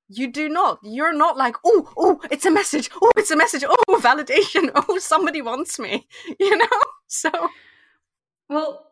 You 0.09 0.29
do 0.29 0.49
not. 0.49 0.79
You're 0.83 1.13
not 1.13 1.37
like, 1.37 1.55
oh, 1.63 1.93
oh, 1.95 2.19
it's 2.31 2.45
a 2.45 2.51
message. 2.51 2.89
Oh, 3.01 3.11
it's 3.15 3.31
a 3.31 3.37
message. 3.37 3.63
Oh, 3.65 3.99
validation. 4.03 4.71
Oh, 4.89 4.97
somebody 4.97 5.41
wants 5.41 5.79
me. 5.79 6.07
You 6.39 6.57
know? 6.57 6.67
So. 7.07 7.29
Well, 8.49 8.85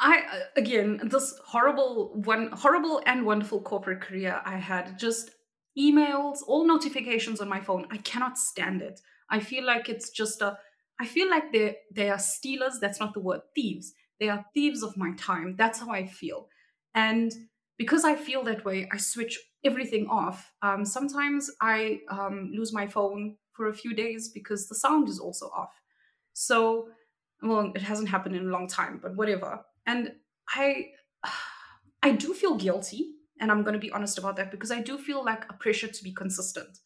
I, 0.00 0.18
uh, 0.18 0.38
again, 0.56 1.00
this 1.04 1.34
horrible, 1.46 2.12
one, 2.24 2.50
horrible 2.52 3.00
and 3.06 3.24
wonderful 3.24 3.60
corporate 3.62 4.00
career 4.00 4.40
I 4.44 4.56
had, 4.56 4.98
just 4.98 5.30
emails, 5.76 6.38
all 6.46 6.66
notifications 6.66 7.40
on 7.40 7.48
my 7.48 7.60
phone. 7.60 7.86
I 7.90 7.98
cannot 7.98 8.38
stand 8.38 8.82
it. 8.82 9.00
I 9.30 9.40
feel 9.40 9.64
like 9.64 9.88
it's 9.88 10.10
just 10.10 10.42
a, 10.42 10.58
I 11.00 11.06
feel 11.06 11.28
like 11.30 11.52
they 11.52 11.76
they 11.92 12.10
are 12.10 12.18
stealers. 12.18 12.78
That's 12.80 13.00
not 13.00 13.14
the 13.14 13.20
word, 13.20 13.40
thieves. 13.54 13.92
They 14.20 14.28
are 14.28 14.44
thieves 14.54 14.82
of 14.82 14.96
my 14.96 15.12
time. 15.16 15.54
That's 15.56 15.80
how 15.80 15.90
I 15.90 16.06
feel. 16.06 16.48
And 16.94 17.32
because 17.76 18.04
I 18.04 18.16
feel 18.16 18.42
that 18.44 18.64
way, 18.64 18.88
I 18.92 18.96
switch 18.96 19.38
everything 19.64 20.08
off. 20.08 20.52
Um, 20.62 20.84
sometimes 20.84 21.50
I 21.60 22.00
um, 22.10 22.50
lose 22.54 22.72
my 22.72 22.86
phone 22.86 23.36
for 23.52 23.68
a 23.68 23.74
few 23.74 23.94
days 23.94 24.28
because 24.28 24.68
the 24.68 24.74
sound 24.74 25.08
is 25.08 25.18
also 25.18 25.46
off. 25.54 25.80
So, 26.32 26.88
well, 27.42 27.72
it 27.74 27.82
hasn't 27.82 28.08
happened 28.08 28.36
in 28.36 28.46
a 28.46 28.50
long 28.50 28.68
time, 28.68 28.98
but 29.02 29.16
whatever. 29.16 29.60
And 29.86 30.12
I, 30.48 30.90
I 32.02 32.12
do 32.12 32.34
feel 32.34 32.56
guilty, 32.56 33.14
and 33.40 33.50
I'm 33.50 33.62
going 33.62 33.74
to 33.74 33.80
be 33.80 33.90
honest 33.90 34.18
about 34.18 34.36
that 34.36 34.50
because 34.50 34.70
I 34.70 34.80
do 34.80 34.98
feel 34.98 35.24
like 35.24 35.44
a 35.48 35.54
pressure 35.54 35.88
to 35.88 36.04
be 36.04 36.12
consistent, 36.12 36.78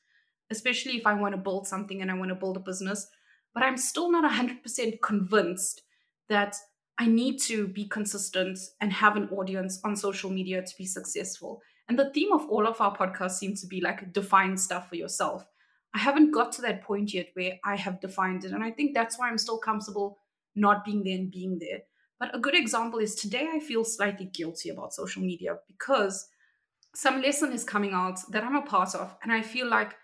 especially 0.51 0.97
if 0.97 1.07
I 1.07 1.15
want 1.15 1.35
to 1.35 1.41
build 1.41 1.67
something 1.67 2.03
and 2.03 2.11
I 2.11 2.15
want 2.15 2.31
to 2.31 2.35
build 2.35 2.57
a 2.57 2.61
business. 2.61 3.07
But 3.55 3.63
I'm 3.63 3.77
still 3.77 4.11
not 4.11 4.31
100% 4.31 5.03
convinced 5.03 5.83
that 6.29 6.57
I 6.99 7.07
need 7.07 7.39
to 7.43 7.69
be 7.69 7.87
consistent 7.87 8.59
and 8.81 8.93
have 8.93 9.17
an 9.17 9.29
audience 9.31 9.81
on 9.85 9.97
social 9.97 10.31
media 10.31 10.63
to 10.63 10.73
be 10.79 10.87
successful. 10.87 11.61
And 11.89 11.99
the 11.99 12.11
theme 12.11 12.33
of 12.33 12.47
all 12.49 12.67
of 12.67 12.81
our 12.81 12.97
podcasts 12.97 13.39
seems 13.39 13.61
to 13.61 13.67
be 13.67 13.81
like 13.81 14.13
define 14.13 14.57
stuff 14.57 14.89
for 14.89 14.97
yourself. 14.97 15.45
I 15.95 15.99
haven't 15.99 16.31
got 16.31 16.53
to 16.53 16.63
that 16.63 16.83
point 16.83 17.13
yet 17.13 17.29
where 17.35 17.59
I 17.65 17.77
have 17.77 18.01
defined 18.01 18.45
it. 18.45 18.53
And 18.53 18.65
I 18.65 18.71
think 18.71 18.95
that's 18.95 19.19
why 19.19 19.29
I'm 19.29 19.39
still 19.39 19.59
comfortable 19.59 20.19
not 20.55 20.85
being 20.85 21.05
there 21.05 21.17
and 21.17 21.31
being 21.31 21.59
there. 21.59 21.81
But 22.19 22.35
a 22.35 22.39
good 22.39 22.55
example 22.55 22.99
is 22.99 23.15
today 23.15 23.49
I 23.53 23.59
feel 23.59 23.85
slightly 23.85 24.27
guilty 24.27 24.69
about 24.69 24.95
social 24.95 25.23
media 25.23 25.57
because 25.67 26.29
some 26.95 27.23
lesson 27.23 27.53
is 27.53 27.65
coming 27.65 27.93
out 27.93 28.21
that 28.31 28.45
I'm 28.45 28.57
a 28.57 28.63
part 28.63 28.95
of. 28.95 29.15
And 29.23 29.33
I 29.33 29.43
feel 29.43 29.69
like 29.69 29.95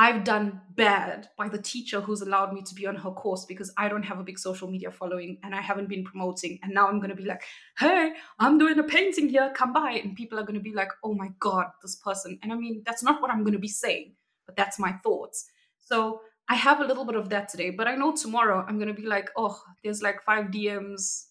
I've 0.00 0.22
done 0.22 0.60
bad 0.76 1.28
by 1.36 1.48
the 1.48 1.60
teacher 1.60 2.00
who's 2.00 2.20
allowed 2.20 2.52
me 2.52 2.62
to 2.62 2.74
be 2.74 2.86
on 2.86 2.94
her 2.94 3.10
course 3.10 3.44
because 3.44 3.72
I 3.76 3.88
don't 3.88 4.04
have 4.04 4.20
a 4.20 4.22
big 4.24 4.38
social 4.38 4.70
media 4.70 4.92
following 4.92 5.38
and 5.42 5.56
I 5.56 5.60
haven't 5.60 5.88
been 5.88 6.04
promoting. 6.04 6.60
And 6.62 6.72
now 6.72 6.86
I'm 6.86 7.00
going 7.00 7.10
to 7.10 7.16
be 7.16 7.24
like, 7.24 7.42
hey, 7.78 8.12
I'm 8.38 8.58
doing 8.58 8.78
a 8.78 8.84
painting 8.84 9.28
here, 9.28 9.52
come 9.56 9.72
by. 9.72 10.00
And 10.02 10.14
people 10.14 10.38
are 10.38 10.44
going 10.44 10.54
to 10.54 10.62
be 10.62 10.72
like, 10.72 10.90
oh 11.02 11.14
my 11.14 11.30
God, 11.40 11.66
this 11.82 11.96
person. 11.96 12.38
And 12.44 12.52
I 12.52 12.56
mean, 12.56 12.82
that's 12.86 13.02
not 13.02 13.20
what 13.20 13.32
I'm 13.32 13.42
going 13.42 13.54
to 13.54 13.58
be 13.58 13.66
saying, 13.68 14.14
but 14.46 14.56
that's 14.56 14.78
my 14.78 14.92
thoughts. 15.02 15.46
So 15.78 16.20
I 16.48 16.54
have 16.54 16.80
a 16.80 16.86
little 16.86 17.04
bit 17.04 17.16
of 17.16 17.28
that 17.30 17.48
today, 17.48 17.70
but 17.70 17.88
I 17.88 17.96
know 17.96 18.14
tomorrow 18.14 18.64
I'm 18.68 18.78
going 18.78 18.94
to 18.94 18.94
be 18.94 19.06
like, 19.06 19.30
oh, 19.36 19.60
there's 19.82 20.00
like 20.00 20.22
five 20.24 20.46
DMs. 20.46 21.24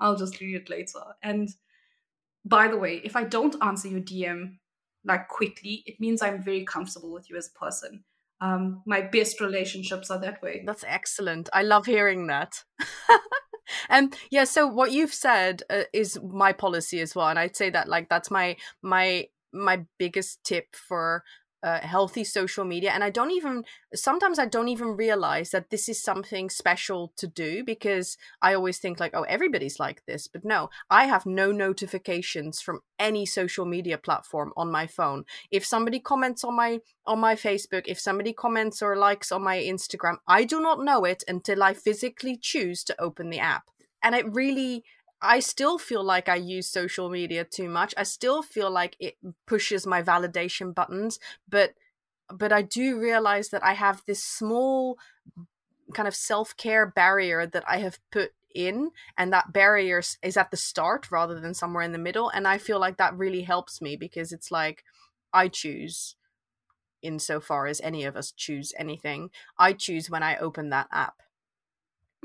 I'll 0.00 0.16
just 0.16 0.40
read 0.40 0.56
it 0.56 0.68
later. 0.68 1.00
And 1.22 1.48
by 2.44 2.68
the 2.68 2.76
way, 2.76 3.00
if 3.04 3.16
I 3.16 3.24
don't 3.24 3.56
answer 3.62 3.88
your 3.88 4.00
DM, 4.00 4.58
like 5.04 5.28
quickly, 5.28 5.82
it 5.86 6.00
means 6.00 6.22
I'm 6.22 6.42
very 6.42 6.64
comfortable 6.64 7.12
with 7.12 7.28
you 7.30 7.36
as 7.36 7.50
a 7.54 7.58
person. 7.58 8.04
Um, 8.40 8.82
my 8.84 9.00
best 9.00 9.40
relationships 9.40 10.10
are 10.10 10.20
that 10.20 10.42
way. 10.42 10.62
That's 10.66 10.84
excellent. 10.86 11.48
I 11.52 11.62
love 11.62 11.86
hearing 11.86 12.26
that. 12.26 12.64
and 13.88 14.16
yeah, 14.30 14.44
so 14.44 14.66
what 14.66 14.92
you've 14.92 15.14
said 15.14 15.62
uh, 15.70 15.82
is 15.92 16.18
my 16.22 16.52
policy 16.52 17.00
as 17.00 17.14
well, 17.14 17.28
and 17.28 17.38
I'd 17.38 17.56
say 17.56 17.70
that 17.70 17.88
like 17.88 18.08
that's 18.08 18.30
my 18.30 18.56
my 18.82 19.28
my 19.52 19.84
biggest 19.98 20.42
tip 20.44 20.74
for 20.74 21.22
uh, 21.64 21.80
healthy 21.80 22.22
social 22.22 22.64
media 22.64 22.90
and 22.90 23.02
i 23.02 23.10
don't 23.10 23.30
even 23.30 23.64
sometimes 23.94 24.38
i 24.38 24.44
don't 24.44 24.68
even 24.68 24.88
realize 24.88 25.50
that 25.50 25.70
this 25.70 25.88
is 25.88 26.00
something 26.00 26.50
special 26.50 27.12
to 27.16 27.26
do 27.26 27.64
because 27.64 28.18
i 28.42 28.52
always 28.52 28.78
think 28.78 29.00
like 29.00 29.12
oh 29.14 29.22
everybody's 29.22 29.80
like 29.80 30.04
this 30.06 30.28
but 30.28 30.44
no 30.44 30.68
i 30.90 31.04
have 31.06 31.24
no 31.24 31.50
notifications 31.50 32.60
from 32.60 32.80
any 32.98 33.26
social 33.26 33.64
media 33.64 33.98
platform 33.98 34.52
on 34.56 34.70
my 34.70 34.86
phone. 34.86 35.24
If 35.50 35.64
somebody 35.64 35.98
comments 35.98 36.44
on 36.44 36.54
my 36.54 36.80
on 37.06 37.18
my 37.18 37.34
facebook 37.34 37.84
if 37.86 37.98
somebody 37.98 38.32
comments 38.32 38.80
or 38.82 38.96
likes 38.96 39.32
on 39.32 39.42
my 39.42 39.58
instagram 39.58 40.16
i 40.26 40.44
do 40.44 40.60
not 40.60 40.82
know 40.82 41.04
it 41.04 41.22
until 41.28 41.62
i 41.62 41.74
physically 41.74 42.36
choose 42.40 42.84
to 42.84 43.00
open 43.00 43.30
the 43.30 43.38
app. 43.38 43.64
And 44.02 44.14
it 44.14 44.30
really 44.32 44.84
I 45.24 45.40
still 45.40 45.78
feel 45.78 46.04
like 46.04 46.28
I 46.28 46.36
use 46.36 46.68
social 46.68 47.08
media 47.10 47.44
too 47.44 47.68
much. 47.68 47.94
I 47.96 48.02
still 48.02 48.42
feel 48.42 48.70
like 48.70 48.96
it 49.00 49.16
pushes 49.46 49.86
my 49.86 50.02
validation 50.02 50.74
buttons, 50.74 51.18
but 51.48 51.74
but 52.28 52.52
I 52.52 52.62
do 52.62 52.98
realize 52.98 53.50
that 53.50 53.64
I 53.64 53.74
have 53.74 54.02
this 54.06 54.22
small 54.22 54.98
kind 55.94 56.08
of 56.08 56.14
self-care 56.14 56.86
barrier 56.86 57.46
that 57.46 57.64
I 57.68 57.78
have 57.78 57.98
put 58.10 58.32
in 58.54 58.90
and 59.18 59.32
that 59.32 59.52
barrier 59.52 60.02
is 60.22 60.36
at 60.36 60.50
the 60.50 60.56
start 60.56 61.10
rather 61.10 61.40
than 61.40 61.54
somewhere 61.54 61.82
in 61.82 61.92
the 61.92 61.98
middle 61.98 62.28
and 62.30 62.46
I 62.48 62.58
feel 62.58 62.78
like 62.78 62.96
that 62.98 63.16
really 63.16 63.42
helps 63.42 63.82
me 63.82 63.96
because 63.96 64.32
it's 64.32 64.50
like 64.50 64.84
I 65.32 65.48
choose 65.48 66.16
insofar 67.02 67.66
as 67.66 67.80
any 67.82 68.04
of 68.04 68.16
us 68.16 68.32
choose 68.32 68.72
anything. 68.78 69.30
I 69.58 69.74
choose 69.74 70.10
when 70.10 70.22
I 70.22 70.36
open 70.38 70.70
that 70.70 70.88
app 70.92 71.22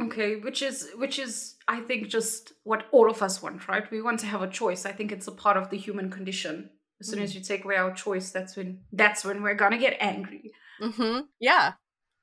Okay, 0.01 0.37
which 0.37 0.61
is 0.61 0.89
which 0.95 1.19
is 1.19 1.55
I 1.67 1.81
think 1.81 2.07
just 2.07 2.53
what 2.63 2.85
all 2.91 3.09
of 3.09 3.21
us 3.21 3.41
want, 3.41 3.67
right? 3.67 3.89
We 3.91 4.01
want 4.01 4.19
to 4.21 4.27
have 4.27 4.41
a 4.41 4.49
choice. 4.49 4.85
I 4.85 4.93
think 4.93 5.11
it's 5.11 5.27
a 5.27 5.31
part 5.31 5.57
of 5.57 5.69
the 5.69 5.77
human 5.77 6.09
condition. 6.09 6.69
As 7.01 7.07
soon 7.07 7.19
as 7.19 7.33
you 7.33 7.41
take 7.41 7.63
away 7.63 7.77
our 7.77 7.93
choice, 7.93 8.31
that's 8.31 8.57
when 8.57 8.81
that's 8.93 9.23
when 9.25 9.41
we're 9.41 9.55
gonna 9.55 9.77
get 9.77 9.97
angry. 9.99 10.51
Mm-hmm. 10.81 11.21
Yeah. 11.39 11.73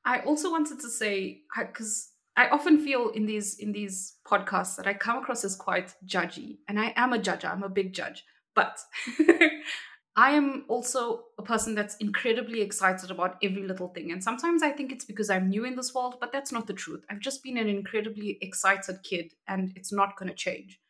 I 0.04 0.20
also 0.20 0.50
wanted 0.50 0.80
to 0.80 0.88
say 0.88 1.42
because 1.56 2.10
I 2.36 2.48
often 2.48 2.78
feel 2.78 3.10
in 3.10 3.26
these 3.26 3.58
in 3.58 3.72
these 3.72 4.16
podcasts 4.26 4.76
that 4.76 4.86
I 4.86 4.94
come 4.94 5.18
across 5.18 5.44
as 5.44 5.56
quite 5.56 5.94
judgy, 6.06 6.58
and 6.68 6.78
I 6.78 6.92
am 6.96 7.12
a 7.12 7.18
judge. 7.18 7.44
I'm 7.44 7.62
a 7.62 7.68
big 7.68 7.92
judge, 7.92 8.24
but 8.54 8.78
I 10.18 10.30
am 10.30 10.64
also 10.68 11.24
a 11.38 11.42
person 11.42 11.74
that's 11.74 11.96
incredibly 11.96 12.62
excited 12.62 13.10
about 13.10 13.36
every 13.42 13.64
little 13.64 13.88
thing. 13.88 14.12
And 14.12 14.24
sometimes 14.24 14.62
I 14.62 14.70
think 14.70 14.90
it's 14.90 15.04
because 15.04 15.28
I'm 15.28 15.50
new 15.50 15.66
in 15.66 15.76
this 15.76 15.94
world, 15.94 16.16
but 16.20 16.32
that's 16.32 16.52
not 16.52 16.66
the 16.66 16.72
truth. 16.72 17.04
I've 17.10 17.20
just 17.20 17.42
been 17.42 17.58
an 17.58 17.68
incredibly 17.68 18.38
excited 18.40 19.02
kid, 19.02 19.34
and 19.46 19.72
it's 19.76 19.92
not 19.92 20.16
going 20.16 20.30
to 20.30 20.34
change. 20.34 20.80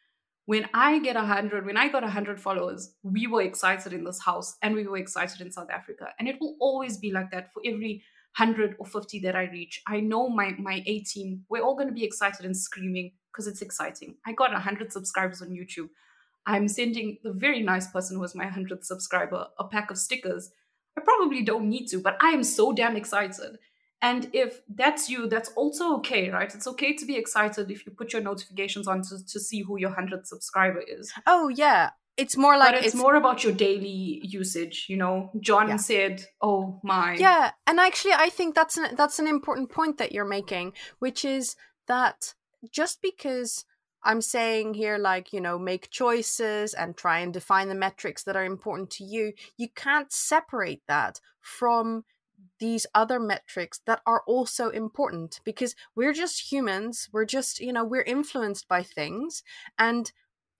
When 0.44 0.68
I 0.72 1.00
get 1.00 1.16
a 1.16 1.22
hundred, 1.22 1.66
when 1.66 1.76
I 1.76 1.88
got 1.88 2.04
a 2.04 2.08
hundred 2.10 2.40
followers, 2.40 2.94
we 3.02 3.26
were 3.26 3.42
excited 3.42 3.92
in 3.92 4.04
this 4.04 4.22
house, 4.22 4.56
and 4.62 4.76
we 4.76 4.86
were 4.86 4.98
excited 4.98 5.40
in 5.40 5.50
South 5.50 5.70
Africa, 5.70 6.10
and 6.20 6.28
it 6.28 6.36
will 6.40 6.56
always 6.60 6.96
be 6.98 7.10
like 7.10 7.32
that 7.32 7.52
for 7.52 7.62
every 7.66 8.04
100 8.38 8.76
or 8.78 8.86
50 8.86 9.18
that 9.20 9.34
I 9.34 9.44
reach. 9.44 9.82
I 9.88 9.98
know 9.98 10.28
my 10.28 10.54
my 10.58 10.84
A 10.86 11.00
team, 11.00 11.44
we're 11.48 11.62
all 11.62 11.74
going 11.74 11.88
to 11.88 11.94
be 11.94 12.04
excited 12.04 12.46
and 12.46 12.56
screaming 12.56 13.12
because 13.32 13.48
it's 13.48 13.62
exciting. 13.62 14.18
I 14.24 14.32
got 14.32 14.52
100 14.52 14.92
subscribers 14.92 15.42
on 15.42 15.48
YouTube. 15.48 15.88
I'm 16.46 16.68
sending 16.68 17.18
the 17.22 17.32
very 17.32 17.62
nice 17.62 17.88
person 17.88 18.16
who 18.16 18.20
was 18.20 18.34
my 18.34 18.46
100th 18.46 18.84
subscriber 18.84 19.48
a 19.58 19.64
pack 19.64 19.90
of 19.90 19.98
stickers. 19.98 20.50
I 20.96 21.02
probably 21.02 21.42
don't 21.42 21.68
need 21.68 21.86
to, 21.88 22.00
but 22.00 22.16
I 22.22 22.30
am 22.30 22.44
so 22.44 22.72
damn 22.72 22.96
excited. 22.96 23.58
And 24.00 24.30
if 24.32 24.60
that's 24.68 25.10
you, 25.10 25.28
that's 25.28 25.50
also 25.56 25.96
okay, 25.96 26.30
right? 26.30 26.54
It's 26.54 26.66
okay 26.66 26.94
to 26.94 27.04
be 27.04 27.16
excited 27.16 27.70
if 27.70 27.84
you 27.84 27.92
put 27.92 28.12
your 28.12 28.22
notifications 28.22 28.86
on 28.86 29.02
to, 29.02 29.26
to 29.26 29.40
see 29.40 29.62
who 29.62 29.78
your 29.78 29.90
100th 29.90 30.26
subscriber 30.26 30.82
is. 30.86 31.12
Oh, 31.26 31.48
yeah 31.48 31.90
it's 32.16 32.36
more 32.36 32.56
like 32.56 32.72
but 32.72 32.78
it's, 32.78 32.86
it's, 32.88 32.94
more 32.94 33.16
about 33.16 33.44
your 33.44 33.52
daily 33.52 34.20
usage 34.24 34.86
you 34.88 34.96
know 34.96 35.30
john 35.40 35.68
yeah. 35.68 35.76
said 35.76 36.24
oh 36.40 36.80
my 36.82 37.14
yeah 37.14 37.50
and 37.66 37.78
actually 37.78 38.12
i 38.14 38.28
think 38.28 38.54
that's 38.54 38.76
an 38.76 38.94
that's 38.96 39.18
an 39.18 39.26
important 39.26 39.70
point 39.70 39.98
that 39.98 40.12
you're 40.12 40.24
making 40.24 40.72
which 40.98 41.24
is 41.24 41.56
that 41.88 42.34
just 42.70 43.00
because 43.02 43.64
i'm 44.06 44.20
saying 44.20 44.74
here 44.74 44.96
like 44.96 45.32
you 45.32 45.40
know 45.40 45.58
make 45.58 45.90
choices 45.90 46.72
and 46.72 46.96
try 46.96 47.18
and 47.18 47.32
define 47.32 47.68
the 47.68 47.74
metrics 47.74 48.22
that 48.22 48.36
are 48.36 48.44
important 48.44 48.88
to 48.90 49.04
you 49.04 49.32
you 49.56 49.68
can't 49.74 50.12
separate 50.12 50.82
that 50.88 51.20
from 51.40 52.04
these 52.58 52.86
other 52.94 53.18
metrics 53.18 53.80
that 53.86 54.00
are 54.06 54.22
also 54.26 54.68
important 54.70 55.40
because 55.44 55.74
we're 55.94 56.12
just 56.12 56.50
humans 56.52 57.08
we're 57.12 57.24
just 57.24 57.60
you 57.60 57.72
know 57.72 57.84
we're 57.84 58.02
influenced 58.02 58.68
by 58.68 58.82
things 58.82 59.42
and 59.78 60.12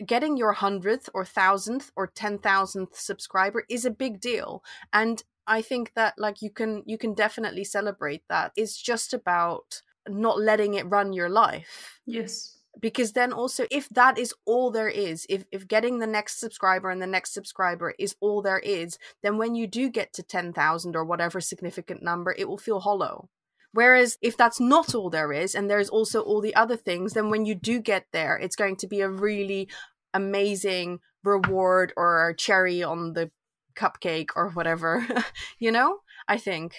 getting 0.05 0.37
your 0.37 0.53
hundredth 0.53 1.09
or 1.15 1.25
thousandth 1.25 1.91
or 1.97 2.07
ten 2.07 2.39
thousandth 2.39 2.99
subscriber 2.99 3.65
is 3.71 3.85
a 3.85 3.91
big 3.91 4.21
deal 4.21 4.63
and 4.93 5.23
i 5.47 5.63
think 5.63 5.93
that 5.95 6.15
like 6.19 6.43
you 6.43 6.51
can 6.51 6.83
you 6.87 6.99
can 6.99 7.15
definitely 7.15 7.65
celebrate 7.65 8.23
that. 8.29 8.53
It's 8.57 8.77
just 8.81 9.15
about 9.15 9.83
not 10.09 10.39
letting 10.39 10.75
it 10.75 10.89
run 10.89 11.13
your 11.13 11.29
life. 11.29 12.01
Yes 12.07 12.56
because 12.81 13.13
then 13.13 13.33
also 13.33 13.67
if 13.71 13.89
that 13.91 14.19
is 14.19 14.35
all 14.45 14.71
there 14.71 14.89
is 14.89 15.27
if 15.29 15.45
if 15.51 15.67
getting 15.67 15.99
the 15.99 16.07
next 16.07 16.39
subscriber 16.39 16.91
and 16.91 17.01
the 17.01 17.07
next 17.07 17.33
subscriber 17.33 17.95
is 17.99 18.17
all 18.21 18.43
there 18.43 18.59
is 18.59 18.99
then 19.23 19.39
when 19.39 19.55
you 19.55 19.67
do 19.67 19.89
get 19.89 20.13
to 20.13 20.23
10,000 20.23 20.97
or 20.97 21.05
whatever 21.05 21.41
significant 21.41 22.03
number 22.03 22.35
it 22.39 22.49
will 22.49 22.59
feel 22.59 22.81
hollow 22.81 23.29
Whereas 23.77 24.17
if 24.23 24.39
that's 24.39 24.59
not 24.59 24.95
all 24.95 25.11
there 25.11 25.35
is, 25.35 25.55
and 25.55 25.69
there's 25.69 25.91
also 25.91 26.23
all 26.23 26.41
the 26.41 26.55
other 26.55 26.79
things, 26.79 27.13
then 27.13 27.29
when 27.29 27.45
you 27.45 27.55
do 27.55 27.79
get 27.79 28.07
there, 28.11 28.39
it's 28.39 28.57
going 28.57 28.77
to 28.77 28.87
be 28.87 29.03
a 29.03 29.09
really 29.11 29.69
amazing 30.15 31.01
reward 31.23 31.93
or 31.95 32.35
cherry 32.39 32.83
on 32.83 33.13
the 33.13 33.31
cupcake 33.77 34.31
or 34.35 34.49
whatever, 34.49 35.07
you 35.59 35.71
know? 35.71 35.99
I 36.27 36.39
think. 36.39 36.75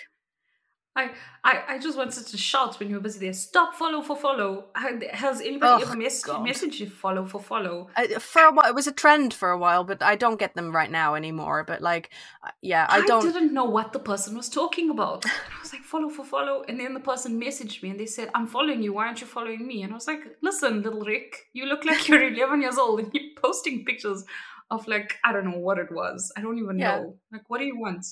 I, 0.98 1.12
I, 1.44 1.64
I 1.76 1.78
just 1.78 1.96
wanted 1.96 2.26
to 2.26 2.38
shout 2.38 2.80
when 2.80 2.90
you 2.90 2.96
were 2.96 3.02
busy 3.02 3.20
there. 3.20 3.34
Stop 3.34 3.76
follow 3.76 4.02
for 4.02 4.16
follow. 4.16 4.66
Has 5.12 5.42
anybody 5.42 5.84
oh, 5.84 5.88
ever 5.88 5.96
mess- 5.96 6.24
messaged 6.24 6.80
you 6.80 6.90
follow 6.90 7.24
for 7.24 7.40
follow? 7.40 7.90
For 8.20 8.42
a 8.42 8.52
while, 8.52 8.68
it 8.68 8.74
was 8.74 8.88
a 8.88 8.92
trend 8.92 9.32
for 9.32 9.52
a 9.52 9.60
while, 9.60 9.84
but 9.84 10.02
I 10.02 10.16
don't 10.16 10.40
get 10.40 10.56
them 10.56 10.76
right 10.76 10.90
now 10.90 11.14
anymore. 11.14 11.64
But 11.64 11.82
like, 11.84 12.10
uh, 12.44 12.50
yeah, 12.64 12.88
I, 12.90 12.98
I 12.98 13.02
don't. 13.06 13.28
I 13.28 13.32
didn't 13.32 13.54
know 13.54 13.66
what 13.66 13.94
the 13.94 14.00
person 14.00 14.36
was 14.36 14.50
talking 14.50 14.90
about. 14.90 15.24
I 15.28 15.62
was 15.62 15.72
like 15.72 15.84
follow 15.84 16.10
for 16.10 16.26
follow, 16.26 16.64
and 16.68 16.80
then 16.80 16.96
the 16.96 17.00
person 17.00 17.40
messaged 17.40 17.84
me 17.84 17.92
and 17.92 18.00
they 18.00 18.08
said, 18.08 18.30
"I'm 18.34 18.48
following 18.48 18.82
you. 18.82 18.94
Why 18.94 19.06
aren't 19.06 19.22
you 19.22 19.28
following 19.28 19.68
me?" 19.68 19.84
And 19.84 19.92
I 19.92 19.96
was 19.96 20.08
like, 20.08 20.22
"Listen, 20.42 20.82
little 20.82 21.02
Rick, 21.02 21.46
you 21.54 21.68
look 21.68 21.86
like 21.86 22.08
you're 22.08 22.28
11 22.34 22.64
years 22.64 22.80
old 22.80 23.02
and 23.02 23.14
you're 23.14 23.40
posting 23.40 23.86
pictures 23.86 24.26
of 24.72 24.88
like 24.88 25.18
I 25.24 25.32
don't 25.32 25.46
know 25.46 25.60
what 25.60 25.78
it 25.78 25.92
was. 25.92 26.34
I 26.36 26.42
don't 26.42 26.58
even 26.58 26.80
yeah. 26.80 26.96
know. 26.96 27.18
Like, 27.32 27.44
what 27.50 27.60
do 27.60 27.66
you 27.66 27.80
want?" 27.80 28.04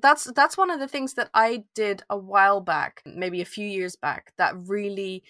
That's 0.00 0.24
that's 0.32 0.56
one 0.56 0.70
of 0.70 0.80
the 0.80 0.88
things 0.88 1.14
that 1.14 1.30
I 1.34 1.64
did 1.74 2.02
a 2.08 2.16
while 2.16 2.60
back, 2.60 3.02
maybe 3.04 3.40
a 3.40 3.46
few 3.46 3.66
years 3.66 3.96
back, 3.96 4.32
that 4.38 4.54
really 4.56 5.22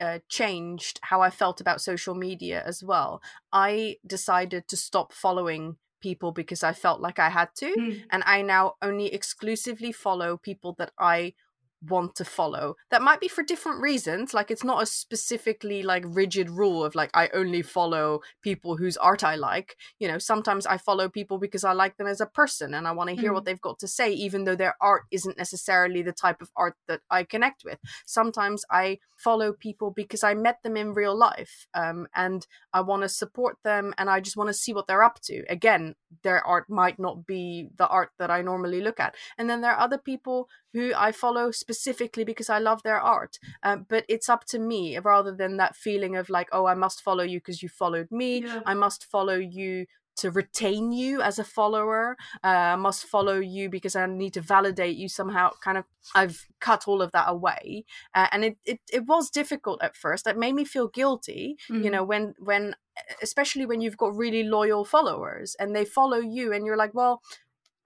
uh, 0.00 0.18
changed 0.28 1.00
how 1.02 1.20
I 1.20 1.30
felt 1.30 1.60
about 1.60 1.80
social 1.80 2.14
media 2.14 2.62
as 2.64 2.84
well. 2.84 3.22
I 3.52 3.96
decided 4.06 4.68
to 4.68 4.76
stop 4.76 5.12
following 5.12 5.76
people 6.00 6.32
because 6.32 6.62
I 6.62 6.72
felt 6.72 7.00
like 7.00 7.18
I 7.18 7.30
had 7.30 7.48
to, 7.56 7.74
mm. 7.74 8.02
and 8.10 8.22
I 8.26 8.42
now 8.42 8.74
only 8.82 9.12
exclusively 9.12 9.92
follow 9.92 10.36
people 10.36 10.74
that 10.78 10.92
I 10.98 11.32
want 11.88 12.14
to 12.16 12.24
follow. 12.24 12.76
That 12.90 13.02
might 13.02 13.20
be 13.20 13.28
for 13.28 13.42
different 13.42 13.80
reasons 13.80 14.34
like 14.34 14.50
it's 14.50 14.64
not 14.64 14.82
a 14.82 14.86
specifically 14.86 15.82
like 15.82 16.04
rigid 16.06 16.50
rule 16.50 16.84
of 16.84 16.94
like 16.94 17.10
i 17.14 17.28
only 17.34 17.62
follow 17.62 18.20
people 18.42 18.76
whose 18.76 18.96
art 18.96 19.24
i 19.24 19.36
like. 19.36 19.76
You 19.98 20.08
know 20.08 20.18
sometimes 20.18 20.66
i 20.66 20.78
follow 20.78 21.08
people 21.08 21.38
because 21.38 21.64
i 21.64 21.72
like 21.72 21.96
them 21.96 22.06
as 22.06 22.20
a 22.20 22.26
person 22.26 22.74
and 22.74 22.86
i 22.86 22.92
want 22.92 23.10
to 23.10 23.16
hear 23.16 23.30
mm. 23.30 23.34
what 23.34 23.44
they've 23.44 23.60
got 23.60 23.78
to 23.80 23.88
say 23.88 24.12
even 24.12 24.44
though 24.44 24.56
their 24.56 24.76
art 24.80 25.04
isn't 25.10 25.38
necessarily 25.38 26.02
the 26.02 26.12
type 26.12 26.40
of 26.40 26.50
art 26.56 26.74
that 26.88 27.00
i 27.10 27.22
connect 27.22 27.64
with. 27.64 27.78
Sometimes 28.06 28.64
i 28.70 28.98
follow 29.16 29.52
people 29.52 29.90
because 29.90 30.22
i 30.22 30.34
met 30.34 30.62
them 30.62 30.76
in 30.76 30.92
real 30.92 31.16
life 31.16 31.66
um, 31.74 32.06
and 32.14 32.46
i 32.72 32.80
want 32.80 33.02
to 33.02 33.08
support 33.08 33.56
them 33.64 33.94
and 33.98 34.10
i 34.10 34.20
just 34.20 34.36
want 34.36 34.48
to 34.48 34.54
see 34.54 34.72
what 34.72 34.86
they're 34.86 35.02
up 35.02 35.20
to. 35.22 35.44
Again 35.48 35.94
their 36.22 36.46
art 36.46 36.68
might 36.68 36.98
not 36.98 37.26
be 37.26 37.68
the 37.76 37.88
art 37.88 38.10
that 38.18 38.30
i 38.30 38.40
normally 38.42 38.80
look 38.80 39.00
at. 39.00 39.14
And 39.38 39.48
then 39.48 39.60
there 39.60 39.72
are 39.72 39.80
other 39.80 39.98
people 39.98 40.48
who 40.74 40.92
i 40.94 41.10
follow 41.10 41.50
specifically 41.50 42.24
because 42.24 42.50
I 42.50 42.58
love 42.58 42.82
their 42.82 43.00
art. 43.00 43.38
Um, 43.62 43.86
but 43.88 44.04
it's 44.08 44.28
up 44.28 44.44
to 44.46 44.58
me 44.58 44.98
rather 44.98 45.32
than 45.32 45.56
that 45.56 45.76
feeling 45.76 46.16
of 46.16 46.28
like, 46.28 46.48
oh, 46.52 46.66
I 46.66 46.74
must 46.74 47.02
follow 47.02 47.24
you 47.24 47.38
because 47.38 47.62
you 47.62 47.68
followed 47.68 48.10
me. 48.10 48.42
Yeah. 48.42 48.60
I 48.66 48.74
must 48.74 49.04
follow 49.04 49.36
you 49.36 49.86
to 50.16 50.30
retain 50.30 50.92
you 50.92 51.20
as 51.20 51.38
a 51.38 51.44
follower. 51.44 52.16
Uh, 52.42 52.74
I 52.74 52.76
must 52.76 53.04
follow 53.04 53.40
you 53.40 53.68
because 53.68 53.96
I 53.96 54.06
need 54.06 54.34
to 54.34 54.40
validate 54.40 54.96
you 54.96 55.08
somehow. 55.08 55.50
Kind 55.60 55.78
of, 55.78 55.84
I've 56.14 56.46
cut 56.60 56.86
all 56.86 57.02
of 57.02 57.10
that 57.12 57.28
away, 57.28 57.84
uh, 58.14 58.28
and 58.30 58.44
it, 58.44 58.56
it 58.64 58.80
it 58.92 59.06
was 59.06 59.30
difficult 59.30 59.82
at 59.82 59.96
first. 59.96 60.26
It 60.26 60.38
made 60.38 60.54
me 60.54 60.64
feel 60.64 60.88
guilty. 60.88 61.56
Mm-hmm. 61.68 61.84
You 61.84 61.90
know, 61.90 62.04
when 62.04 62.34
when 62.38 62.76
especially 63.22 63.66
when 63.66 63.80
you've 63.80 63.96
got 63.96 64.16
really 64.16 64.44
loyal 64.44 64.84
followers 64.84 65.56
and 65.58 65.74
they 65.74 65.84
follow 65.84 66.18
you, 66.18 66.52
and 66.52 66.64
you're 66.64 66.76
like, 66.76 66.94
well, 66.94 67.22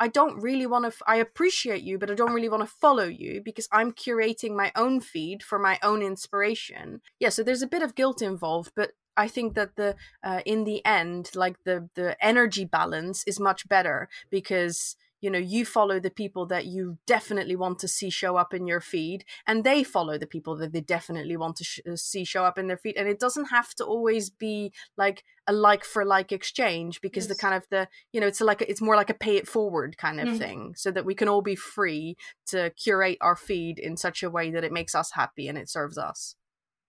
I 0.00 0.08
don't 0.08 0.40
really 0.40 0.66
want 0.66 0.84
to. 0.84 0.88
F- 0.88 1.02
I 1.06 1.16
appreciate 1.16 1.82
you, 1.82 1.98
but 1.98 2.10
I 2.10 2.14
don't 2.14 2.32
really 2.32 2.48
want 2.48 2.62
to 2.62 2.74
follow 2.80 3.04
you 3.04 3.40
because 3.44 3.68
I'm 3.72 3.92
curating 3.92 4.54
my 4.56 4.70
own 4.76 5.00
feed 5.00 5.42
for 5.42 5.58
my 5.58 5.78
own 5.82 6.02
inspiration. 6.02 7.00
Yeah, 7.18 7.30
so 7.30 7.42
there's 7.42 7.62
a 7.62 7.66
bit 7.66 7.82
of 7.82 7.94
guilt 7.94 8.22
involved, 8.22 8.72
but 8.76 8.92
I 9.16 9.26
think 9.26 9.54
that 9.54 9.74
the 9.76 9.96
uh, 10.22 10.40
in 10.46 10.64
the 10.64 10.84
end, 10.86 11.30
like 11.34 11.56
the 11.64 11.88
the 11.94 12.16
energy 12.24 12.64
balance 12.64 13.24
is 13.26 13.40
much 13.40 13.68
better 13.68 14.08
because 14.30 14.96
you 15.20 15.30
know 15.30 15.38
you 15.38 15.64
follow 15.64 15.98
the 15.98 16.10
people 16.10 16.46
that 16.46 16.66
you 16.66 16.98
definitely 17.06 17.56
want 17.56 17.78
to 17.78 17.88
see 17.88 18.10
show 18.10 18.36
up 18.36 18.54
in 18.54 18.66
your 18.66 18.80
feed 18.80 19.24
and 19.46 19.64
they 19.64 19.82
follow 19.82 20.18
the 20.18 20.26
people 20.26 20.56
that 20.56 20.72
they 20.72 20.80
definitely 20.80 21.36
want 21.36 21.56
to 21.56 21.64
sh- 21.64 21.80
uh, 21.90 21.96
see 21.96 22.24
show 22.24 22.44
up 22.44 22.58
in 22.58 22.68
their 22.68 22.76
feed 22.76 22.96
and 22.96 23.08
it 23.08 23.18
doesn't 23.18 23.46
have 23.46 23.74
to 23.74 23.84
always 23.84 24.30
be 24.30 24.72
like 24.96 25.24
a 25.46 25.52
like 25.52 25.84
for 25.84 26.04
like 26.04 26.32
exchange 26.32 27.00
because 27.00 27.26
yes. 27.26 27.36
the 27.36 27.40
kind 27.40 27.54
of 27.54 27.64
the 27.70 27.88
you 28.12 28.20
know 28.20 28.26
it's 28.26 28.40
like 28.40 28.60
a, 28.60 28.70
it's 28.70 28.80
more 28.80 28.96
like 28.96 29.10
a 29.10 29.14
pay 29.14 29.36
it 29.36 29.48
forward 29.48 29.96
kind 29.96 30.20
of 30.20 30.28
mm. 30.28 30.38
thing 30.38 30.74
so 30.76 30.90
that 30.90 31.04
we 31.04 31.14
can 31.14 31.28
all 31.28 31.42
be 31.42 31.56
free 31.56 32.16
to 32.46 32.70
curate 32.70 33.18
our 33.20 33.36
feed 33.36 33.78
in 33.78 33.96
such 33.96 34.22
a 34.22 34.30
way 34.30 34.50
that 34.50 34.64
it 34.64 34.72
makes 34.72 34.94
us 34.94 35.12
happy 35.12 35.48
and 35.48 35.58
it 35.58 35.68
serves 35.68 35.98
us 35.98 36.36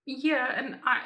yeah 0.05 0.53
and 0.55 0.79
i 0.85 1.01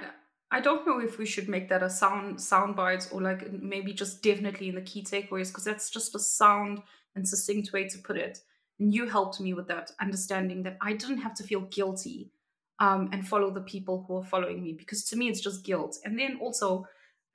I 0.53 0.59
don't 0.59 0.86
know 0.86 0.99
if 0.99 1.17
we 1.17 1.26
should 1.26 1.49
make 1.49 1.69
that 1.69 1.82
a 1.82 1.89
sound 1.89 2.39
sound 2.39 2.76
bites 2.76 3.11
or 3.11 3.19
like 3.21 3.51
maybe 3.51 3.91
just 3.91 4.21
definitely 4.21 4.69
in 4.69 4.76
the 4.76 4.82
key 4.82 5.01
takeaways 5.01 5.47
because 5.47 5.63
that's 5.63 5.89
just 5.89 6.13
a 6.13 6.19
sound 6.19 6.84
and 7.16 7.28
succinct 7.28 7.74
way 7.74 7.88
to 7.88 7.97
put 7.99 8.18
it. 8.18 8.39
And 8.80 8.93
you 8.93 9.07
helped 9.07 9.39
me 9.39 9.53
with 9.53 9.68
that 9.68 9.91
understanding 10.01 10.64
that 10.64 10.78
I 10.82 10.93
didn't 10.93 11.20
have 11.20 11.36
to 11.36 11.43
feel 11.43 11.61
guilty 11.61 12.32
um, 12.80 13.09
and 13.11 13.28
follow 13.28 13.51
the 13.51 13.61
people 13.61 14.05
who 14.07 14.18
are 14.18 14.24
following 14.24 14.64
me 14.64 14.74
because 14.74 15.03
to 15.05 15.16
me 15.16 15.30
it's 15.30 15.41
just 15.41 15.64
guilt. 15.64 15.97
And 16.03 16.18
then 16.18 16.38
also, 16.41 16.86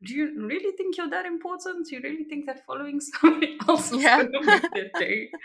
do 0.03 0.14
you 0.14 0.47
really 0.47 0.76
think 0.76 0.97
you're 0.97 1.11
that 1.11 1.26
important? 1.26 1.89
Do 1.89 1.97
you 1.97 2.03
really 2.03 2.24
think 2.24 2.47
that 2.47 2.64
following 2.66 3.01
somebody 3.20 3.59
else 3.68 3.93
is 3.93 4.03
yeah. 4.03 4.22
gonna 4.24 4.47
make 4.47 4.72
their 4.72 4.91
day? 4.99 5.31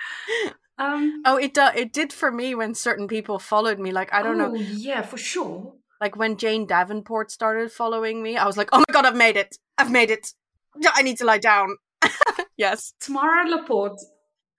Um, 0.79 1.21
oh, 1.25 1.38
it 1.38 1.55
uh, 1.55 1.71
it 1.75 1.93
did 1.93 2.11
for 2.11 2.31
me 2.31 2.55
when 2.55 2.73
certain 2.73 3.07
people 3.07 3.38
followed 3.38 3.77
me. 3.77 3.91
Like 3.91 4.11
I 4.11 4.23
don't 4.23 4.41
oh, 4.41 4.49
know. 4.49 4.55
Yeah, 4.55 5.03
for 5.03 5.17
sure. 5.17 5.75
Like 6.01 6.15
when 6.15 6.36
Jane 6.36 6.65
Davenport 6.65 7.29
started 7.29 7.71
following 7.71 8.23
me, 8.23 8.38
I 8.38 8.45
was 8.45 8.57
like, 8.57 8.69
"Oh 8.73 8.79
my 8.79 8.91
god, 8.91 9.05
I've 9.05 9.15
made 9.15 9.38
it! 9.38 9.55
I've 9.77 9.91
made 9.91 10.09
it! 10.09 10.34
I 10.95 11.03
need 11.03 11.17
to 11.19 11.25
lie 11.25 11.38
down." 11.38 11.77
yes. 12.57 12.93
Tamara 12.99 13.47
Laporte. 13.47 14.01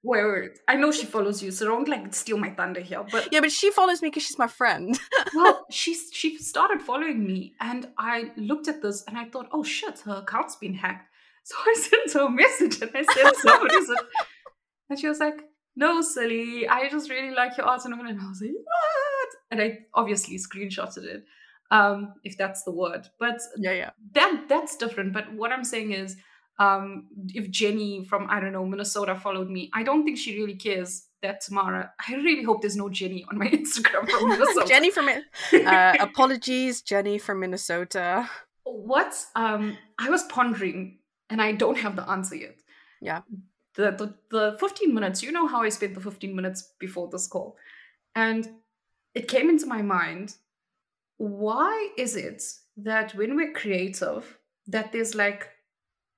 Wait, 0.07 0.59
I 0.69 0.77
know 0.77 0.93
she 0.93 1.07
follows 1.07 1.43
you, 1.43 1.51
so 1.51 1.65
don't 1.65 1.89
like 1.89 2.13
steal 2.13 2.37
my 2.37 2.51
thunder 2.51 2.81
here. 2.81 3.03
But 3.11 3.33
yeah, 3.33 3.41
but 3.41 3.51
she 3.51 3.71
follows 3.71 4.03
me 4.03 4.09
because 4.09 4.25
she's 4.25 4.39
my 4.39 4.47
friend. 4.47 5.01
well, 5.35 5.65
she's 5.71 6.11
she 6.13 6.37
started 6.37 6.83
following 6.83 7.27
me, 7.27 7.55
and 7.59 7.89
I 7.97 8.31
looked 8.37 8.69
at 8.69 8.83
this 8.83 9.03
and 9.09 9.17
I 9.17 9.25
thought, 9.31 9.49
oh 9.51 9.63
shit, 9.63 10.01
her 10.01 10.17
account's 10.17 10.57
been 10.57 10.75
hacked. 10.75 11.11
So 11.47 11.57
I 11.59 11.75
sent 11.75 12.13
her 12.15 12.27
a 12.27 12.31
message 12.31 12.81
and 12.81 12.91
I 12.95 13.03
said, 13.03 13.37
somebody's 13.37 13.91
it? 13.91 13.99
And 14.89 14.99
she 14.99 15.09
was 15.09 15.19
like, 15.19 15.43
no, 15.77 16.01
silly, 16.01 16.67
I 16.67 16.89
just 16.89 17.11
really 17.11 17.35
like 17.35 17.59
your 17.59 17.67
art. 17.67 17.85
And 17.85 17.95
I 17.95 17.99
was 17.99 18.41
like, 18.41 18.53
what? 18.53 19.29
And 19.51 19.61
I 19.61 19.81
obviously 19.93 20.39
screenshotted 20.39 21.05
it, 21.05 21.25
um, 21.71 22.15
if 22.25 22.39
that's 22.39 22.63
the 22.63 22.71
word. 22.71 23.09
But 23.21 23.41
yeah, 23.59 23.73
yeah. 23.73 23.91
That 24.13 24.47
that's 24.49 24.77
different. 24.77 25.13
But 25.13 25.35
what 25.35 25.53
I'm 25.53 25.65
saying 25.65 25.93
is, 25.93 26.17
um, 26.59 27.09
if 27.35 27.51
Jenny 27.51 28.05
from 28.05 28.27
I 28.31 28.41
don't 28.41 28.53
know 28.53 28.65
Minnesota 28.65 29.17
followed 29.17 29.51
me, 29.51 29.71
I 29.75 29.83
don't 29.83 30.05
think 30.05 30.19
she 30.19 30.39
really 30.39 30.55
cares 30.55 31.07
that 31.23 31.41
Tamara. 31.41 31.93
I 32.09 32.15
really 32.15 32.45
hope 32.45 32.61
there's 32.61 32.77
no 32.77 32.89
Jenny 32.89 33.25
on 33.31 33.39
my 33.39 33.47
Instagram 33.61 34.09
from 34.09 34.29
Minnesota. 34.29 34.67
Jenny 34.67 34.91
from 34.91 35.09
uh, 35.09 35.95
apologies, 36.01 36.83
Jenny 36.83 37.19
from 37.19 37.41
Minnesota. 37.41 38.29
What 38.65 39.15
um, 39.35 39.77
I 39.99 40.11
was 40.11 40.23
pondering, 40.25 40.99
and 41.29 41.43
I 41.43 41.53
don't 41.53 41.79
have 41.79 41.97
the 41.97 42.09
answer 42.09 42.37
yet. 42.37 42.57
Yeah, 43.01 43.23
the, 43.75 43.91
the 43.91 44.15
the 44.31 44.57
15 44.61 44.95
minutes. 44.95 45.23
You 45.23 45.33
know 45.33 45.49
how 45.49 45.63
I 45.63 45.71
spent 45.71 45.95
the 45.95 46.01
15 46.01 46.35
minutes 46.35 46.75
before 46.79 47.09
this 47.11 47.27
call, 47.27 47.57
and 48.15 48.49
it 49.15 49.27
came 49.27 49.51
into 49.51 49.67
my 49.67 49.83
mind. 49.83 50.37
Why 51.17 51.91
is 51.97 52.17
it 52.17 52.43
that 52.77 53.15
when 53.15 53.37
we're 53.37 53.53
creative, 53.53 54.39
that 54.67 54.93
there's 54.93 55.15
like 55.15 55.49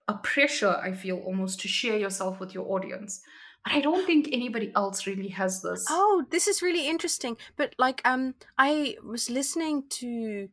a 0.08 0.14
pressure, 0.14 0.70
I 0.70 0.92
feel 0.92 1.18
almost 1.18 1.60
to 1.60 1.68
share 1.68 1.98
yourself 1.98 2.40
with 2.40 2.54
your 2.54 2.70
audience. 2.72 3.20
But 3.64 3.74
I 3.74 3.80
don't 3.80 4.06
think 4.06 4.28
anybody 4.30 4.72
else 4.76 5.06
really 5.06 5.28
has 5.28 5.62
this. 5.62 5.84
Oh, 5.90 6.24
this 6.30 6.46
is 6.46 6.62
really 6.62 6.88
interesting. 6.88 7.36
But 7.56 7.74
like 7.78 8.00
um 8.04 8.34
I 8.58 8.96
was 9.04 9.28
listening 9.28 9.84
to 10.00 10.48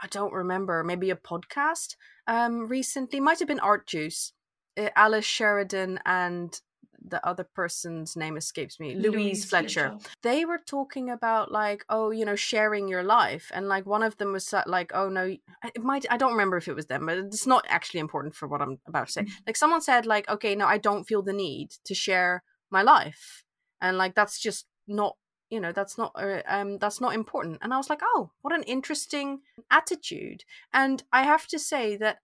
I 0.00 0.06
don't 0.08 0.32
remember, 0.32 0.84
maybe 0.84 1.10
a 1.10 1.16
podcast 1.16 1.96
um 2.26 2.68
recently, 2.68 3.20
might 3.20 3.38
have 3.38 3.48
been 3.48 3.60
Art 3.60 3.86
Juice. 3.86 4.32
Uh, 4.76 4.90
Alice 4.94 5.24
Sheridan 5.24 5.98
and 6.04 6.60
the 7.08 7.24
other 7.26 7.44
person's 7.44 8.16
name 8.16 8.36
escapes 8.36 8.78
me 8.78 8.94
louise, 8.94 9.12
louise 9.12 9.44
fletcher. 9.44 9.90
fletcher. 9.90 10.10
they 10.22 10.44
were 10.44 10.58
talking 10.58 11.10
about 11.10 11.50
like 11.50 11.84
oh 11.88 12.10
you 12.10 12.24
know 12.24 12.36
sharing 12.36 12.88
your 12.88 13.02
life 13.02 13.50
and 13.54 13.68
like 13.68 13.86
one 13.86 14.02
of 14.02 14.16
them 14.18 14.32
was 14.32 14.54
like 14.66 14.90
oh 14.94 15.08
no 15.08 15.36
it 15.64 15.82
might 15.82 16.06
i 16.10 16.16
don't 16.16 16.32
remember 16.32 16.56
if 16.56 16.68
it 16.68 16.74
was 16.74 16.86
them 16.86 17.06
but 17.06 17.18
it's 17.18 17.46
not 17.46 17.64
actually 17.68 18.00
important 18.00 18.34
for 18.34 18.46
what 18.46 18.60
i'm 18.60 18.78
about 18.86 19.06
to 19.06 19.12
say 19.12 19.22
mm-hmm. 19.22 19.42
like 19.46 19.56
someone 19.56 19.80
said 19.80 20.06
like 20.06 20.28
okay 20.28 20.54
no 20.54 20.66
i 20.66 20.78
don't 20.78 21.04
feel 21.04 21.22
the 21.22 21.32
need 21.32 21.70
to 21.84 21.94
share 21.94 22.42
my 22.70 22.82
life 22.82 23.44
and 23.80 23.96
like 23.96 24.14
that's 24.14 24.40
just 24.40 24.66
not 24.86 25.16
you 25.50 25.60
know 25.60 25.72
that's 25.72 25.96
not 25.96 26.12
uh, 26.14 26.42
um 26.46 26.78
that's 26.78 27.00
not 27.00 27.14
important 27.14 27.58
and 27.62 27.72
i 27.72 27.76
was 27.76 27.88
like 27.88 28.00
oh 28.02 28.30
what 28.42 28.54
an 28.54 28.62
interesting 28.64 29.40
attitude 29.70 30.44
and 30.72 31.04
i 31.12 31.22
have 31.22 31.46
to 31.46 31.58
say 31.58 31.96
that 31.96 32.18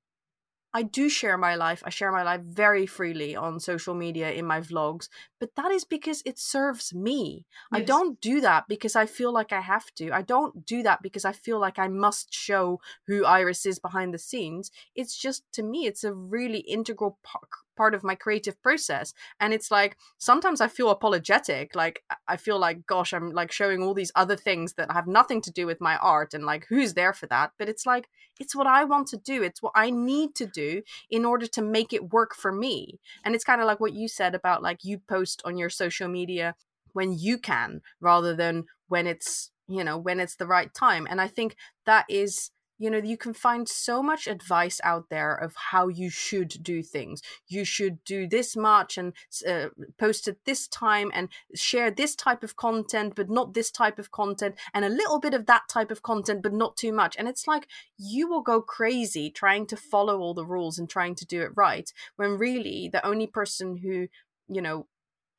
I 0.77 0.83
do 0.83 1.09
share 1.09 1.39
my 1.39 1.55
life. 1.55 1.85
I 1.87 1.91
share 1.91 2.11
my 2.11 2.25
life 2.25 2.41
very 2.41 2.85
freely 2.85 3.37
on 3.37 3.61
social 3.61 3.95
media 3.95 4.33
in 4.33 4.45
my 4.45 4.61
vlogs, 4.61 5.09
but 5.39 5.55
that 5.55 5.71
is 5.71 5.85
because 5.85 6.21
it 6.27 6.37
serves 6.37 6.93
me. 6.93 7.47
Yes. 7.73 7.81
I 7.81 7.85
don't 7.85 8.21
do 8.21 8.41
that 8.41 8.65
because 8.69 8.97
I 8.97 9.07
feel 9.07 9.33
like 9.33 9.53
I 9.53 9.61
have 9.61 9.95
to. 9.95 10.11
I 10.11 10.23
don't 10.23 10.67
do 10.67 10.83
that 10.83 11.01
because 11.01 11.25
I 11.25 11.31
feel 11.31 11.61
like 11.61 11.79
I 11.79 11.87
must 11.87 12.35
show 12.35 12.81
who 13.07 13.25
Iris 13.25 13.65
is 13.67 13.79
behind 13.79 14.13
the 14.13 14.19
scenes. 14.19 14.73
It's 14.97 15.17
just 15.17 15.45
to 15.53 15.63
me, 15.63 15.87
it's 15.87 16.03
a 16.03 16.13
really 16.13 16.59
integral 16.59 17.19
part 17.23 17.49
part 17.77 17.95
of 17.95 18.05
my 18.05 18.15
creative 18.15 18.61
process 18.63 19.13
and 19.41 19.53
it's 19.53 19.71
like 19.71 19.97
sometimes 20.19 20.61
i 20.61 20.69
feel 20.69 20.91
apologetic 20.91 21.75
like 21.75 22.05
i 22.29 22.37
feel 22.37 22.59
like 22.59 22.87
gosh 22.87 23.13
i'm 23.13 23.31
like 23.31 23.51
showing 23.51 23.83
all 23.83 23.95
these 23.95 24.13
other 24.15 24.37
things 24.37 24.75
that 24.75 24.93
have 24.93 25.07
nothing 25.07 25.41
to 25.41 25.51
do 25.51 25.67
with 25.67 25.81
my 25.81 25.97
art 25.97 26.35
and 26.35 26.45
like 26.45 26.67
who's 26.69 26.95
there 26.95 27.13
for 27.13 27.27
that 27.27 27.51
but 27.59 27.69
it's 27.69 27.87
like 27.87 28.09
it's 28.41 28.55
what 28.55 28.67
i 28.67 28.85
want 28.85 29.07
to 29.07 29.17
do 29.17 29.43
it's 29.43 29.63
what 29.63 29.73
i 29.75 29.91
need 29.91 30.35
to 30.35 30.47
do 30.47 30.83
in 31.11 31.25
order 31.25 31.47
to 31.47 31.63
make 31.63 31.93
it 31.93 32.13
work 32.13 32.35
for 32.35 32.53
me. 32.53 32.99
And 33.25 33.35
it's 33.35 33.45
kind 33.45 33.61
of 33.61 33.67
like 33.67 33.81
what 33.81 33.95
you 33.95 34.09
said 34.09 34.35
about 34.35 34.63
like 34.63 34.85
you 34.85 34.99
post 34.99 35.43
on 35.45 35.57
your 35.57 35.71
social 35.71 36.09
media 36.09 36.55
when 36.93 37.13
you 37.17 37.39
can 37.39 37.81
rather 38.01 38.35
than 38.35 38.65
when 38.89 39.07
it's 39.07 39.51
you 39.69 39.85
know 39.85 39.99
when 39.99 40.21
it's 40.21 40.37
the 40.37 40.47
right 40.47 40.73
time. 40.75 41.07
And 41.09 41.21
i 41.21 41.29
think 41.29 41.57
that 41.87 42.07
is 42.09 42.51
you 42.79 42.91
know 42.91 42.99
you 42.99 43.17
can 43.17 43.35
find 43.35 43.69
so 43.69 44.03
much 44.03 44.27
advice 44.27 44.81
out 44.85 45.09
there 45.11 45.35
of 45.35 45.55
how 45.71 45.89
you 45.89 46.11
should 46.11 46.63
do 46.63 46.83
things. 46.83 47.23
You 47.47 47.65
should 47.65 48.05
do 48.05 48.27
this 48.27 48.57
much 48.57 48.99
and 48.99 49.13
uh, 49.49 49.69
post 49.99 50.29
at 50.29 50.45
this 50.45 50.67
time 50.69 51.11
and 51.15 51.29
share 51.55 51.91
this 51.91 52.15
type 52.15 52.43
of 52.43 52.57
content 52.57 53.15
but 53.17 53.31
not 53.31 53.55
this 53.55 53.71
type 53.71 53.99
of 53.99 54.11
content 54.11 54.57
and 54.73 54.85
a 54.85 54.89
little 54.89 55.21
bit 55.21 55.35
of 55.35 55.47
that 55.47 55.63
type 55.69 55.91
of 55.91 56.03
content 56.03 56.43
but 56.43 56.53
not 56.53 56.77
too 56.77 56.93
much. 56.93 57.17
And 57.17 57.29
it's 57.29 57.47
like 57.47 57.69
you 57.99 58.29
will 58.29 58.43
go 58.43 58.61
crazy 58.61 59.31
trying 59.31 59.67
to 59.67 59.77
follow 59.77 60.19
all 60.21 60.35
the 60.35 60.47
rules 60.47 60.79
and 60.79 60.89
trying 60.89 61.15
to 61.17 61.27
do 61.27 61.43
it 61.43 61.53
right 61.55 61.93
when 62.17 62.39
really 62.39 62.89
the 62.93 63.05
only 63.07 63.27
person 63.27 63.79
who 63.79 64.09
you 64.49 64.63
know 64.63 64.87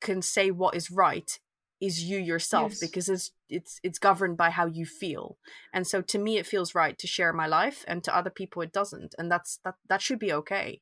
can 0.00 0.22
say 0.22 0.50
what 0.50 0.74
is 0.74 0.90
right 0.90 1.38
is 1.80 2.02
you 2.04 2.18
yourself 2.18 2.72
yes. 2.72 2.80
because 2.80 3.08
it's 3.08 3.30
it's 3.48 3.80
it's 3.82 3.98
governed 3.98 4.36
by 4.36 4.50
how 4.50 4.66
you 4.66 4.86
feel. 4.86 5.36
And 5.72 5.86
so 5.86 6.00
to 6.02 6.18
me 6.18 6.38
it 6.38 6.46
feels 6.46 6.74
right 6.74 6.98
to 6.98 7.06
share 7.06 7.32
my 7.32 7.46
life 7.46 7.84
and 7.86 8.02
to 8.04 8.16
other 8.16 8.30
people 8.30 8.62
it 8.62 8.72
doesn't 8.72 9.14
and 9.18 9.30
that's 9.30 9.58
that 9.64 9.74
that 9.88 10.02
should 10.02 10.18
be 10.18 10.32
okay. 10.32 10.80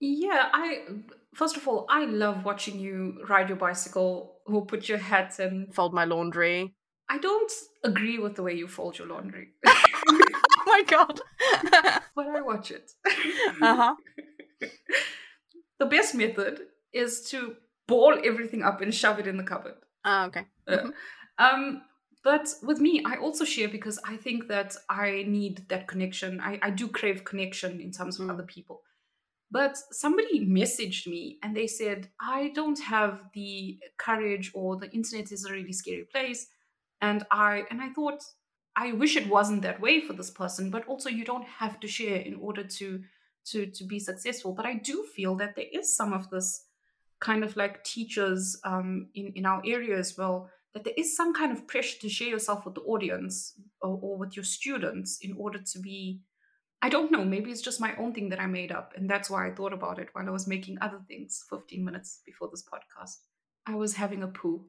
Yeah 0.00 0.48
i 0.52 0.80
first 1.34 1.56
of 1.56 1.66
all 1.66 1.86
i 1.88 2.04
love 2.04 2.44
watching 2.44 2.78
you 2.78 3.24
ride 3.28 3.48
your 3.48 3.56
bicycle 3.56 4.40
or 4.44 4.66
put 4.66 4.88
your 4.88 4.98
hat 4.98 5.38
and 5.38 5.74
fold 5.74 5.94
my 5.94 6.04
laundry. 6.04 6.74
I 7.08 7.18
don't 7.18 7.52
agree 7.84 8.18
with 8.18 8.34
the 8.34 8.42
way 8.42 8.54
you 8.54 8.66
fold 8.66 8.98
your 8.98 9.08
laundry. 9.08 9.48
Oh 10.66 10.70
my 10.78 10.82
god. 10.86 11.20
But 12.16 12.26
i 12.28 12.40
watch 12.40 12.70
it. 12.70 12.90
Uh-huh. 13.62 13.94
The 15.78 15.86
best 15.86 16.14
method 16.14 16.60
is 16.92 17.28
to 17.30 17.56
ball 17.86 18.16
everything 18.24 18.62
up 18.62 18.80
and 18.80 18.94
shove 18.94 19.18
it 19.18 19.26
in 19.26 19.36
the 19.36 19.42
cupboard 19.42 19.74
Oh, 20.04 20.24
okay. 20.26 20.44
Mm-hmm. 20.68 20.90
Um, 21.38 21.82
but 22.22 22.48
with 22.62 22.80
me, 22.80 23.02
I 23.06 23.16
also 23.16 23.44
share 23.44 23.68
because 23.68 23.98
I 24.04 24.16
think 24.16 24.48
that 24.48 24.74
I 24.88 25.24
need 25.26 25.68
that 25.68 25.86
connection. 25.86 26.40
I, 26.40 26.58
I 26.62 26.70
do 26.70 26.88
crave 26.88 27.24
connection 27.24 27.80
in 27.80 27.92
terms 27.92 28.18
of 28.18 28.26
mm. 28.26 28.30
other 28.30 28.44
people. 28.44 28.82
But 29.50 29.76
somebody 29.92 30.44
messaged 30.44 31.06
me 31.06 31.38
and 31.42 31.54
they 31.54 31.66
said, 31.66 32.08
I 32.20 32.50
don't 32.54 32.80
have 32.80 33.20
the 33.34 33.78
courage 33.98 34.50
or 34.54 34.76
the 34.76 34.90
internet 34.90 35.32
is 35.32 35.44
a 35.44 35.52
really 35.52 35.72
scary 35.72 36.08
place. 36.10 36.46
And 37.02 37.26
I 37.30 37.64
and 37.70 37.82
I 37.82 37.90
thought, 37.90 38.22
I 38.74 38.92
wish 38.92 39.16
it 39.16 39.28
wasn't 39.28 39.62
that 39.62 39.80
way 39.80 40.00
for 40.00 40.14
this 40.14 40.30
person, 40.30 40.70
but 40.70 40.86
also 40.88 41.10
you 41.10 41.24
don't 41.24 41.46
have 41.46 41.78
to 41.80 41.86
share 41.86 42.16
in 42.16 42.36
order 42.36 42.64
to 42.64 43.02
to 43.50 43.66
to 43.66 43.84
be 43.84 43.98
successful. 43.98 44.52
But 44.54 44.66
I 44.66 44.74
do 44.74 45.04
feel 45.14 45.36
that 45.36 45.54
there 45.54 45.68
is 45.70 45.94
some 45.94 46.14
of 46.14 46.30
this 46.30 46.64
kind 47.20 47.44
of 47.44 47.56
like 47.56 47.84
teachers 47.84 48.58
um, 48.64 49.08
in 49.14 49.32
in 49.34 49.46
our 49.46 49.62
area 49.64 49.96
as 49.96 50.16
well 50.16 50.50
that 50.74 50.84
there 50.84 50.94
is 50.96 51.16
some 51.16 51.32
kind 51.32 51.52
of 51.52 51.66
pressure 51.68 52.00
to 52.00 52.08
share 52.08 52.28
yourself 52.28 52.64
with 52.64 52.74
the 52.74 52.80
audience 52.82 53.54
or, 53.80 53.98
or 54.02 54.18
with 54.18 54.36
your 54.36 54.44
students 54.44 55.18
in 55.22 55.32
order 55.38 55.60
to 55.72 55.78
be 55.78 56.20
I 56.82 56.90
don't 56.90 57.10
know, 57.10 57.24
maybe 57.24 57.50
it's 57.50 57.62
just 57.62 57.80
my 57.80 57.96
own 57.96 58.12
thing 58.12 58.28
that 58.28 58.40
I 58.40 58.44
made 58.44 58.70
up. 58.70 58.92
And 58.94 59.08
that's 59.08 59.30
why 59.30 59.46
I 59.46 59.54
thought 59.54 59.72
about 59.72 59.98
it 59.98 60.10
while 60.12 60.28
I 60.28 60.30
was 60.30 60.46
making 60.46 60.76
other 60.82 61.00
things 61.08 61.42
15 61.48 61.82
minutes 61.82 62.20
before 62.26 62.50
this 62.50 62.62
podcast. 62.62 63.20
I 63.66 63.74
was 63.74 63.94
having 63.94 64.22
a 64.22 64.26
poo. 64.26 64.66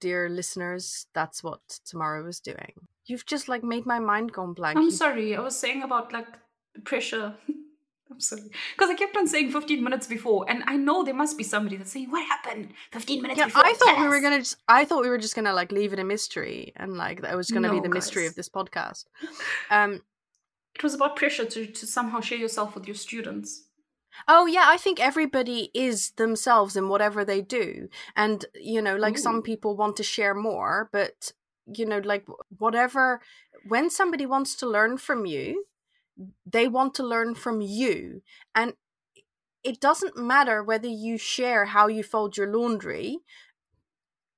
Dear 0.00 0.28
listeners, 0.28 1.06
that's 1.14 1.44
what 1.44 1.60
Tamara 1.84 2.26
is 2.26 2.40
doing. 2.40 2.72
You've 3.06 3.26
just 3.26 3.48
like 3.48 3.62
made 3.62 3.86
my 3.86 4.00
mind 4.00 4.32
go 4.32 4.44
blank. 4.52 4.76
I'm 4.76 4.90
sorry. 4.90 5.36
I 5.36 5.40
was 5.40 5.56
saying 5.56 5.84
about 5.84 6.12
like 6.12 6.26
pressure. 6.82 7.34
I'm 8.10 8.20
sorry. 8.20 8.42
Because 8.74 8.90
I 8.90 8.94
kept 8.94 9.16
on 9.16 9.28
saying 9.28 9.52
15 9.52 9.82
minutes 9.82 10.06
before, 10.06 10.44
and 10.48 10.64
I 10.66 10.76
know 10.76 11.04
there 11.04 11.14
must 11.14 11.38
be 11.38 11.44
somebody 11.44 11.76
that's 11.76 11.92
saying, 11.92 12.10
What 12.10 12.26
happened 12.26 12.72
15 12.92 13.22
minutes 13.22 13.38
yeah, 13.38 13.46
before? 13.46 13.64
I 13.64 13.72
thought 13.74 14.00
we 14.00 14.08
were 14.08 14.20
gonna 14.20 14.38
just 14.40 14.56
I 14.68 14.84
thought 14.84 15.02
we 15.02 15.08
were 15.08 15.18
just 15.18 15.36
gonna 15.36 15.52
like 15.52 15.70
leave 15.70 15.92
it 15.92 15.98
a 15.98 16.04
mystery 16.04 16.72
and 16.76 16.96
like 16.96 17.22
that 17.22 17.36
was 17.36 17.50
gonna 17.50 17.68
no, 17.68 17.74
be 17.74 17.80
the 17.80 17.88
guys. 17.88 17.94
mystery 17.94 18.26
of 18.26 18.34
this 18.34 18.48
podcast. 18.48 19.04
Um 19.70 20.02
it 20.74 20.82
was 20.82 20.94
about 20.94 21.16
pressure 21.16 21.44
to, 21.44 21.66
to 21.66 21.86
somehow 21.86 22.20
share 22.20 22.38
yourself 22.38 22.74
with 22.74 22.86
your 22.86 22.94
students. 22.94 23.64
Oh 24.26 24.46
yeah, 24.46 24.64
I 24.66 24.76
think 24.76 25.00
everybody 25.00 25.70
is 25.74 26.10
themselves 26.12 26.76
in 26.76 26.88
whatever 26.88 27.24
they 27.24 27.42
do. 27.42 27.88
And 28.16 28.44
you 28.54 28.82
know, 28.82 28.96
like 28.96 29.18
Ooh. 29.18 29.20
some 29.20 29.42
people 29.42 29.76
want 29.76 29.96
to 29.96 30.02
share 30.02 30.34
more, 30.34 30.88
but 30.92 31.32
you 31.66 31.86
know, 31.86 31.98
like 31.98 32.26
whatever 32.58 33.20
when 33.68 33.90
somebody 33.90 34.26
wants 34.26 34.54
to 34.56 34.66
learn 34.66 34.96
from 34.96 35.26
you, 35.26 35.64
they 36.46 36.68
want 36.68 36.94
to 36.94 37.06
learn 37.06 37.34
from 37.34 37.60
you. 37.60 38.22
And 38.54 38.74
it 39.62 39.80
doesn't 39.80 40.16
matter 40.16 40.62
whether 40.62 40.88
you 40.88 41.18
share 41.18 41.66
how 41.66 41.86
you 41.88 42.02
fold 42.02 42.36
your 42.36 42.52
laundry 42.52 43.18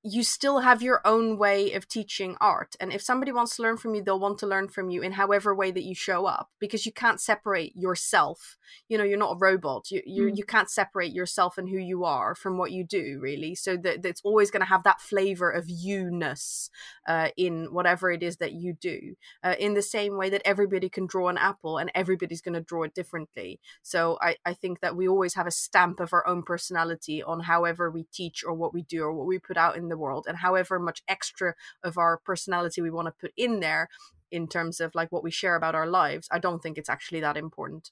you 0.04 0.24
still 0.24 0.60
have 0.60 0.82
your 0.82 1.00
own 1.04 1.38
way 1.38 1.72
of 1.72 1.86
teaching 1.86 2.36
art. 2.40 2.74
And 2.80 2.92
if 2.92 3.02
somebody 3.02 3.30
wants 3.30 3.56
to 3.56 3.62
learn 3.62 3.76
from 3.76 3.94
you 3.94 4.02
they'll 4.02 4.18
want 4.18 4.38
to 4.38 4.46
learn 4.46 4.68
from 4.68 4.90
you 4.90 5.02
in 5.02 5.12
however 5.12 5.54
way 5.54 5.70
that 5.70 5.84
you 5.84 5.94
show 5.94 6.26
up 6.26 6.50
because 6.58 6.84
you 6.84 6.92
can't 6.92 7.20
separate 7.20 7.76
yourself. 7.76 8.56
You 8.88 8.98
know 8.98 9.04
you're 9.04 9.18
not 9.18 9.36
a 9.36 9.38
robot. 9.38 9.90
You 9.90 10.02
you, 10.04 10.24
mm. 10.24 10.36
you 10.36 10.44
can't 10.44 10.70
separate 10.70 11.12
yourself 11.12 11.56
and 11.56 11.68
who 11.68 11.78
you 11.78 12.04
are 12.04 12.34
from 12.34 12.58
what 12.58 12.72
you 12.72 12.84
do 12.84 13.18
really. 13.20 13.54
So 13.54 13.76
that 13.76 14.04
it's 14.04 14.22
always 14.24 14.50
going 14.50 14.62
to 14.62 14.68
have 14.68 14.82
that 14.84 15.00
flavor 15.00 15.50
of 15.50 15.66
you-ness 15.68 16.68
uh, 17.06 17.28
in 17.36 17.66
whatever 17.72 18.10
it 18.10 18.22
is 18.22 18.38
that 18.38 18.52
you 18.52 18.74
do 18.80 19.14
uh, 19.44 19.54
in 19.58 19.74
the 19.74 19.82
same 19.82 20.16
way 20.16 20.30
that 20.30 20.42
everybody 20.44 20.88
can 20.88 21.06
draw 21.06 21.28
an 21.28 21.38
apple 21.38 21.78
and 21.78 21.90
everybody's 21.94 22.40
going 22.40 22.54
to 22.54 22.60
draw 22.60 22.82
it 22.82 22.94
differently. 22.94 23.60
So 23.82 24.18
I, 24.20 24.36
I 24.44 24.54
think 24.54 24.80
that 24.80 24.96
we 24.96 25.06
always 25.06 25.34
have 25.34 25.46
a 25.46 25.52
stamp 25.52 26.00
of 26.00 26.12
our 26.12 26.26
own 26.26 26.42
personality 26.42 27.22
on 27.22 27.40
however 27.40 27.90
we 27.90 28.04
teach 28.12 28.42
or 28.44 28.54
what 28.54 28.74
we 28.74 28.82
do 28.82 29.02
or 29.02 29.12
what 29.12 29.26
we 29.26 29.38
put 29.38 29.56
out 29.56 29.76
in 29.76 29.91
the 29.92 30.02
world 30.04 30.24
and 30.28 30.38
however 30.38 30.78
much 30.78 31.02
extra 31.06 31.54
of 31.84 31.98
our 31.98 32.14
personality 32.30 32.80
we 32.80 32.90
want 32.96 33.06
to 33.06 33.20
put 33.20 33.32
in 33.36 33.60
there 33.60 33.88
in 34.30 34.48
terms 34.48 34.80
of 34.80 34.94
like 34.94 35.12
what 35.12 35.22
we 35.22 35.30
share 35.30 35.56
about 35.56 35.74
our 35.74 35.86
lives 35.86 36.26
i 36.30 36.38
don't 36.38 36.62
think 36.62 36.78
it's 36.78 36.92
actually 36.96 37.20
that 37.20 37.36
important. 37.36 37.90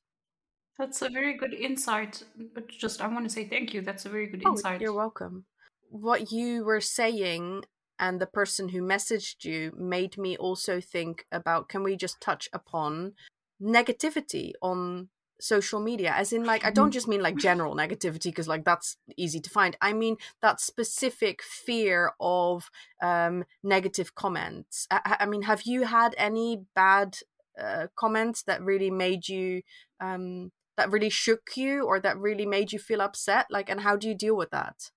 That's 0.79 1.03
a 1.03 1.11
very 1.11 1.35
good 1.37 1.53
insight 1.53 2.23
but 2.55 2.69
just 2.69 3.03
i 3.03 3.07
want 3.07 3.25
to 3.29 3.35
say 3.37 3.45
thank 3.45 3.75
you 3.75 3.83
that's 3.83 4.07
a 4.07 4.09
very 4.17 4.27
good 4.27 4.43
oh, 4.47 4.53
insight. 4.53 4.81
you're 4.81 5.01
welcome. 5.05 5.45
What 5.91 6.33
you 6.33 6.65
were 6.65 6.81
saying 6.81 7.65
and 7.99 8.19
the 8.19 8.27
person 8.41 8.71
who 8.71 8.81
messaged 8.81 9.45
you 9.45 9.73
made 9.77 10.17
me 10.17 10.37
also 10.37 10.81
think 10.81 11.27
about 11.31 11.69
can 11.69 11.83
we 11.83 11.97
just 11.97 12.21
touch 12.21 12.49
upon 12.53 13.13
negativity 13.61 14.53
on 14.63 15.11
social 15.41 15.81
media 15.81 16.13
as 16.17 16.33
in 16.33 16.45
like 16.45 16.65
i 16.65 16.71
don't 16.71 16.87
mm-hmm. 16.87 16.93
just 16.93 17.09
mean 17.09 17.23
like 17.23 17.37
general 17.37 17.75
negativity 17.75 18.25
because 18.25 18.49
like 18.49 18.65
that's 18.65 18.97
easy 19.17 19.41
to 19.41 19.51
find. 19.51 19.77
I 19.81 19.93
mean 19.93 20.17
that 20.43 20.61
specific 20.61 21.43
fear 21.43 22.13
of 22.21 22.71
um 23.03 23.45
negative 23.63 24.15
comments. 24.15 24.87
I, 24.91 25.17
I 25.21 25.27
mean 25.27 25.43
have 25.43 25.63
you 25.63 25.85
had 25.85 26.15
any 26.19 26.65
bad 26.75 27.19
uh, 27.61 27.89
comments 27.97 28.43
that 28.45 28.63
really 28.63 28.91
made 28.91 29.29
you 29.29 29.63
um 30.01 30.53
that 30.77 30.91
really 30.91 31.11
shook 31.11 31.57
you 31.57 31.85
or 31.85 32.01
that 32.01 32.19
really 32.19 32.47
made 32.47 32.73
you 32.73 32.79
feel 32.79 33.01
upset? 33.01 33.47
Like 33.51 33.69
and 33.71 33.81
how 33.81 33.97
do 33.97 34.09
you 34.09 34.15
deal 34.15 34.37
with 34.37 34.51
that? 34.51 34.91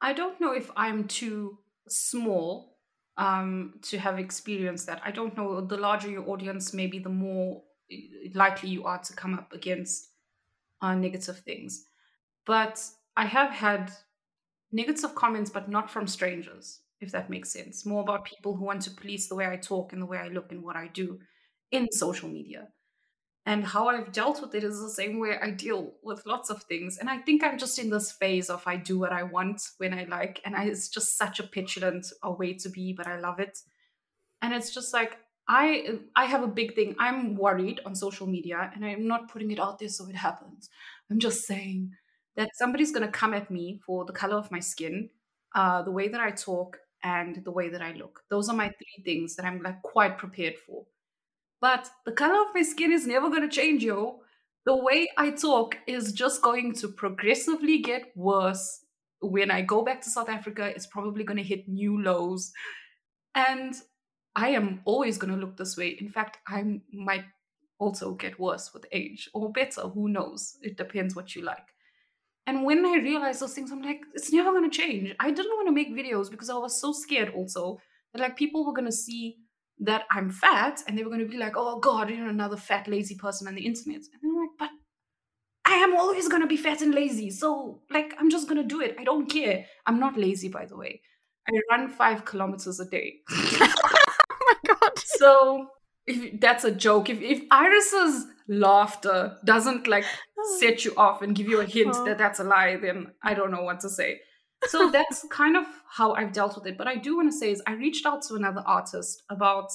I 0.00 0.12
don't 0.12 0.40
know 0.40 0.52
if 0.52 0.70
i'm 0.76 1.06
too 1.08 1.58
small 1.88 2.78
um 3.16 3.74
to 3.82 3.98
have 3.98 4.18
experienced 4.18 4.86
that. 4.86 5.02
I 5.04 5.10
don't 5.10 5.36
know. 5.36 5.60
The 5.60 5.76
larger 5.76 6.10
your 6.10 6.28
audience 6.28 6.72
maybe 6.72 6.98
the 6.98 7.10
more 7.10 7.62
likely 8.34 8.70
you 8.70 8.84
are 8.84 8.98
to 8.98 9.12
come 9.12 9.34
up 9.34 9.52
against 9.52 10.08
uh, 10.82 10.94
negative 10.94 11.38
things. 11.38 11.84
But 12.46 12.82
I 13.16 13.26
have 13.26 13.50
had 13.50 13.92
negative 14.72 15.14
comments, 15.14 15.50
but 15.50 15.68
not 15.68 15.90
from 15.90 16.06
strangers, 16.06 16.80
if 17.00 17.12
that 17.12 17.30
makes 17.30 17.52
sense. 17.52 17.84
More 17.84 18.02
about 18.02 18.24
people 18.24 18.56
who 18.56 18.64
want 18.64 18.82
to 18.82 18.90
police 18.90 19.28
the 19.28 19.34
way 19.34 19.46
I 19.46 19.56
talk 19.56 19.92
and 19.92 20.00
the 20.00 20.06
way 20.06 20.18
I 20.18 20.28
look 20.28 20.52
and 20.52 20.62
what 20.62 20.76
I 20.76 20.88
do 20.88 21.18
in 21.70 21.90
social 21.92 22.28
media. 22.28 22.68
And 23.46 23.64
how 23.64 23.88
I've 23.88 24.12
dealt 24.12 24.42
with 24.42 24.54
it 24.54 24.64
is 24.64 24.80
the 24.80 24.90
same 24.90 25.18
way 25.18 25.36
I 25.40 25.50
deal 25.50 25.94
with 26.02 26.26
lots 26.26 26.50
of 26.50 26.62
things. 26.64 26.98
And 26.98 27.08
I 27.08 27.18
think 27.18 27.42
I'm 27.42 27.58
just 27.58 27.78
in 27.78 27.90
this 27.90 28.12
phase 28.12 28.50
of 28.50 28.62
I 28.66 28.76
do 28.76 28.98
what 28.98 29.12
I 29.12 29.22
want 29.22 29.62
when 29.78 29.94
I 29.94 30.04
like. 30.04 30.40
And 30.44 30.54
I, 30.54 30.64
it's 30.64 30.88
just 30.88 31.16
such 31.16 31.40
a 31.40 31.44
petulant 31.44 32.06
a 32.22 32.30
way 32.30 32.52
to 32.54 32.68
be, 32.68 32.92
but 32.92 33.06
I 33.06 33.18
love 33.18 33.40
it. 33.40 33.58
And 34.42 34.52
it's 34.52 34.72
just 34.72 34.92
like, 34.92 35.18
I 35.50 35.98
I 36.14 36.26
have 36.26 36.44
a 36.44 36.46
big 36.60 36.76
thing. 36.76 36.94
I'm 37.00 37.34
worried 37.34 37.80
on 37.84 37.94
social 37.96 38.26
media 38.28 38.70
and 38.72 38.84
I'm 38.84 39.08
not 39.08 39.28
putting 39.28 39.50
it 39.50 39.58
out 39.58 39.80
there 39.80 39.88
so 39.88 40.08
it 40.08 40.14
happens. 40.14 40.70
I'm 41.10 41.18
just 41.18 41.44
saying 41.44 41.90
that 42.36 42.50
somebody's 42.54 42.92
going 42.92 43.04
to 43.04 43.12
come 43.12 43.34
at 43.34 43.50
me 43.50 43.80
for 43.84 44.04
the 44.04 44.12
color 44.12 44.36
of 44.36 44.52
my 44.52 44.60
skin, 44.60 45.10
uh, 45.56 45.82
the 45.82 45.90
way 45.90 46.06
that 46.06 46.20
I 46.20 46.30
talk, 46.30 46.78
and 47.02 47.44
the 47.44 47.50
way 47.50 47.68
that 47.68 47.82
I 47.82 47.92
look. 47.94 48.22
Those 48.30 48.48
are 48.48 48.54
my 48.54 48.68
three 48.68 49.02
things 49.04 49.34
that 49.36 49.44
I'm 49.44 49.60
like 49.60 49.82
quite 49.82 50.18
prepared 50.18 50.56
for. 50.56 50.86
But 51.60 51.90
the 52.06 52.12
color 52.12 52.40
of 52.42 52.54
my 52.54 52.62
skin 52.62 52.92
is 52.92 53.06
never 53.06 53.28
going 53.28 53.42
to 53.42 53.48
change, 53.48 53.82
yo. 53.84 54.20
The 54.66 54.76
way 54.76 55.08
I 55.16 55.30
talk 55.30 55.78
is 55.86 56.12
just 56.12 56.42
going 56.42 56.74
to 56.76 56.88
progressively 56.88 57.78
get 57.80 58.12
worse. 58.16 58.84
When 59.20 59.50
I 59.50 59.62
go 59.62 59.82
back 59.82 60.00
to 60.02 60.10
South 60.10 60.28
Africa, 60.28 60.66
it's 60.74 60.86
probably 60.86 61.24
going 61.24 61.38
to 61.38 61.42
hit 61.42 61.68
new 61.68 62.00
lows. 62.00 62.52
And 63.34 63.74
I 64.40 64.48
am 64.48 64.80
always 64.86 65.18
going 65.18 65.34
to 65.34 65.38
look 65.38 65.58
this 65.58 65.76
way. 65.76 65.98
In 66.00 66.08
fact, 66.08 66.38
I 66.48 66.80
might 66.90 67.24
also 67.78 68.14
get 68.14 68.40
worse 68.40 68.72
with 68.72 68.86
age 68.90 69.28
or 69.34 69.52
better. 69.52 69.82
Who 69.82 70.08
knows? 70.08 70.56
It 70.62 70.78
depends 70.78 71.14
what 71.14 71.36
you 71.36 71.42
like. 71.42 71.66
And 72.46 72.64
when 72.64 72.86
I 72.86 72.96
realized 72.96 73.40
those 73.40 73.52
things, 73.52 73.70
I'm 73.70 73.82
like, 73.82 74.00
it's 74.14 74.32
never 74.32 74.50
going 74.50 74.68
to 74.68 74.74
change. 74.74 75.14
I 75.20 75.30
didn't 75.30 75.56
want 75.56 75.68
to 75.68 75.72
make 75.74 75.94
videos 75.94 76.30
because 76.30 76.48
I 76.48 76.56
was 76.56 76.80
so 76.80 76.90
scared 76.90 77.34
also 77.34 77.80
that 78.14 78.22
like 78.22 78.38
people 78.38 78.64
were 78.64 78.72
going 78.72 78.86
to 78.86 78.92
see 78.92 79.36
that 79.80 80.04
I'm 80.10 80.30
fat 80.30 80.82
and 80.88 80.96
they 80.96 81.04
were 81.04 81.10
going 81.10 81.20
to 81.20 81.30
be 81.30 81.36
like, 81.36 81.52
oh 81.56 81.78
God, 81.78 82.08
you're 82.08 82.26
another 82.26 82.56
fat, 82.56 82.88
lazy 82.88 83.16
person 83.16 83.46
on 83.46 83.54
the 83.54 83.66
internet. 83.66 84.00
And 84.22 84.22
I'm 84.24 84.36
like, 84.38 84.50
but 84.58 84.70
I 85.66 85.74
am 85.74 85.94
always 85.94 86.28
going 86.28 86.40
to 86.40 86.48
be 86.48 86.56
fat 86.56 86.80
and 86.80 86.94
lazy. 86.94 87.30
So 87.30 87.82
like, 87.90 88.14
I'm 88.18 88.30
just 88.30 88.48
going 88.48 88.62
to 88.62 88.66
do 88.66 88.80
it. 88.80 88.96
I 88.98 89.04
don't 89.04 89.28
care. 89.30 89.66
I'm 89.86 90.00
not 90.00 90.16
lazy, 90.16 90.48
by 90.48 90.64
the 90.64 90.78
way. 90.78 91.02
I 91.46 91.52
run 91.70 91.90
five 91.90 92.24
kilometers 92.24 92.80
a 92.80 92.86
day. 92.86 93.20
So 95.20 95.68
if 96.06 96.40
that's 96.40 96.64
a 96.64 96.70
joke, 96.70 97.10
if 97.10 97.20
if 97.20 97.42
Iris's 97.50 98.26
laughter 98.48 99.36
doesn't 99.44 99.86
like 99.86 100.04
set 100.58 100.84
you 100.84 100.94
off 100.96 101.20
and 101.22 101.36
give 101.36 101.46
you 101.46 101.60
a 101.60 101.66
hint 101.66 101.92
that 102.06 102.16
that's 102.16 102.40
a 102.40 102.44
lie, 102.44 102.76
then 102.76 103.08
I 103.22 103.34
don't 103.34 103.50
know 103.50 103.62
what 103.62 103.80
to 103.80 103.90
say. 103.90 104.20
So 104.66 104.90
that's 104.96 105.26
kind 105.30 105.56
of 105.56 105.66
how 105.90 106.14
I've 106.14 106.32
dealt 106.32 106.56
with 106.56 106.66
it. 106.66 106.78
But 106.78 106.88
I 106.88 106.96
do 106.96 107.16
want 107.16 107.30
to 107.30 107.36
say 107.36 107.50
is 107.50 107.62
I 107.66 107.72
reached 107.72 108.06
out 108.06 108.22
to 108.28 108.34
another 108.34 108.62
artist 108.66 109.22
about 109.28 109.70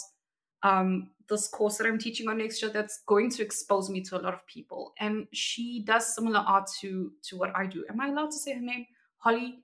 um, 0.64 1.12
this 1.30 1.48
course 1.48 1.78
that 1.78 1.86
I'm 1.86 2.00
teaching 2.00 2.28
on 2.28 2.40
next 2.40 2.62
year 2.64 2.72
that's 2.72 3.04
going 3.06 3.30
to 3.32 3.44
expose 3.44 3.90
me 3.90 4.02
to 4.02 4.18
a 4.18 4.22
lot 4.22 4.34
of 4.34 4.46
people. 4.48 4.94
And 5.00 5.28
she 5.32 5.84
does 5.86 6.16
similar 6.16 6.40
art 6.40 6.68
to 6.82 7.12
to 7.30 7.38
what 7.38 7.56
I 7.56 7.68
do. 7.68 7.86
Am 7.88 8.02
I 8.02 8.08
allowed 8.08 8.32
to 8.32 8.40
say 8.40 8.54
her 8.56 8.62
name? 8.62 8.88
Holly 9.20 9.60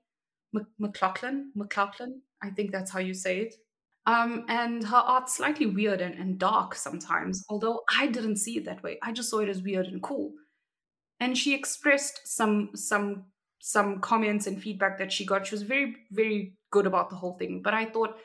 McLaughlin? 0.78 1.50
McLaughlin? 1.56 2.22
I 2.40 2.50
think 2.50 2.70
that's 2.70 2.92
how 2.92 3.00
you 3.00 3.14
say 3.14 3.40
it. 3.40 3.54
Um, 4.04 4.44
and 4.48 4.84
her 4.84 4.96
art's 4.96 5.36
slightly 5.36 5.66
weird 5.66 6.00
and, 6.00 6.14
and 6.14 6.38
dark 6.38 6.74
sometimes, 6.74 7.44
although 7.48 7.82
I 7.96 8.08
didn't 8.08 8.38
see 8.38 8.56
it 8.56 8.64
that 8.64 8.82
way. 8.82 8.98
I 9.02 9.12
just 9.12 9.30
saw 9.30 9.38
it 9.38 9.48
as 9.48 9.62
weird 9.62 9.86
and 9.86 10.02
cool. 10.02 10.32
And 11.20 11.38
she 11.38 11.54
expressed 11.54 12.22
some 12.24 12.70
some 12.74 13.26
some 13.64 14.00
comments 14.00 14.48
and 14.48 14.60
feedback 14.60 14.98
that 14.98 15.12
she 15.12 15.24
got. 15.24 15.46
She 15.46 15.54
was 15.54 15.62
very, 15.62 15.94
very 16.10 16.56
good 16.72 16.84
about 16.84 17.10
the 17.10 17.16
whole 17.16 17.34
thing. 17.34 17.62
But 17.62 17.74
I 17.74 17.84
thought, 17.84 18.16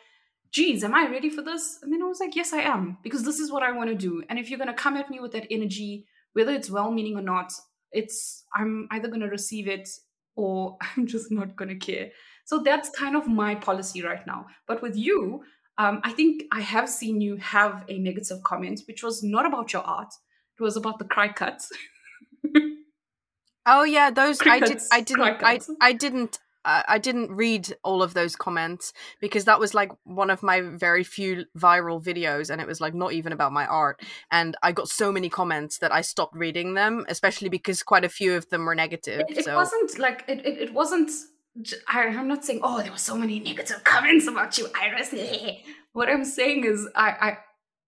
geez, 0.51 0.83
am 0.83 0.95
I 0.95 1.07
ready 1.07 1.29
for 1.29 1.43
this? 1.43 1.77
And 1.83 1.93
then 1.93 2.01
I 2.01 2.07
was 2.07 2.19
like, 2.19 2.35
yes, 2.35 2.53
I 2.53 2.61
am, 2.61 2.97
because 3.03 3.23
this 3.23 3.39
is 3.39 3.51
what 3.51 3.61
I 3.61 3.71
want 3.71 3.91
to 3.91 3.95
do. 3.95 4.23
And 4.29 4.39
if 4.39 4.49
you're 4.49 4.57
gonna 4.57 4.73
come 4.73 4.97
at 4.97 5.11
me 5.11 5.19
with 5.19 5.33
that 5.33 5.45
energy, 5.51 6.07
whether 6.33 6.51
it's 6.51 6.71
well 6.71 6.91
meaning 6.91 7.15
or 7.17 7.21
not, 7.21 7.53
it's 7.91 8.45
I'm 8.55 8.87
either 8.89 9.07
gonna 9.07 9.29
receive 9.29 9.67
it 9.67 9.87
or 10.35 10.77
I'm 10.97 11.05
just 11.05 11.31
not 11.31 11.55
gonna 11.55 11.75
care. 11.75 12.09
So 12.45 12.59
that's 12.59 12.89
kind 12.89 13.15
of 13.15 13.27
my 13.27 13.53
policy 13.53 14.01
right 14.01 14.25
now. 14.25 14.47
But 14.67 14.81
with 14.81 14.95
you, 14.95 15.43
um, 15.77 16.01
I 16.03 16.11
think 16.11 16.43
I 16.51 16.61
have 16.61 16.89
seen 16.89 17.21
you 17.21 17.35
have 17.37 17.85
a 17.87 17.99
negative 17.99 18.41
comment, 18.43 18.81
which 18.87 19.03
was 19.03 19.23
not 19.23 19.45
about 19.45 19.73
your 19.73 19.83
art. 19.83 20.13
It 20.59 20.63
was 20.63 20.75
about 20.75 20.97
the 20.97 21.05
cry 21.05 21.27
cuts. 21.27 21.71
oh 23.65 23.83
yeah, 23.83 24.09
those 24.09 24.39
I 24.41 24.59
did. 24.59 24.81
I 24.91 25.01
didn't. 25.01 25.43
I, 25.43 25.59
I 25.79 25.93
didn't. 25.93 26.39
Uh, 26.65 26.83
I 26.85 26.97
didn't 26.97 27.31
read 27.31 27.73
all 27.83 28.03
of 28.03 28.13
those 28.13 28.35
comments 28.35 28.91
because 29.21 29.45
that 29.45 29.57
was 29.57 29.73
like 29.73 29.89
one 30.03 30.29
of 30.29 30.43
my 30.43 30.61
very 30.61 31.03
few 31.03 31.45
viral 31.57 32.03
videos, 32.03 32.49
and 32.49 32.59
it 32.59 32.67
was 32.67 32.81
like 32.81 32.95
not 32.95 33.13
even 33.13 33.31
about 33.31 33.53
my 33.53 33.65
art. 33.67 34.01
And 34.31 34.57
I 34.63 34.71
got 34.71 34.89
so 34.89 35.11
many 35.11 35.29
comments 35.29 35.77
that 35.77 35.93
I 35.93 36.01
stopped 36.01 36.35
reading 36.35 36.73
them, 36.73 37.05
especially 37.07 37.49
because 37.49 37.83
quite 37.83 38.03
a 38.03 38.09
few 38.09 38.33
of 38.33 38.49
them 38.49 38.65
were 38.65 38.75
negative. 38.75 39.21
It, 39.29 39.37
it 39.37 39.45
so. 39.45 39.55
wasn't 39.55 39.99
like 39.99 40.25
it, 40.27 40.45
it. 40.45 40.57
It 40.57 40.73
wasn't 40.73 41.11
I, 41.87 42.03
am 42.03 42.27
not 42.27 42.45
saying, 42.45 42.59
oh, 42.63 42.81
there 42.81 42.91
were 42.91 42.97
so 42.97 43.17
many 43.17 43.39
negative 43.39 43.83
comments 43.83 44.27
about 44.27 44.57
you, 44.57 44.67
Iris. 44.79 45.13
what 45.93 46.09
I'm 46.09 46.25
saying 46.25 46.65
is, 46.65 46.87
I, 46.95 47.09
I, 47.09 47.37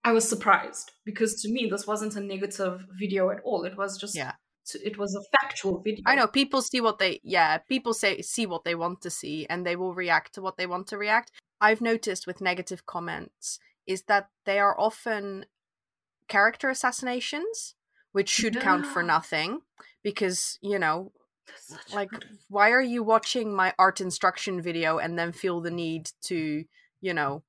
I 0.03 0.11
was 0.13 0.28
surprised 0.28 0.91
because 1.05 1.41
to 1.41 1.49
me, 1.49 1.67
this 1.70 1.86
wasn't 1.86 2.15
a 2.15 2.22
negative 2.22 2.82
video 2.99 3.30
at 3.30 3.39
all. 3.43 3.65
It 3.65 3.78
was 3.78 3.97
just, 3.97 4.15
yeah, 4.15 4.34
it 4.76 4.97
was 4.97 5.15
a 5.15 5.38
factual 5.38 5.82
video. 5.82 6.03
I 6.05 6.15
know 6.15 6.28
people 6.28 6.61
see 6.61 6.82
what 6.82 6.99
they, 6.99 7.20
yeah, 7.24 7.57
people 7.57 7.93
say 7.93 8.22
see 8.22 8.45
what 8.45 8.63
they 8.63 8.76
want 8.76 9.01
to 9.01 9.09
see, 9.09 9.45
and 9.49 9.65
they 9.65 9.76
will 9.76 9.93
react 9.93 10.34
to 10.36 10.41
what 10.41 10.57
they 10.57 10.67
want 10.67 10.88
to 10.88 10.97
react. 10.97 11.32
I've 11.61 11.82
noticed 11.82 12.26
with 12.26 12.41
negative 12.41 12.86
comments 12.86 13.59
is 13.86 14.03
that 14.03 14.30
they 14.45 14.59
are 14.59 14.80
often 14.80 15.45
character 16.28 16.70
assassinations, 16.70 17.76
which 18.11 18.30
should 18.30 18.59
count 18.61 18.86
for 18.86 19.03
nothing 19.03 19.61
because 20.03 20.57
you 20.61 20.80
know 20.80 21.11
like 21.93 22.10
why 22.50 22.72
are 22.72 22.82
you 22.82 23.04
watching 23.04 23.54
my 23.54 23.74
art 23.78 24.02
instruction 24.02 24.62
video 24.62 24.97
and 24.97 25.18
then 25.18 25.32
feel 25.32 25.62
the 25.62 25.72
need 25.72 26.12
to 26.24 26.64
you 27.02 27.14
know 27.14 27.43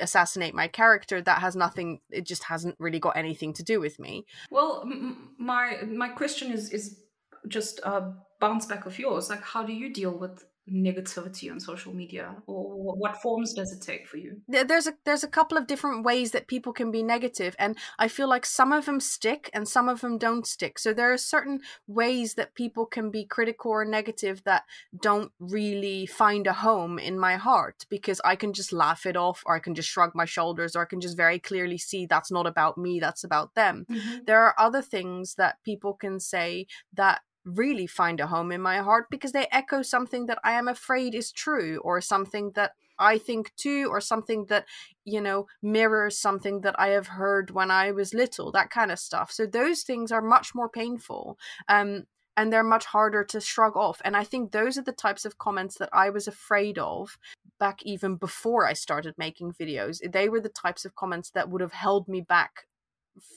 assassinate 0.00 0.54
my 0.54 0.68
character? 0.68 1.20
That 1.20 1.40
has 1.40 1.56
nothing 1.56 2.00
it 2.10 2.26
just 2.26 2.44
hasn't 2.44 2.76
really 2.78 2.98
got 2.98 3.16
anything 3.16 3.52
to 3.54 3.62
do 3.62 3.80
with 3.80 3.98
me. 3.98 4.26
Well 4.50 4.82
m- 4.84 5.34
my 5.38 5.78
my 5.86 6.08
question 6.08 6.52
is 6.52 6.70
is 6.70 7.00
just 7.48 7.80
a 7.80 8.14
bounce 8.40 8.66
back 8.66 8.86
of 8.86 8.98
yours. 8.98 9.30
Like 9.30 9.42
how 9.42 9.62
do 9.64 9.72
you 9.72 9.92
deal 9.92 10.16
with 10.16 10.44
negativity 10.72 11.50
on 11.50 11.60
social 11.60 11.94
media 11.94 12.34
or 12.46 12.96
what 12.96 13.20
forms 13.22 13.52
does 13.52 13.72
it 13.72 13.80
take 13.80 14.06
for 14.06 14.16
you? 14.16 14.40
There's 14.48 14.86
a 14.86 14.94
there's 15.04 15.24
a 15.24 15.28
couple 15.28 15.56
of 15.56 15.66
different 15.66 16.04
ways 16.04 16.32
that 16.32 16.48
people 16.48 16.72
can 16.72 16.90
be 16.90 17.02
negative 17.02 17.54
and 17.58 17.76
i 17.98 18.08
feel 18.08 18.28
like 18.28 18.44
some 18.44 18.72
of 18.72 18.86
them 18.86 19.00
stick 19.00 19.48
and 19.52 19.68
some 19.68 19.88
of 19.88 20.00
them 20.00 20.18
don't 20.18 20.46
stick. 20.46 20.78
So 20.78 20.92
there 20.92 21.12
are 21.12 21.18
certain 21.18 21.60
ways 21.86 22.34
that 22.34 22.54
people 22.54 22.86
can 22.86 23.10
be 23.10 23.24
critical 23.24 23.70
or 23.70 23.84
negative 23.84 24.42
that 24.44 24.64
don't 25.00 25.32
really 25.38 26.06
find 26.06 26.46
a 26.46 26.52
home 26.52 26.98
in 26.98 27.18
my 27.18 27.36
heart 27.36 27.86
because 27.88 28.20
i 28.24 28.34
can 28.34 28.52
just 28.52 28.72
laugh 28.72 29.06
it 29.06 29.16
off 29.16 29.42
or 29.46 29.54
i 29.54 29.58
can 29.58 29.74
just 29.74 29.88
shrug 29.88 30.12
my 30.14 30.24
shoulders 30.24 30.74
or 30.74 30.82
i 30.82 30.84
can 30.86 31.00
just 31.00 31.16
very 31.16 31.38
clearly 31.38 31.78
see 31.78 32.06
that's 32.06 32.30
not 32.30 32.46
about 32.46 32.76
me 32.76 32.98
that's 33.00 33.24
about 33.24 33.54
them. 33.54 33.86
Mm-hmm. 33.90 34.24
there 34.26 34.42
are 34.42 34.54
other 34.58 34.82
things 34.82 35.34
that 35.36 35.62
people 35.64 35.94
can 35.94 36.18
say 36.20 36.66
that 36.94 37.20
really 37.46 37.86
find 37.86 38.20
a 38.20 38.26
home 38.26 38.52
in 38.52 38.60
my 38.60 38.78
heart 38.78 39.06
because 39.10 39.32
they 39.32 39.46
echo 39.52 39.80
something 39.80 40.26
that 40.26 40.38
I 40.44 40.52
am 40.52 40.68
afraid 40.68 41.14
is 41.14 41.32
true 41.32 41.80
or 41.84 42.00
something 42.00 42.50
that 42.56 42.72
I 42.98 43.18
think 43.18 43.54
too, 43.56 43.88
or 43.90 44.00
something 44.00 44.46
that, 44.46 44.64
you 45.04 45.20
know, 45.20 45.46
mirrors 45.62 46.18
something 46.18 46.62
that 46.62 46.74
I 46.78 46.88
have 46.88 47.08
heard 47.08 47.50
when 47.50 47.70
I 47.70 47.92
was 47.92 48.14
little, 48.14 48.50
that 48.52 48.70
kind 48.70 48.90
of 48.90 48.98
stuff. 48.98 49.30
So 49.30 49.46
those 49.46 49.82
things 49.82 50.10
are 50.10 50.22
much 50.22 50.54
more 50.54 50.68
painful. 50.68 51.38
Um, 51.68 52.04
and 52.38 52.52
they're 52.52 52.62
much 52.62 52.84
harder 52.86 53.24
to 53.24 53.40
shrug 53.40 53.76
off. 53.76 54.02
And 54.04 54.16
I 54.16 54.24
think 54.24 54.52
those 54.52 54.76
are 54.76 54.82
the 54.82 54.92
types 54.92 55.24
of 55.24 55.38
comments 55.38 55.78
that 55.78 55.88
I 55.92 56.10
was 56.10 56.28
afraid 56.28 56.78
of 56.78 57.18
back 57.58 57.82
even 57.82 58.16
before 58.16 58.66
I 58.66 58.74
started 58.74 59.14
making 59.16 59.52
videos. 59.52 60.00
They 60.12 60.28
were 60.28 60.40
the 60.40 60.50
types 60.50 60.84
of 60.84 60.94
comments 60.94 61.30
that 61.30 61.48
would 61.48 61.62
have 61.62 61.72
held 61.72 62.08
me 62.08 62.20
back 62.20 62.66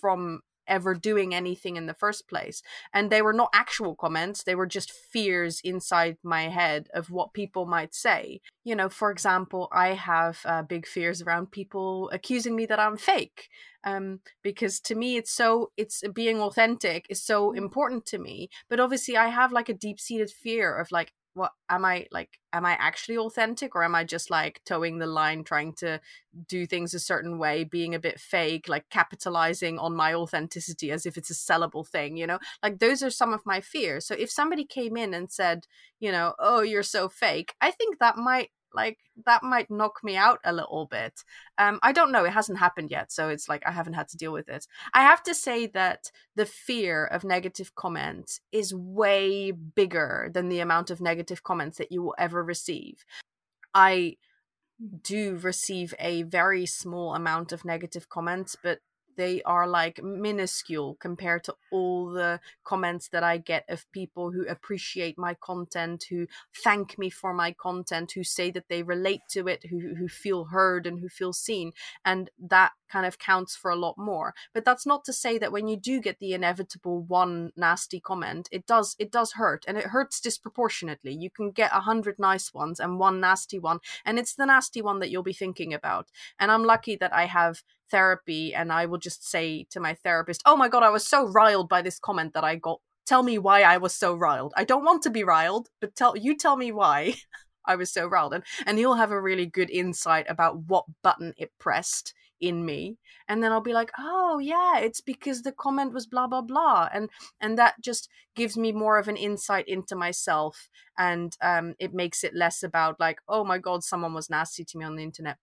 from 0.01 0.41
ever 0.69 0.93
doing 0.93 1.33
anything 1.33 1.75
in 1.75 1.87
the 1.87 1.93
first 1.93 2.29
place. 2.29 2.61
And 2.93 3.09
they 3.09 3.21
were 3.21 3.33
not 3.33 3.49
actual 3.53 3.95
comments, 3.95 4.43
they 4.43 4.55
were 4.55 4.67
just 4.67 4.91
fears 4.91 5.59
inside 5.63 6.17
my 6.23 6.49
head 6.49 6.87
of 6.93 7.09
what 7.09 7.33
people 7.33 7.65
might 7.65 7.93
say. 7.93 8.41
You 8.63 8.75
know, 8.75 8.89
for 8.89 9.11
example, 9.11 9.67
I 9.71 9.89
have 9.89 10.39
uh, 10.45 10.61
big 10.61 10.85
fears 10.87 11.21
around 11.21 11.51
people 11.51 12.09
accusing 12.13 12.55
me 12.55 12.65
that 12.67 12.79
I'm 12.79 12.97
fake. 12.97 13.49
Um, 13.85 14.19
because 14.43 14.79
to 14.81 14.95
me, 14.95 15.15
it's 15.15 15.31
so, 15.31 15.71
it's 15.77 16.03
being 16.13 16.41
authentic 16.41 17.05
is 17.09 17.23
so 17.23 17.51
mm. 17.51 17.57
important 17.57 18.05
to 18.07 18.17
me. 18.17 18.49
But 18.69 18.79
obviously, 18.79 19.15
I 19.15 19.29
have 19.29 19.53
like 19.53 19.69
a 19.69 19.73
deep 19.73 19.99
seated 19.99 20.29
fear 20.29 20.75
of 20.75 20.91
like, 20.91 21.13
what 21.33 21.51
am 21.69 21.85
I 21.85 22.07
like? 22.11 22.39
Am 22.51 22.65
I 22.65 22.71
actually 22.79 23.17
authentic 23.17 23.75
or 23.75 23.83
am 23.83 23.95
I 23.95 24.03
just 24.03 24.29
like 24.29 24.61
toeing 24.65 24.97
the 24.97 25.05
line, 25.05 25.43
trying 25.43 25.73
to 25.73 26.01
do 26.47 26.65
things 26.65 26.93
a 26.93 26.99
certain 26.99 27.37
way, 27.37 27.63
being 27.63 27.93
a 27.93 27.99
bit 27.99 28.19
fake, 28.19 28.67
like 28.67 28.89
capitalizing 28.89 29.79
on 29.79 29.95
my 29.95 30.13
authenticity 30.13 30.91
as 30.91 31.05
if 31.05 31.17
it's 31.17 31.29
a 31.29 31.33
sellable 31.33 31.87
thing, 31.87 32.17
you 32.17 32.27
know? 32.27 32.39
Like 32.63 32.79
those 32.79 33.03
are 33.03 33.09
some 33.09 33.33
of 33.33 33.45
my 33.45 33.61
fears. 33.61 34.05
So 34.05 34.15
if 34.15 34.31
somebody 34.31 34.65
came 34.65 34.97
in 34.97 35.13
and 35.13 35.31
said, 35.31 35.65
you 35.99 36.11
know, 36.11 36.33
oh, 36.39 36.61
you're 36.61 36.83
so 36.83 37.09
fake, 37.09 37.53
I 37.61 37.71
think 37.71 37.99
that 37.99 38.17
might 38.17 38.49
like 38.73 38.97
that 39.25 39.43
might 39.43 39.69
knock 39.69 39.99
me 40.03 40.15
out 40.15 40.39
a 40.43 40.53
little 40.53 40.85
bit. 40.85 41.23
Um 41.57 41.79
i 41.83 41.91
don't 41.91 42.11
know 42.11 42.25
it 42.25 42.33
hasn't 42.33 42.59
happened 42.59 42.91
yet 42.91 43.11
so 43.11 43.29
it's 43.29 43.49
like 43.49 43.63
i 43.65 43.71
haven't 43.71 43.93
had 43.93 44.07
to 44.09 44.17
deal 44.17 44.31
with 44.33 44.49
it. 44.49 44.67
I 44.93 45.01
have 45.03 45.23
to 45.23 45.33
say 45.33 45.67
that 45.67 46.11
the 46.35 46.45
fear 46.45 47.05
of 47.05 47.23
negative 47.23 47.75
comments 47.75 48.41
is 48.51 48.73
way 48.73 49.51
bigger 49.51 50.29
than 50.33 50.49
the 50.49 50.59
amount 50.59 50.89
of 50.89 51.01
negative 51.01 51.43
comments 51.43 51.77
that 51.77 51.91
you 51.91 52.01
will 52.03 52.15
ever 52.17 52.43
receive. 52.43 53.05
I 53.73 54.17
do 55.01 55.35
receive 55.37 55.93
a 55.99 56.23
very 56.23 56.65
small 56.65 57.13
amount 57.13 57.51
of 57.51 57.65
negative 57.65 58.07
comments 58.07 58.55
but 58.61 58.79
they 59.19 59.41
are 59.43 59.67
like 59.67 60.01
minuscule 60.01 60.95
compared 61.01 61.43
to 61.43 61.53
all 61.71 62.09
the 62.09 62.39
comments 62.63 63.09
that 63.09 63.21
I 63.21 63.37
get 63.37 63.65
of 63.67 63.91
people 63.91 64.31
who 64.31 64.47
appreciate 64.47 65.17
my 65.17 65.33
content, 65.33 66.05
who 66.09 66.25
thank 66.63 66.97
me 66.97 67.09
for 67.09 67.33
my 67.33 67.51
content, 67.51 68.13
who 68.13 68.23
say 68.23 68.49
that 68.51 68.69
they 68.69 68.81
relate 68.81 69.19
to 69.31 69.49
it, 69.49 69.65
who 69.69 69.95
who 69.95 70.07
feel 70.07 70.45
heard 70.45 70.87
and 70.87 70.99
who 71.01 71.09
feel 71.09 71.33
seen, 71.33 71.73
and 72.05 72.29
that 72.39 72.71
kind 72.89 73.05
of 73.05 73.19
counts 73.19 73.57
for 73.57 73.69
a 73.69 73.75
lot 73.75 73.97
more. 73.97 74.33
But 74.53 74.63
that's 74.63 74.85
not 74.85 75.03
to 75.05 75.13
say 75.13 75.37
that 75.37 75.51
when 75.51 75.67
you 75.67 75.75
do 75.75 75.99
get 75.99 76.19
the 76.19 76.33
inevitable 76.33 77.01
one 77.01 77.51
nasty 77.57 77.99
comment, 77.99 78.47
it 78.53 78.65
does 78.65 78.95
it 78.99 79.11
does 79.11 79.33
hurt 79.33 79.65
and 79.67 79.77
it 79.77 79.87
hurts 79.87 80.21
disproportionately. 80.21 81.13
You 81.13 81.29
can 81.29 81.51
get 81.51 81.71
a 81.73 81.81
hundred 81.81 82.19
nice 82.19 82.53
ones 82.53 82.79
and 82.79 82.99
one 82.99 83.19
nasty 83.19 83.59
one, 83.59 83.79
and 84.05 84.17
it's 84.17 84.35
the 84.35 84.45
nasty 84.45 84.81
one 84.81 84.99
that 84.99 85.09
you'll 85.09 85.23
be 85.23 85.33
thinking 85.33 85.73
about. 85.73 86.07
And 86.39 86.49
I'm 86.51 86.63
lucky 86.63 86.95
that 86.95 87.13
I 87.13 87.25
have 87.25 87.63
therapy 87.91 88.53
and 88.53 88.71
I 88.71 88.85
will 88.85 88.97
just 88.97 89.27
say 89.29 89.65
to 89.71 89.79
my 89.79 89.93
therapist, 89.93 90.41
Oh 90.45 90.55
my 90.55 90.67
God, 90.69 90.83
I 90.83 90.89
was 90.89 91.07
so 91.07 91.25
riled 91.25 91.69
by 91.69 91.81
this 91.81 91.99
comment 91.99 92.33
that 92.33 92.43
I 92.43 92.55
got. 92.55 92.79
Tell 93.05 93.23
me 93.23 93.37
why 93.37 93.63
I 93.63 93.77
was 93.77 93.95
so 93.95 94.13
riled. 94.13 94.53
I 94.55 94.63
don't 94.63 94.85
want 94.85 95.01
to 95.03 95.09
be 95.09 95.23
riled, 95.23 95.69
but 95.81 95.95
tell 95.95 96.15
you 96.15 96.37
tell 96.37 96.57
me 96.57 96.71
why 96.71 97.15
I 97.65 97.75
was 97.75 97.91
so 97.91 98.07
riled. 98.07 98.33
And, 98.33 98.43
and 98.65 98.77
he'll 98.77 98.95
have 98.95 99.11
a 99.11 99.21
really 99.21 99.45
good 99.45 99.69
insight 99.69 100.25
about 100.29 100.63
what 100.67 100.85
button 101.01 101.33
it 101.37 101.51
pressed 101.59 102.13
in 102.41 102.65
me 102.65 102.97
and 103.27 103.43
then 103.43 103.51
i'll 103.51 103.61
be 103.61 103.73
like 103.73 103.91
oh 103.97 104.39
yeah 104.39 104.79
it's 104.79 105.01
because 105.01 105.41
the 105.41 105.51
comment 105.51 105.93
was 105.93 106.05
blah 106.05 106.27
blah 106.27 106.41
blah 106.41 106.87
and 106.93 107.09
and 107.41 107.57
that 107.57 107.75
just 107.81 108.09
gives 108.35 108.57
me 108.57 108.71
more 108.71 108.97
of 108.97 109.07
an 109.07 109.17
insight 109.17 109.67
into 109.67 109.95
myself 109.95 110.69
and 110.97 111.35
um 111.41 111.75
it 111.79 111.93
makes 111.93 112.23
it 112.23 112.33
less 112.33 112.63
about 112.63 112.99
like 112.99 113.19
oh 113.27 113.43
my 113.43 113.57
god 113.57 113.83
someone 113.83 114.13
was 114.13 114.29
nasty 114.29 114.63
to 114.63 114.77
me 114.77 114.85
on 114.85 114.95
the 114.95 115.03
internet 115.03 115.37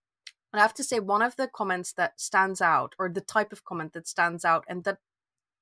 I 0.58 0.62
have 0.62 0.74
to 0.74 0.84
say, 0.84 1.00
one 1.00 1.22
of 1.22 1.36
the 1.36 1.48
comments 1.48 1.92
that 1.94 2.20
stands 2.20 2.60
out, 2.60 2.94
or 2.98 3.08
the 3.08 3.20
type 3.20 3.52
of 3.52 3.64
comment 3.64 3.92
that 3.94 4.08
stands 4.08 4.44
out, 4.44 4.64
and 4.68 4.84
that 4.84 4.98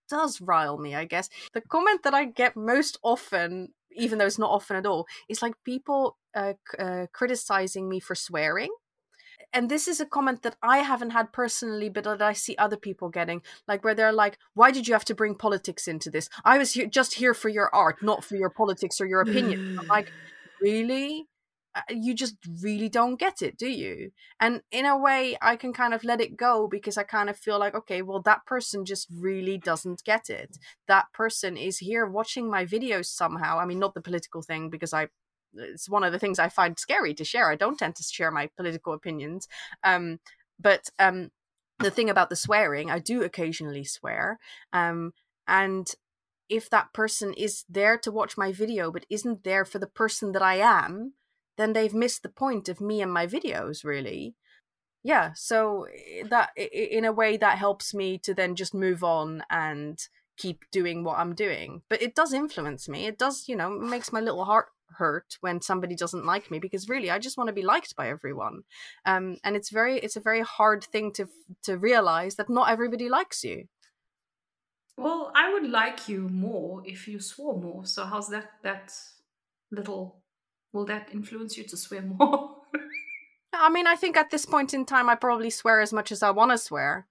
does 0.08 0.40
rile 0.40 0.78
me, 0.78 0.94
I 0.94 1.04
guess, 1.04 1.28
the 1.52 1.60
comment 1.60 2.02
that 2.02 2.14
I 2.14 2.24
get 2.26 2.56
most 2.56 2.98
often, 3.02 3.72
even 3.96 4.18
though 4.18 4.26
it's 4.26 4.38
not 4.38 4.50
often 4.50 4.76
at 4.76 4.86
all, 4.86 5.06
is 5.28 5.42
like 5.42 5.54
people 5.64 6.18
uh, 6.34 6.54
uh, 6.78 7.06
criticizing 7.12 7.88
me 7.88 8.00
for 8.00 8.14
swearing. 8.14 8.70
And 9.52 9.68
this 9.68 9.86
is 9.86 10.00
a 10.00 10.06
comment 10.06 10.42
that 10.42 10.56
I 10.62 10.78
haven't 10.78 11.10
had 11.10 11.32
personally, 11.32 11.88
but 11.88 12.04
that 12.04 12.20
I 12.20 12.32
see 12.32 12.56
other 12.56 12.76
people 12.76 13.08
getting, 13.08 13.40
like 13.68 13.84
where 13.84 13.94
they're 13.94 14.12
like, 14.12 14.38
"Why 14.54 14.72
did 14.72 14.88
you 14.88 14.94
have 14.94 15.04
to 15.06 15.14
bring 15.14 15.36
politics 15.36 15.86
into 15.86 16.10
this? 16.10 16.28
I 16.44 16.58
was 16.58 16.72
here, 16.72 16.86
just 16.86 17.14
here 17.14 17.34
for 17.34 17.48
your 17.48 17.72
art, 17.72 18.02
not 18.02 18.24
for 18.24 18.36
your 18.36 18.50
politics 18.50 19.00
or 19.00 19.06
your 19.06 19.20
opinion." 19.20 19.78
I'm 19.78 19.86
like, 19.86 20.10
really? 20.60 21.28
Uh, 21.74 21.80
you 21.90 22.14
just 22.14 22.36
really 22.62 22.88
don't 22.88 23.18
get 23.18 23.42
it, 23.42 23.56
do 23.56 23.68
you? 23.68 24.10
And 24.40 24.62
in 24.70 24.86
a 24.86 24.96
way, 24.96 25.36
I 25.42 25.56
can 25.56 25.72
kind 25.72 25.92
of 25.92 26.04
let 26.04 26.20
it 26.20 26.36
go 26.36 26.68
because 26.68 26.96
I 26.96 27.02
kind 27.02 27.28
of 27.28 27.36
feel 27.36 27.58
like, 27.58 27.74
okay, 27.74 28.00
well, 28.00 28.22
that 28.22 28.46
person 28.46 28.84
just 28.84 29.08
really 29.12 29.58
doesn't 29.58 30.04
get 30.04 30.30
it. 30.30 30.56
That 30.86 31.06
person 31.12 31.56
is 31.56 31.78
here 31.78 32.06
watching 32.06 32.48
my 32.48 32.64
videos 32.64 33.06
somehow. 33.06 33.58
I 33.58 33.64
mean, 33.64 33.80
not 33.80 33.94
the 33.94 34.00
political 34.00 34.40
thing 34.40 34.70
because 34.70 34.92
I 34.92 35.08
it's 35.56 35.88
one 35.88 36.04
of 36.04 36.12
the 36.12 36.18
things 36.18 36.38
I 36.38 36.48
find 36.48 36.78
scary 36.78 37.14
to 37.14 37.24
share. 37.24 37.50
I 37.50 37.56
don't 37.56 37.78
tend 37.78 37.96
to 37.96 38.02
share 38.02 38.30
my 38.30 38.48
political 38.56 38.92
opinions. 38.92 39.48
Um, 39.82 40.18
but 40.60 40.88
um, 40.98 41.30
the 41.78 41.90
thing 41.90 42.10
about 42.10 42.30
the 42.30 42.36
swearing, 42.36 42.90
I 42.90 42.98
do 42.98 43.22
occasionally 43.22 43.84
swear. 43.84 44.38
Um, 44.72 45.12
and 45.46 45.88
if 46.48 46.68
that 46.70 46.92
person 46.92 47.32
is 47.34 47.64
there 47.68 47.98
to 47.98 48.12
watch 48.12 48.36
my 48.36 48.52
video 48.52 48.90
but 48.90 49.06
isn't 49.08 49.44
there 49.44 49.64
for 49.64 49.78
the 49.78 49.86
person 49.86 50.32
that 50.32 50.42
I 50.42 50.56
am, 50.56 51.14
then 51.56 51.72
they've 51.72 51.94
missed 51.94 52.22
the 52.22 52.28
point 52.28 52.68
of 52.68 52.80
me 52.80 53.00
and 53.00 53.12
my 53.12 53.26
videos 53.26 53.84
really. 53.84 54.34
Yeah 55.02 55.32
so 55.34 55.86
eh, 55.94 56.24
that 56.30 56.50
in 56.56 57.04
a 57.04 57.12
way 57.12 57.36
that 57.36 57.58
helps 57.58 57.94
me 57.94 58.18
to 58.18 58.34
then 58.34 58.56
just 58.56 58.74
move 58.74 59.04
on 59.04 59.42
and 59.50 59.98
keep 60.36 60.64
doing 60.72 61.04
what 61.04 61.18
i'm 61.18 61.34
doing. 61.34 61.82
But 61.88 62.02
it 62.02 62.14
does 62.14 62.32
influence 62.32 62.88
me. 62.88 63.06
It 63.06 63.18
does 63.18 63.48
you 63.48 63.56
know 63.56 63.70
makes 63.70 64.12
my 64.12 64.20
little 64.20 64.44
heart 64.44 64.68
hurt 64.98 65.38
when 65.40 65.60
somebody 65.60 65.96
doesn't 65.96 66.24
like 66.24 66.50
me 66.50 66.58
because 66.60 66.88
really 66.88 67.10
i 67.10 67.18
just 67.18 67.36
want 67.36 67.48
to 67.48 67.54
be 67.54 67.62
liked 67.62 67.96
by 67.96 68.08
everyone. 68.08 68.62
Um, 69.04 69.36
and 69.44 69.56
it's 69.56 69.70
very 69.70 69.98
it's 69.98 70.16
a 70.16 70.20
very 70.20 70.40
hard 70.40 70.84
thing 70.84 71.12
to 71.12 71.28
to 71.64 71.76
realize 71.78 72.36
that 72.36 72.50
not 72.50 72.70
everybody 72.70 73.08
likes 73.08 73.44
you. 73.44 73.68
Well 74.96 75.32
i 75.34 75.52
would 75.52 75.68
like 75.68 76.08
you 76.08 76.28
more 76.28 76.82
if 76.86 77.06
you 77.08 77.20
swore 77.20 77.60
more. 77.60 77.84
So 77.84 78.04
how's 78.04 78.28
that 78.28 78.50
that 78.62 78.92
little 79.70 80.23
will 80.74 80.84
that 80.86 81.08
influence 81.12 81.56
you 81.56 81.64
to 81.64 81.76
swear 81.76 82.02
more? 82.02 82.56
I 83.54 83.70
mean, 83.70 83.86
I 83.86 83.94
think 83.94 84.16
at 84.16 84.30
this 84.30 84.44
point 84.44 84.74
in 84.74 84.84
time, 84.84 85.08
I 85.08 85.14
probably 85.14 85.48
swear 85.48 85.80
as 85.80 85.92
much 85.92 86.12
as 86.12 86.22
I 86.22 86.30
want 86.30 86.50
to 86.50 86.58
swear. 86.58 87.06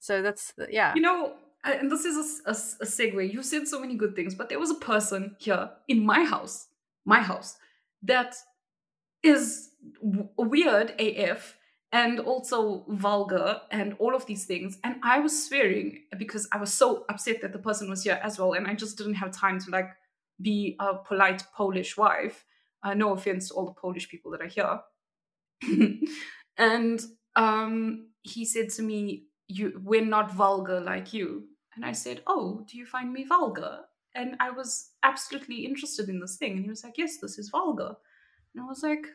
So 0.00 0.22
that's 0.22 0.54
yeah. 0.70 0.94
You 0.96 1.02
know, 1.02 1.34
and 1.62 1.92
this 1.92 2.04
is 2.04 2.40
a, 2.44 2.50
a, 2.50 2.52
a, 2.52 2.86
segue. 2.86 3.32
You 3.32 3.42
said 3.42 3.68
so 3.68 3.78
many 3.78 3.94
good 3.94 4.16
things, 4.16 4.34
but 4.34 4.48
there 4.48 4.58
was 4.58 4.70
a 4.70 4.76
person 4.76 5.36
here 5.38 5.70
in 5.86 6.04
my 6.04 6.24
house, 6.24 6.68
my 7.04 7.20
house, 7.20 7.56
that 8.02 8.34
is 9.22 9.70
w- 10.02 10.28
weird 10.36 10.94
AF 10.98 11.56
and 11.92 12.18
also 12.18 12.84
vulgar 12.88 13.60
and 13.70 13.94
all 13.98 14.16
of 14.16 14.26
these 14.26 14.46
things. 14.46 14.78
And 14.82 14.96
I 15.04 15.20
was 15.20 15.46
swearing 15.46 16.00
because 16.18 16.48
I 16.50 16.56
was 16.56 16.72
so 16.72 17.04
upset 17.08 17.42
that 17.42 17.52
the 17.52 17.58
person 17.58 17.90
was 17.90 18.02
here 18.02 18.18
as 18.22 18.38
well, 18.38 18.54
and 18.54 18.66
I 18.66 18.74
just 18.74 18.96
didn't 18.96 19.14
have 19.14 19.30
time 19.30 19.60
to 19.60 19.70
like 19.70 19.90
be 20.40 20.76
a 20.80 20.96
polite 20.96 21.44
Polish 21.54 21.96
wife. 21.96 22.44
Uh, 22.82 22.94
no 22.94 23.12
offense 23.12 23.48
to 23.48 23.54
all 23.54 23.66
the 23.66 23.72
Polish 23.72 24.08
people 24.08 24.30
that 24.32 24.40
are 24.42 24.46
here. 24.46 24.80
and 26.58 27.00
um, 27.36 28.08
he 28.22 28.44
said 28.44 28.70
to 28.70 28.82
me, 28.82 29.26
"You, 29.48 29.80
we're 29.82 30.04
not 30.04 30.32
vulgar 30.32 30.80
like 30.80 31.12
you." 31.12 31.44
And 31.74 31.84
I 31.84 31.92
said, 31.92 32.22
"Oh, 32.26 32.64
do 32.68 32.76
you 32.76 32.86
find 32.86 33.12
me 33.12 33.24
vulgar?" 33.24 33.80
and 34.14 34.36
I 34.40 34.50
was 34.50 34.90
absolutely 35.02 35.64
interested 35.64 36.10
in 36.10 36.20
this 36.20 36.36
thing. 36.36 36.52
And 36.52 36.62
he 36.64 36.68
was 36.68 36.84
like, 36.84 36.98
Yes, 36.98 37.16
this 37.16 37.38
is 37.38 37.48
vulgar. 37.48 37.94
And 38.54 38.62
I 38.62 38.66
was 38.66 38.82
like, 38.82 39.06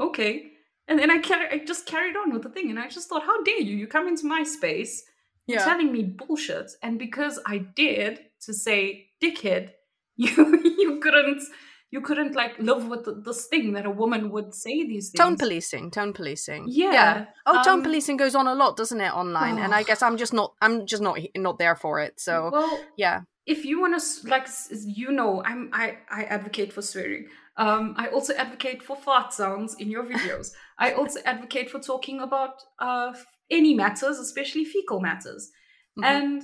Okay. 0.00 0.52
And 0.88 0.98
then 0.98 1.10
I, 1.10 1.18
car- 1.18 1.48
I 1.52 1.58
just 1.58 1.84
carried 1.84 2.16
on 2.16 2.32
with 2.32 2.42
the 2.42 2.48
thing. 2.48 2.70
And 2.70 2.78
I 2.78 2.88
just 2.88 3.10
thought, 3.10 3.22
How 3.24 3.42
dare 3.42 3.60
you? 3.60 3.76
You 3.76 3.86
come 3.86 4.08
into 4.08 4.24
my 4.26 4.42
space, 4.42 5.02
Yeah. 5.46 5.62
telling 5.62 5.92
me 5.92 6.04
bullshit. 6.04 6.72
And 6.82 6.98
because 6.98 7.38
I 7.44 7.58
dared 7.58 8.18
to 8.46 8.54
say 8.54 9.08
dickhead, 9.22 9.72
you 10.16 10.30
you 10.78 11.00
couldn't 11.00 11.42
you 11.94 12.00
couldn't 12.08 12.34
like 12.42 12.54
live 12.70 12.82
with 12.92 13.02
th- 13.06 13.18
this 13.26 13.40
thing 13.52 13.66
that 13.76 13.86
a 13.92 13.94
woman 14.02 14.22
would 14.34 14.50
say 14.64 14.74
these 14.92 15.06
things. 15.10 15.20
Tone 15.22 15.36
policing, 15.42 15.90
tone 15.96 16.12
policing. 16.18 16.62
Yeah. 16.68 17.26
Oh, 17.46 17.62
tone 17.68 17.78
um, 17.80 17.82
policing 17.86 18.16
goes 18.22 18.34
on 18.40 18.46
a 18.54 18.54
lot, 18.62 18.76
doesn't 18.80 19.00
it, 19.08 19.12
online? 19.22 19.58
And 19.64 19.72
I 19.78 19.80
Oh. 19.82 19.84
guess 19.88 20.02
I'm 20.06 20.16
just 20.24 20.34
not. 20.40 20.50
I'm 20.64 20.74
just 20.92 21.02
not 21.08 21.14
not 21.48 21.56
there 21.62 21.76
for 21.84 21.94
it. 22.06 22.12
So 22.26 22.50
well, 22.56 22.74
yeah. 23.04 23.20
if 23.54 23.60
you 23.68 23.76
want 23.82 23.92
to 24.00 24.02
like 24.34 24.46
you 25.02 25.10
know 25.18 25.30
i'm 25.48 25.62
i 25.82 25.86
i 26.18 26.20
advocate 26.36 26.70
for 26.76 26.82
swearing 26.90 27.24
um 27.64 27.84
i 28.02 28.06
also 28.16 28.32
advocate 28.44 28.80
for 28.86 28.96
fart 29.06 29.28
sounds 29.40 29.70
in 29.82 29.88
your 29.94 30.04
videos 30.12 30.46
i 30.84 30.88
also 31.00 31.18
advocate 31.32 31.68
for 31.72 31.80
talking 31.90 32.18
about 32.28 32.54
uh 32.88 33.12
any 33.58 33.72
matters 33.82 34.16
especially 34.26 34.64
fecal 34.74 35.00
matters 35.08 35.42
Mhm. 35.98 36.04
and 36.14 36.42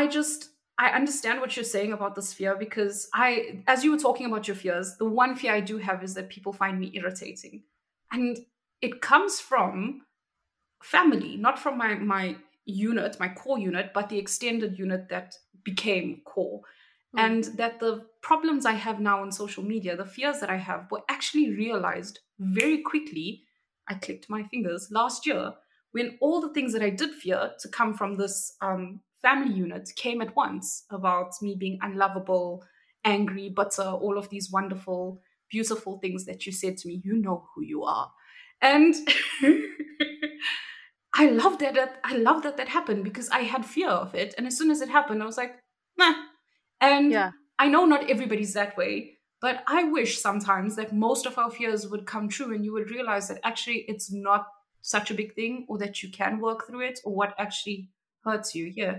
i 0.00 0.02
just 0.18 0.40
i 0.78 0.88
understand 0.90 1.40
what 1.40 1.56
you're 1.56 1.64
saying 1.64 1.92
about 1.92 2.14
this 2.14 2.32
fear 2.32 2.56
because 2.56 3.08
i 3.14 3.62
as 3.66 3.84
you 3.84 3.90
were 3.90 3.98
talking 3.98 4.26
about 4.26 4.46
your 4.46 4.56
fears 4.56 4.96
the 4.98 5.04
one 5.04 5.34
fear 5.34 5.52
i 5.52 5.60
do 5.60 5.78
have 5.78 6.02
is 6.02 6.14
that 6.14 6.28
people 6.28 6.52
find 6.52 6.78
me 6.78 6.90
irritating. 6.94 7.62
And 8.12 8.38
it 8.80 9.00
comes 9.00 9.40
from 9.40 10.02
family 10.82 11.36
not 11.36 11.58
from 11.58 11.76
my 11.78 11.94
my 11.94 12.36
unit 12.66 13.18
my 13.18 13.28
core 13.28 13.58
unit 13.58 13.90
but 13.94 14.08
the 14.08 14.18
extended 14.18 14.78
unit 14.78 15.08
that 15.08 15.34
became 15.64 16.20
core. 16.24 16.60
Mm. 17.14 17.20
and 17.24 17.44
that 17.56 17.80
the 17.80 18.04
problems 18.20 18.66
i 18.66 18.72
have 18.72 19.00
now 19.00 19.22
on 19.22 19.30
social 19.32 19.62
media 19.62 19.96
the 19.96 20.04
fears 20.04 20.40
that 20.40 20.50
i 20.50 20.56
have 20.56 20.90
were 20.90 21.02
actually 21.08 21.50
realized 21.50 22.20
very 22.38 22.82
quickly. 22.82 23.42
I 23.88 23.94
clicked 23.94 24.28
my 24.28 24.42
fingers 24.42 24.88
last 24.90 25.26
year 25.26 25.52
when 25.92 26.18
all 26.20 26.40
the 26.40 26.52
things 26.52 26.72
that 26.72 26.82
i 26.82 26.90
did 26.90 27.10
fear 27.10 27.52
to 27.60 27.68
come 27.68 27.94
from 27.94 28.16
this 28.16 28.56
um, 28.60 29.00
family 29.22 29.54
unit 29.54 29.88
came 29.96 30.20
at 30.20 30.34
once 30.36 30.84
about 30.90 31.32
me 31.42 31.56
being 31.58 31.78
unlovable 31.82 32.64
angry 33.04 33.48
bitter 33.48 33.82
all 33.82 34.18
of 34.18 34.28
these 34.30 34.50
wonderful 34.50 35.20
beautiful 35.50 35.98
things 35.98 36.24
that 36.24 36.44
you 36.46 36.52
said 36.52 36.76
to 36.76 36.88
me 36.88 37.00
you 37.04 37.16
know 37.16 37.46
who 37.54 37.62
you 37.62 37.84
are 37.84 38.10
and 38.60 38.94
I 41.14 41.26
love 41.30 41.58
that, 41.60 41.74
that 41.74 42.00
I 42.04 42.16
love 42.16 42.42
that 42.42 42.56
that 42.58 42.68
happened 42.68 43.04
because 43.04 43.28
I 43.30 43.40
had 43.40 43.64
fear 43.64 43.88
of 43.88 44.14
it, 44.14 44.34
and 44.36 44.46
as 44.46 44.56
soon 44.56 44.70
as 44.70 44.80
it 44.80 44.88
happened, 44.88 45.22
I 45.22 45.26
was 45.26 45.38
like, 45.38 45.56
nah. 45.96 46.14
And 46.80 47.10
Yeah. 47.12 47.30
I 47.58 47.68
know 47.68 47.86
not 47.86 48.10
everybody's 48.10 48.52
that 48.52 48.76
way, 48.76 49.16
but 49.40 49.62
I 49.66 49.84
wish 49.84 50.18
sometimes 50.20 50.76
that 50.76 50.92
most 50.92 51.24
of 51.24 51.38
our 51.38 51.50
fears 51.50 51.86
would 51.88 52.06
come 52.06 52.28
true, 52.28 52.54
and 52.54 52.64
you 52.64 52.72
would 52.74 52.90
realize 52.90 53.28
that 53.28 53.40
actually 53.44 53.84
it's 53.88 54.12
not 54.12 54.46
such 54.82 55.10
a 55.10 55.14
big 55.14 55.34
thing, 55.34 55.64
or 55.68 55.78
that 55.78 56.02
you 56.02 56.10
can 56.10 56.38
work 56.38 56.66
through 56.66 56.82
it, 56.82 57.00
or 57.04 57.14
what 57.14 57.34
actually 57.38 57.90
hurts 58.26 58.54
you. 58.54 58.72
Yeah, 58.76 58.98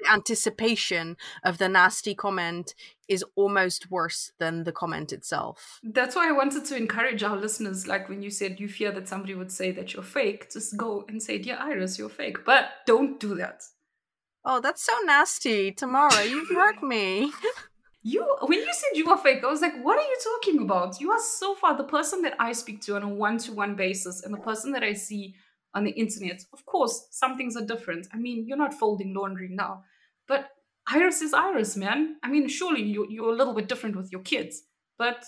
The 0.00 0.10
anticipation 0.12 1.16
of 1.44 1.58
the 1.58 1.68
nasty 1.68 2.14
comment 2.14 2.74
is 3.08 3.24
almost 3.36 3.90
worse 3.90 4.32
than 4.38 4.64
the 4.64 4.72
comment 4.72 5.12
itself. 5.12 5.78
that's 5.82 6.16
why 6.16 6.28
I 6.28 6.32
wanted 6.32 6.64
to 6.66 6.76
encourage 6.76 7.22
our 7.22 7.36
listeners. 7.36 7.86
Like 7.86 8.08
when 8.08 8.22
you 8.22 8.30
said 8.30 8.58
you 8.60 8.68
fear 8.68 8.90
that 8.92 9.06
somebody 9.08 9.34
would 9.34 9.52
say 9.52 9.70
that 9.72 9.92
you're 9.92 10.02
fake, 10.20 10.50
just 10.52 10.76
go 10.76 11.04
and 11.08 11.22
say, 11.22 11.38
"Dear 11.38 11.58
Iris, 11.60 11.98
you're 11.98 12.08
fake," 12.22 12.38
but 12.44 12.64
don't 12.86 13.20
do 13.20 13.34
that. 13.36 13.62
Oh, 14.44 14.60
that's 14.60 14.82
so 14.82 14.92
nasty, 15.04 15.70
Tamara. 15.72 16.24
You've 16.24 16.48
hurt 16.60 16.82
me. 16.82 17.30
You, 18.02 18.26
when 18.40 18.58
you 18.58 18.72
said 18.72 18.96
you 18.98 19.06
were 19.08 19.16
fake, 19.16 19.44
I 19.44 19.46
was 19.46 19.60
like, 19.60 19.76
what 19.84 19.96
are 19.96 20.02
you 20.12 20.18
talking 20.30 20.62
about? 20.62 21.00
You 21.00 21.12
are 21.12 21.20
so 21.20 21.54
far 21.54 21.76
the 21.76 21.84
person 21.84 22.22
that 22.22 22.34
I 22.40 22.50
speak 22.50 22.80
to 22.86 22.96
on 22.96 23.04
a 23.04 23.08
one 23.08 23.38
to 23.44 23.52
one 23.52 23.76
basis 23.76 24.24
and 24.24 24.34
the 24.34 24.38
person 24.50 24.72
that 24.72 24.82
I 24.82 24.94
see 24.94 25.36
on 25.74 25.84
the 25.84 25.90
internet. 25.92 26.44
Of 26.52 26.66
course, 26.66 27.06
some 27.10 27.36
things 27.36 27.56
are 27.56 27.64
different. 27.64 28.06
I 28.12 28.16
mean, 28.18 28.46
you're 28.46 28.58
not 28.58 28.74
folding 28.74 29.14
laundry 29.14 29.48
now, 29.50 29.84
but 30.28 30.50
Iris 30.88 31.22
is 31.22 31.32
Iris, 31.32 31.76
man. 31.76 32.16
I 32.22 32.28
mean, 32.28 32.48
surely 32.48 32.82
you, 32.82 33.06
you're 33.08 33.32
a 33.32 33.36
little 33.36 33.54
bit 33.54 33.68
different 33.68 33.96
with 33.96 34.10
your 34.12 34.22
kids, 34.22 34.62
but 34.98 35.24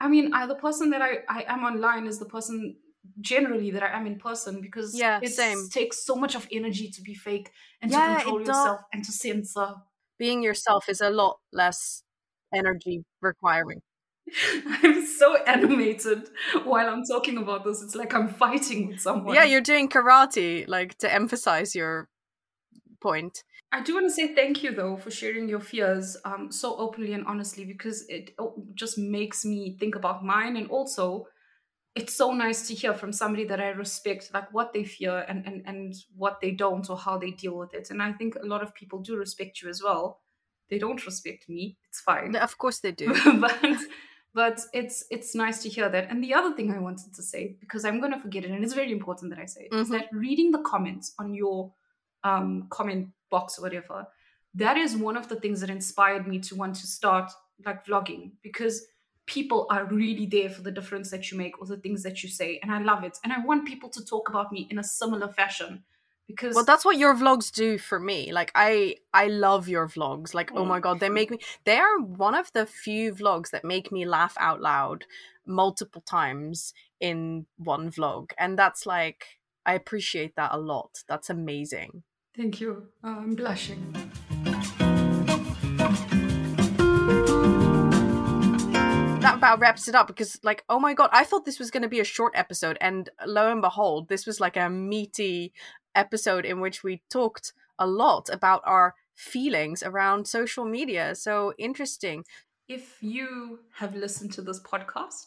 I 0.00 0.08
mean, 0.08 0.34
I, 0.34 0.46
the 0.46 0.56
person 0.56 0.90
that 0.90 1.00
I, 1.00 1.18
I 1.28 1.44
am 1.46 1.64
online 1.64 2.06
is 2.06 2.18
the 2.18 2.24
person 2.26 2.76
generally 3.20 3.70
that 3.70 3.82
I 3.82 3.96
am 3.96 4.06
in 4.06 4.18
person 4.18 4.60
because 4.60 4.94
Yeah, 4.94 5.20
it 5.20 5.30
same. 5.30 5.68
takes 5.70 6.04
so 6.04 6.14
much 6.16 6.34
of 6.34 6.46
energy 6.52 6.88
to 6.90 7.02
be 7.02 7.14
fake 7.14 7.50
and 7.80 7.90
Yeah, 7.90 8.00
to 8.00 8.06
control 8.16 8.38
does. 8.38 8.48
yourself 8.48 8.80
and 8.92 9.04
to 9.04 9.12
censor. 9.12 9.74
Being 10.18 10.42
yourself 10.42 10.88
is 10.88 11.00
a 11.00 11.10
lot 11.10 11.38
less 11.52 12.02
energy 12.54 13.04
requiring. 13.20 13.80
I'm 14.82 15.06
so 15.06 15.36
animated 15.44 16.28
while 16.64 16.88
I'm 16.88 17.04
talking 17.04 17.38
about 17.38 17.64
this. 17.64 17.82
It's 17.82 17.94
like 17.94 18.14
I'm 18.14 18.28
fighting 18.28 18.88
with 18.88 19.00
someone. 19.00 19.34
Yeah, 19.34 19.44
you're 19.44 19.60
doing 19.60 19.88
karate, 19.88 20.66
like 20.68 20.98
to 20.98 21.12
emphasize 21.12 21.74
your 21.74 22.08
point. 23.00 23.44
I 23.72 23.82
do 23.82 23.94
want 23.94 24.06
to 24.06 24.12
say 24.12 24.34
thank 24.34 24.62
you 24.62 24.74
though 24.74 24.96
for 24.96 25.10
sharing 25.10 25.48
your 25.48 25.60
fears 25.60 26.16
um, 26.26 26.52
so 26.52 26.76
openly 26.76 27.14
and 27.14 27.26
honestly 27.26 27.64
because 27.64 28.06
it 28.08 28.32
oh, 28.38 28.62
just 28.74 28.98
makes 28.98 29.46
me 29.46 29.76
think 29.80 29.94
about 29.94 30.22
mine 30.22 30.56
and 30.56 30.68
also 30.68 31.26
it's 31.94 32.14
so 32.14 32.32
nice 32.32 32.68
to 32.68 32.74
hear 32.74 32.94
from 32.94 33.12
somebody 33.12 33.44
that 33.44 33.60
I 33.60 33.68
respect 33.68 34.30
like 34.32 34.52
what 34.52 34.72
they 34.72 34.84
fear 34.84 35.24
and 35.28 35.46
and 35.46 35.62
and 35.66 35.94
what 36.16 36.40
they 36.40 36.50
don't 36.50 36.88
or 36.88 36.96
how 36.96 37.18
they 37.18 37.30
deal 37.30 37.56
with 37.56 37.74
it. 37.74 37.90
And 37.90 38.02
I 38.02 38.12
think 38.12 38.34
a 38.36 38.46
lot 38.46 38.62
of 38.62 38.74
people 38.74 39.00
do 39.00 39.16
respect 39.16 39.62
you 39.62 39.68
as 39.68 39.82
well. 39.82 40.20
They 40.70 40.78
don't 40.78 41.04
respect 41.04 41.48
me. 41.48 41.76
It's 41.88 42.00
fine. 42.00 42.34
Of 42.36 42.56
course 42.56 42.80
they 42.80 42.92
do. 42.92 43.14
but 43.40 43.58
but 44.34 44.60
it's 44.72 45.04
it's 45.10 45.34
nice 45.34 45.62
to 45.62 45.68
hear 45.68 45.88
that. 45.88 46.08
And 46.10 46.22
the 46.24 46.34
other 46.34 46.52
thing 46.54 46.72
I 46.72 46.78
wanted 46.78 47.14
to 47.14 47.22
say 47.22 47.56
because 47.60 47.84
I'm 47.84 48.00
going 48.00 48.12
to 48.12 48.20
forget 48.20 48.44
it, 48.44 48.50
and 48.50 48.64
it's 48.64 48.74
very 48.74 48.92
important 48.92 49.30
that 49.30 49.38
I 49.38 49.46
say 49.46 49.68
it, 49.70 49.74
is 49.74 49.88
Mhm. 49.88 49.92
that 49.92 50.06
reading 50.12 50.50
the 50.52 50.62
comments 50.62 51.14
on 51.18 51.34
your 51.34 51.72
um, 52.24 52.68
comment 52.70 53.08
box 53.30 53.58
or 53.58 53.62
whatever, 53.62 54.06
that 54.54 54.76
is 54.76 54.96
one 54.96 55.16
of 55.16 55.28
the 55.28 55.36
things 55.36 55.60
that 55.60 55.70
inspired 55.70 56.26
me 56.28 56.38
to 56.38 56.54
want 56.54 56.76
to 56.76 56.86
start 56.86 57.30
like 57.66 57.84
vlogging 57.84 58.32
because 58.42 58.86
people 59.26 59.66
are 59.70 59.84
really 59.86 60.26
there 60.26 60.48
for 60.50 60.62
the 60.62 60.70
difference 60.70 61.10
that 61.10 61.30
you 61.30 61.38
make 61.38 61.58
or 61.60 61.66
the 61.66 61.76
things 61.76 62.02
that 62.02 62.22
you 62.22 62.28
say, 62.28 62.58
and 62.62 62.70
I 62.72 62.80
love 62.82 63.02
it. 63.04 63.18
And 63.24 63.32
I 63.32 63.38
want 63.44 63.66
people 63.66 63.88
to 63.90 64.04
talk 64.04 64.28
about 64.28 64.52
me 64.52 64.66
in 64.70 64.78
a 64.78 64.84
similar 64.84 65.28
fashion 65.28 65.82
because 66.34 66.54
Well, 66.54 66.64
that's 66.64 66.84
what 66.84 66.96
your 66.98 67.14
vlogs 67.14 67.52
do 67.52 67.78
for 67.78 67.98
me. 68.00 68.32
Like 68.32 68.50
I 68.54 68.96
I 69.14 69.28
love 69.28 69.68
your 69.68 69.86
vlogs. 69.88 70.34
Like 70.34 70.50
oh 70.52 70.64
Mm. 70.64 70.68
my 70.68 70.80
god, 70.80 71.00
they 71.00 71.08
make 71.08 71.30
me 71.30 71.38
they 71.64 71.76
are 71.78 71.98
one 72.00 72.34
of 72.34 72.52
the 72.52 72.66
few 72.66 73.12
vlogs 73.14 73.50
that 73.50 73.64
make 73.64 73.92
me 73.92 74.04
laugh 74.06 74.34
out 74.40 74.60
loud 74.60 75.04
multiple 75.46 76.02
times 76.02 76.72
in 77.00 77.46
one 77.58 77.90
vlog. 77.90 78.30
And 78.38 78.58
that's 78.58 78.86
like 78.86 79.38
I 79.66 79.74
appreciate 79.74 80.34
that 80.36 80.50
a 80.52 80.58
lot. 80.58 81.04
That's 81.08 81.30
amazing. 81.30 82.02
thank 82.36 82.60
you. 82.60 82.88
Uh, 83.04 83.08
I'm 83.22 83.34
blushing. 83.34 83.82
That 89.22 89.36
about 89.36 89.60
wraps 89.60 89.86
it 89.86 89.94
up 89.94 90.08
because 90.08 90.40
like 90.42 90.64
oh 90.68 90.80
my 90.80 90.94
god, 90.94 91.10
I 91.12 91.22
thought 91.22 91.44
this 91.44 91.60
was 91.60 91.70
going 91.70 91.84
to 91.84 91.88
be 91.88 92.00
a 92.00 92.04
short 92.04 92.32
episode 92.34 92.76
and 92.80 93.08
lo 93.24 93.52
and 93.52 93.62
behold, 93.62 94.08
this 94.08 94.26
was 94.26 94.40
like 94.40 94.56
a 94.56 94.68
meaty 94.68 95.52
episode 95.94 96.44
in 96.44 96.60
which 96.60 96.82
we 96.82 97.02
talked 97.10 97.52
a 97.78 97.86
lot 97.86 98.28
about 98.30 98.62
our 98.64 98.94
feelings 99.14 99.82
around 99.82 100.26
social 100.26 100.64
media. 100.64 101.14
So 101.14 101.52
interesting. 101.58 102.24
If 102.68 103.02
you 103.02 103.60
have 103.76 103.94
listened 103.94 104.32
to 104.34 104.42
this 104.42 104.60
podcast, 104.60 105.26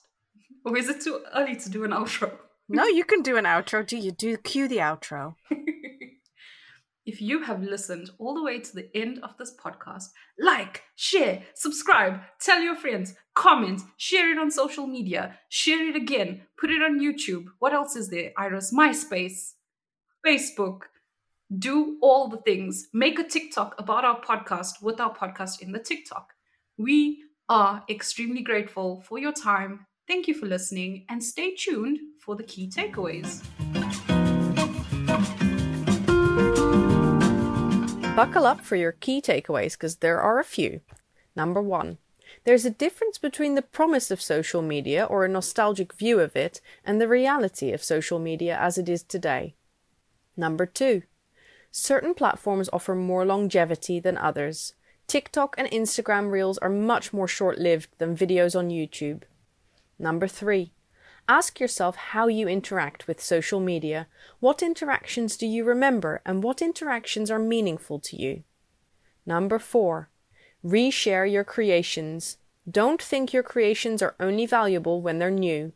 or 0.65 0.77
is 0.77 0.89
it 0.89 1.01
too 1.01 1.21
early 1.33 1.55
to 1.55 1.69
do 1.69 1.83
an 1.83 1.91
outro? 1.91 2.31
No, 2.67 2.85
you 2.99 3.03
can 3.03 3.21
do 3.21 3.37
an 3.37 3.45
outro. 3.45 3.85
Do 3.85 3.97
you 3.97 4.11
do 4.11 4.37
cue 4.37 4.67
the 4.67 4.77
outro? 4.77 5.35
if 7.05 7.21
you 7.21 7.43
have 7.43 7.61
listened 7.61 8.09
all 8.17 8.33
the 8.33 8.43
way 8.43 8.59
to 8.59 8.75
the 8.75 8.89
end 8.95 9.19
of 9.21 9.37
this 9.37 9.53
podcast, 9.55 10.05
like, 10.39 10.83
share, 10.95 11.43
subscribe, 11.53 12.19
tell 12.39 12.61
your 12.61 12.75
friends, 12.75 13.13
comment, 13.35 13.81
share 13.97 14.31
it 14.31 14.39
on 14.39 14.49
social 14.49 14.87
media, 14.87 15.37
share 15.49 15.87
it 15.87 15.95
again, 15.95 16.41
put 16.59 16.71
it 16.71 16.81
on 16.81 16.99
YouTube. 16.99 17.45
What 17.59 17.73
else 17.73 17.95
is 17.95 18.09
there? 18.09 18.31
Iris, 18.37 18.73
MySpace, 18.73 19.53
Facebook. 20.25 20.81
Do 21.55 21.97
all 22.01 22.27
the 22.27 22.37
things. 22.37 22.87
Make 22.91 23.19
a 23.19 23.23
TikTok 23.23 23.75
about 23.77 24.03
our 24.03 24.19
podcast 24.19 24.81
with 24.81 24.99
our 24.99 25.15
podcast 25.15 25.61
in 25.61 25.71
the 25.71 25.77
TikTok. 25.77 26.33
We 26.77 27.21
are 27.47 27.83
extremely 27.87 28.41
grateful 28.41 29.01
for 29.01 29.19
your 29.19 29.31
time. 29.31 29.85
Thank 30.07 30.27
you 30.27 30.33
for 30.33 30.47
listening 30.47 31.05
and 31.09 31.23
stay 31.23 31.53
tuned 31.53 31.99
for 32.19 32.35
the 32.35 32.43
key 32.43 32.67
takeaways. 32.67 33.43
Buckle 38.15 38.47
up 38.47 38.61
for 38.61 38.75
your 38.75 38.93
key 38.93 39.21
takeaways 39.21 39.73
because 39.73 39.97
there 39.97 40.19
are 40.19 40.39
a 40.39 40.43
few. 40.43 40.81
Number 41.35 41.61
one, 41.61 41.99
there's 42.45 42.65
a 42.65 42.71
difference 42.71 43.19
between 43.19 43.53
the 43.53 43.61
promise 43.61 44.09
of 44.09 44.21
social 44.21 44.63
media 44.63 45.03
or 45.05 45.23
a 45.23 45.29
nostalgic 45.29 45.93
view 45.93 46.19
of 46.19 46.35
it 46.35 46.61
and 46.83 46.99
the 46.99 47.07
reality 47.07 47.71
of 47.73 47.83
social 47.83 48.17
media 48.17 48.57
as 48.59 48.79
it 48.79 48.89
is 48.89 49.03
today. 49.03 49.53
Number 50.37 50.65
two, 50.65 51.03
certain 51.71 52.13
platforms 52.13 52.69
offer 52.71 52.95
more 52.95 53.25
longevity 53.25 53.99
than 53.99 54.17
others. 54.17 54.73
TikTok 55.07 55.55
and 55.57 55.69
Instagram 55.69 56.31
reels 56.31 56.57
are 56.59 56.69
much 56.69 57.13
more 57.13 57.27
short 57.27 57.59
lived 57.59 57.89
than 57.99 58.17
videos 58.17 58.57
on 58.57 58.69
YouTube. 58.69 59.23
Number 59.99 60.27
three, 60.27 60.73
ask 61.27 61.59
yourself 61.59 61.95
how 61.95 62.27
you 62.27 62.47
interact 62.47 63.07
with 63.07 63.21
social 63.21 63.59
media. 63.59 64.07
What 64.39 64.63
interactions 64.63 65.37
do 65.37 65.45
you 65.45 65.63
remember 65.63 66.21
and 66.25 66.43
what 66.43 66.61
interactions 66.61 67.29
are 67.29 67.39
meaningful 67.39 67.99
to 67.99 68.19
you? 68.19 68.43
Number 69.25 69.59
four, 69.59 70.09
reshare 70.63 71.31
your 71.31 71.43
creations. 71.43 72.37
Don't 72.69 73.01
think 73.01 73.31
your 73.31 73.43
creations 73.43 74.01
are 74.01 74.15
only 74.19 74.45
valuable 74.45 75.01
when 75.01 75.19
they're 75.19 75.31
new. 75.31 75.73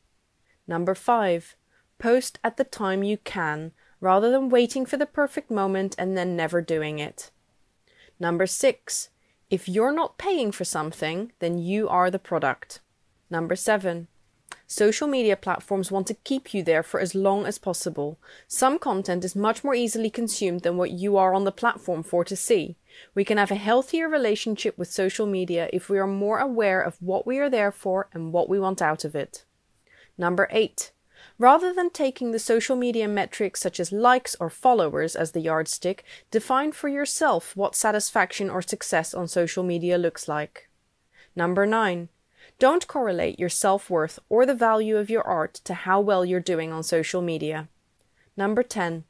Number 0.68 0.96
five, 0.96 1.56
post 2.00 2.40
at 2.44 2.58
the 2.58 2.64
time 2.64 3.04
you 3.04 3.18
can 3.18 3.72
rather 4.02 4.32
than 4.32 4.50
waiting 4.50 4.86
for 4.86 4.98
the 4.98 5.06
perfect 5.06 5.52
moment 5.52 5.96
and 5.98 6.18
then 6.18 6.36
never 6.36 6.62
doing 6.62 7.00
it. 7.00 7.32
Number 8.20 8.46
six, 8.46 9.10
if 9.50 9.68
you're 9.68 9.94
not 9.94 10.18
paying 10.18 10.52
for 10.52 10.64
something, 10.64 11.32
then 11.40 11.58
you 11.58 11.90
are 11.90 12.12
the 12.12 12.20
product. 12.20 12.82
Number 13.30 13.56
seven, 13.56 14.08
social 14.68 15.08
media 15.08 15.36
platforms 15.36 15.92
want 15.92 16.06
to 16.08 16.14
keep 16.14 16.54
you 16.54 16.64
there 16.64 16.84
for 16.84 17.00
as 17.00 17.16
long 17.16 17.46
as 17.46 17.58
possible. 17.58 18.20
Some 18.48 18.78
content 18.78 19.26
is 19.26 19.36
much 19.36 19.64
more 19.64 19.74
easily 19.74 20.10
consumed 20.10 20.62
than 20.62 20.78
what 20.78 20.92
you 20.92 21.18
are 21.18 21.34
on 21.34 21.46
the 21.46 21.52
platform 21.52 22.04
for 22.04 22.24
to 22.26 22.36
see. 22.36 22.76
We 23.16 23.24
can 23.24 23.38
have 23.38 23.52
a 23.52 23.56
healthier 23.56 24.08
relationship 24.08 24.78
with 24.78 24.92
social 24.92 25.26
media 25.26 25.70
if 25.74 25.90
we 25.90 25.98
are 25.98 26.08
more 26.08 26.40
aware 26.40 26.82
of 26.82 27.02
what 27.02 27.26
we 27.26 27.40
are 27.40 27.50
there 27.50 27.72
for 27.72 28.10
and 28.14 28.34
what 28.34 28.50
we 28.50 28.60
want 28.60 28.82
out 28.82 29.06
of 29.06 29.16
it. 29.16 29.46
Number 30.18 30.48
eight, 30.52 30.92
Rather 31.40 31.74
than 31.74 31.90
taking 31.90 32.32
the 32.32 32.38
social 32.38 32.76
media 32.76 33.08
metrics 33.08 33.62
such 33.62 33.80
as 33.80 33.94
likes 33.94 34.36
or 34.42 34.50
followers 34.50 35.16
as 35.16 35.32
the 35.32 35.40
yardstick, 35.40 36.04
define 36.30 36.74
for 36.74 36.90
yourself 36.90 37.56
what 37.56 37.76
satisfaction 37.76 38.50
or 38.50 38.62
success 38.62 39.14
on 39.14 39.26
social 39.26 39.64
media 39.64 39.98
looks 39.98 40.28
like. 40.28 40.70
Number 41.38 41.66
9. 41.66 42.10
Don't 42.60 42.88
correlate 42.88 43.40
your 43.40 43.48
self 43.48 43.90
worth 43.90 44.20
or 44.28 44.46
the 44.46 44.54
value 44.54 44.98
of 44.98 45.10
your 45.10 45.24
art 45.24 45.54
to 45.64 45.74
how 45.74 46.02
well 46.02 46.26
you're 46.26 46.42
doing 46.42 46.74
on 46.74 46.84
social 46.84 47.22
media. 47.22 47.70
Number 48.36 48.62
10. 48.62 49.06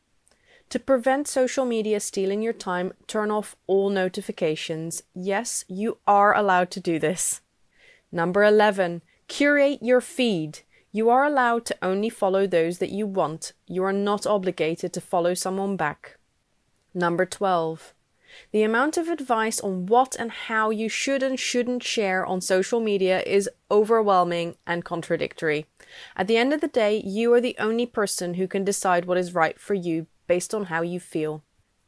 To 0.70 0.80
prevent 0.80 1.28
social 1.28 1.66
media 1.66 2.00
stealing 2.00 2.44
your 2.44 2.54
time, 2.54 2.94
turn 3.08 3.32
off 3.32 3.56
all 3.66 3.90
notifications. 3.90 5.02
Yes, 5.16 5.66
you 5.68 5.98
are 6.06 6.36
allowed 6.36 6.70
to 6.72 6.80
do 6.80 7.00
this. 7.00 7.42
Number 8.12 8.44
11. 8.44 9.02
Curate 9.28 9.80
your 9.82 10.02
feed. 10.02 10.60
You 10.92 11.10
are 11.10 11.24
allowed 11.24 11.66
to 11.66 11.78
only 11.84 12.10
follow 12.10 12.48
those 12.48 12.80
that 12.80 12.90
you 12.90 13.06
want. 13.06 13.54
You 13.68 13.84
are 13.84 13.94
not 13.94 14.26
obligated 14.26 14.92
to 14.94 15.02
follow 15.02 15.36
someone 15.36 15.78
back. 15.78 16.18
Number 16.96 17.28
12. 17.28 17.94
The 18.52 18.64
amount 18.64 18.98
of 18.98 19.08
advice 19.08 19.60
on 19.60 19.86
what 19.86 20.16
and 20.18 20.32
how 20.32 20.72
you 20.72 20.90
should 20.90 21.22
and 21.22 21.40
shouldn't 21.40 21.84
share 21.84 22.26
on 22.26 22.42
social 22.42 22.80
media 22.80 23.22
is 23.22 23.50
overwhelming 23.70 24.56
and 24.66 24.84
contradictory. 24.84 25.68
At 26.16 26.28
the 26.28 26.38
end 26.38 26.54
of 26.54 26.62
the 26.62 26.68
day, 26.68 27.02
you 27.06 27.34
are 27.34 27.42
the 27.42 27.56
only 27.60 27.86
person 27.86 28.36
who 28.36 28.48
can 28.48 28.64
decide 28.64 29.06
what 29.06 29.18
is 29.18 29.36
right 29.36 29.60
for 29.60 29.76
you 29.76 30.08
based 30.28 30.54
on 30.54 30.66
how 30.66 30.82
you 30.82 31.00
feel. 31.00 31.44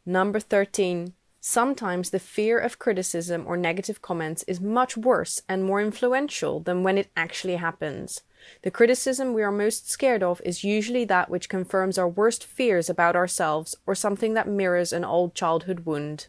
Number 0.05 0.39
13. 0.39 1.13
Sometimes 1.39 2.11
the 2.11 2.19
fear 2.19 2.59
of 2.59 2.77
criticism 2.77 3.45
or 3.47 3.57
negative 3.57 4.03
comments 4.03 4.43
is 4.43 4.61
much 4.61 4.95
worse 4.95 5.41
and 5.49 5.63
more 5.63 5.81
influential 5.81 6.59
than 6.59 6.83
when 6.83 6.99
it 6.99 7.09
actually 7.17 7.55
happens. 7.55 8.21
The 8.63 8.71
criticism 8.71 9.33
we 9.33 9.43
are 9.43 9.51
most 9.51 9.89
scared 9.89 10.23
of 10.23 10.41
is 10.45 10.63
usually 10.63 11.05
that 11.05 11.29
which 11.29 11.49
confirms 11.49 11.97
our 11.97 12.07
worst 12.07 12.43
fears 12.43 12.89
about 12.89 13.15
ourselves 13.15 13.75
or 13.85 13.95
something 13.95 14.33
that 14.33 14.47
mirrors 14.47 14.93
an 14.93 15.03
old 15.03 15.35
childhood 15.35 15.81
wound. 15.81 16.27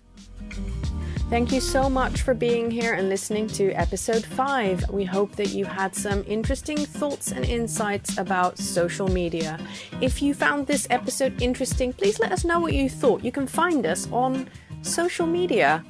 Thank 1.32 1.50
you 1.50 1.62
so 1.62 1.88
much 1.88 2.20
for 2.20 2.34
being 2.34 2.70
here 2.70 2.92
and 2.92 3.08
listening 3.08 3.46
to 3.56 3.72
episode 3.72 4.22
5. 4.22 4.90
We 4.90 5.02
hope 5.02 5.34
that 5.36 5.48
you 5.48 5.64
had 5.64 5.96
some 5.96 6.22
interesting 6.26 6.76
thoughts 6.76 7.32
and 7.32 7.46
insights 7.46 8.18
about 8.18 8.58
social 8.58 9.08
media. 9.08 9.58
If 10.02 10.20
you 10.20 10.34
found 10.34 10.66
this 10.66 10.86
episode 10.90 11.40
interesting, 11.40 11.94
please 11.94 12.20
let 12.20 12.32
us 12.32 12.44
know 12.44 12.60
what 12.60 12.74
you 12.74 12.90
thought. 12.90 13.24
You 13.24 13.32
can 13.32 13.46
find 13.46 13.86
us 13.86 14.06
on 14.12 14.50
social 14.82 15.26
media. 15.26 15.82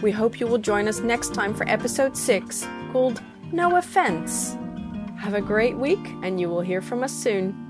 We 0.00 0.12
hope 0.12 0.40
you 0.40 0.46
will 0.46 0.56
join 0.56 0.88
us 0.88 1.00
next 1.00 1.34
time 1.34 1.52
for 1.52 1.68
episode 1.68 2.16
6 2.16 2.66
called 2.92 3.20
No 3.52 3.76
Offense. 3.76 4.56
Have 5.20 5.34
a 5.34 5.42
great 5.42 5.76
week, 5.76 6.16
and 6.22 6.40
you 6.40 6.48
will 6.48 6.62
hear 6.62 6.80
from 6.80 7.02
us 7.02 7.12
soon. 7.12 7.69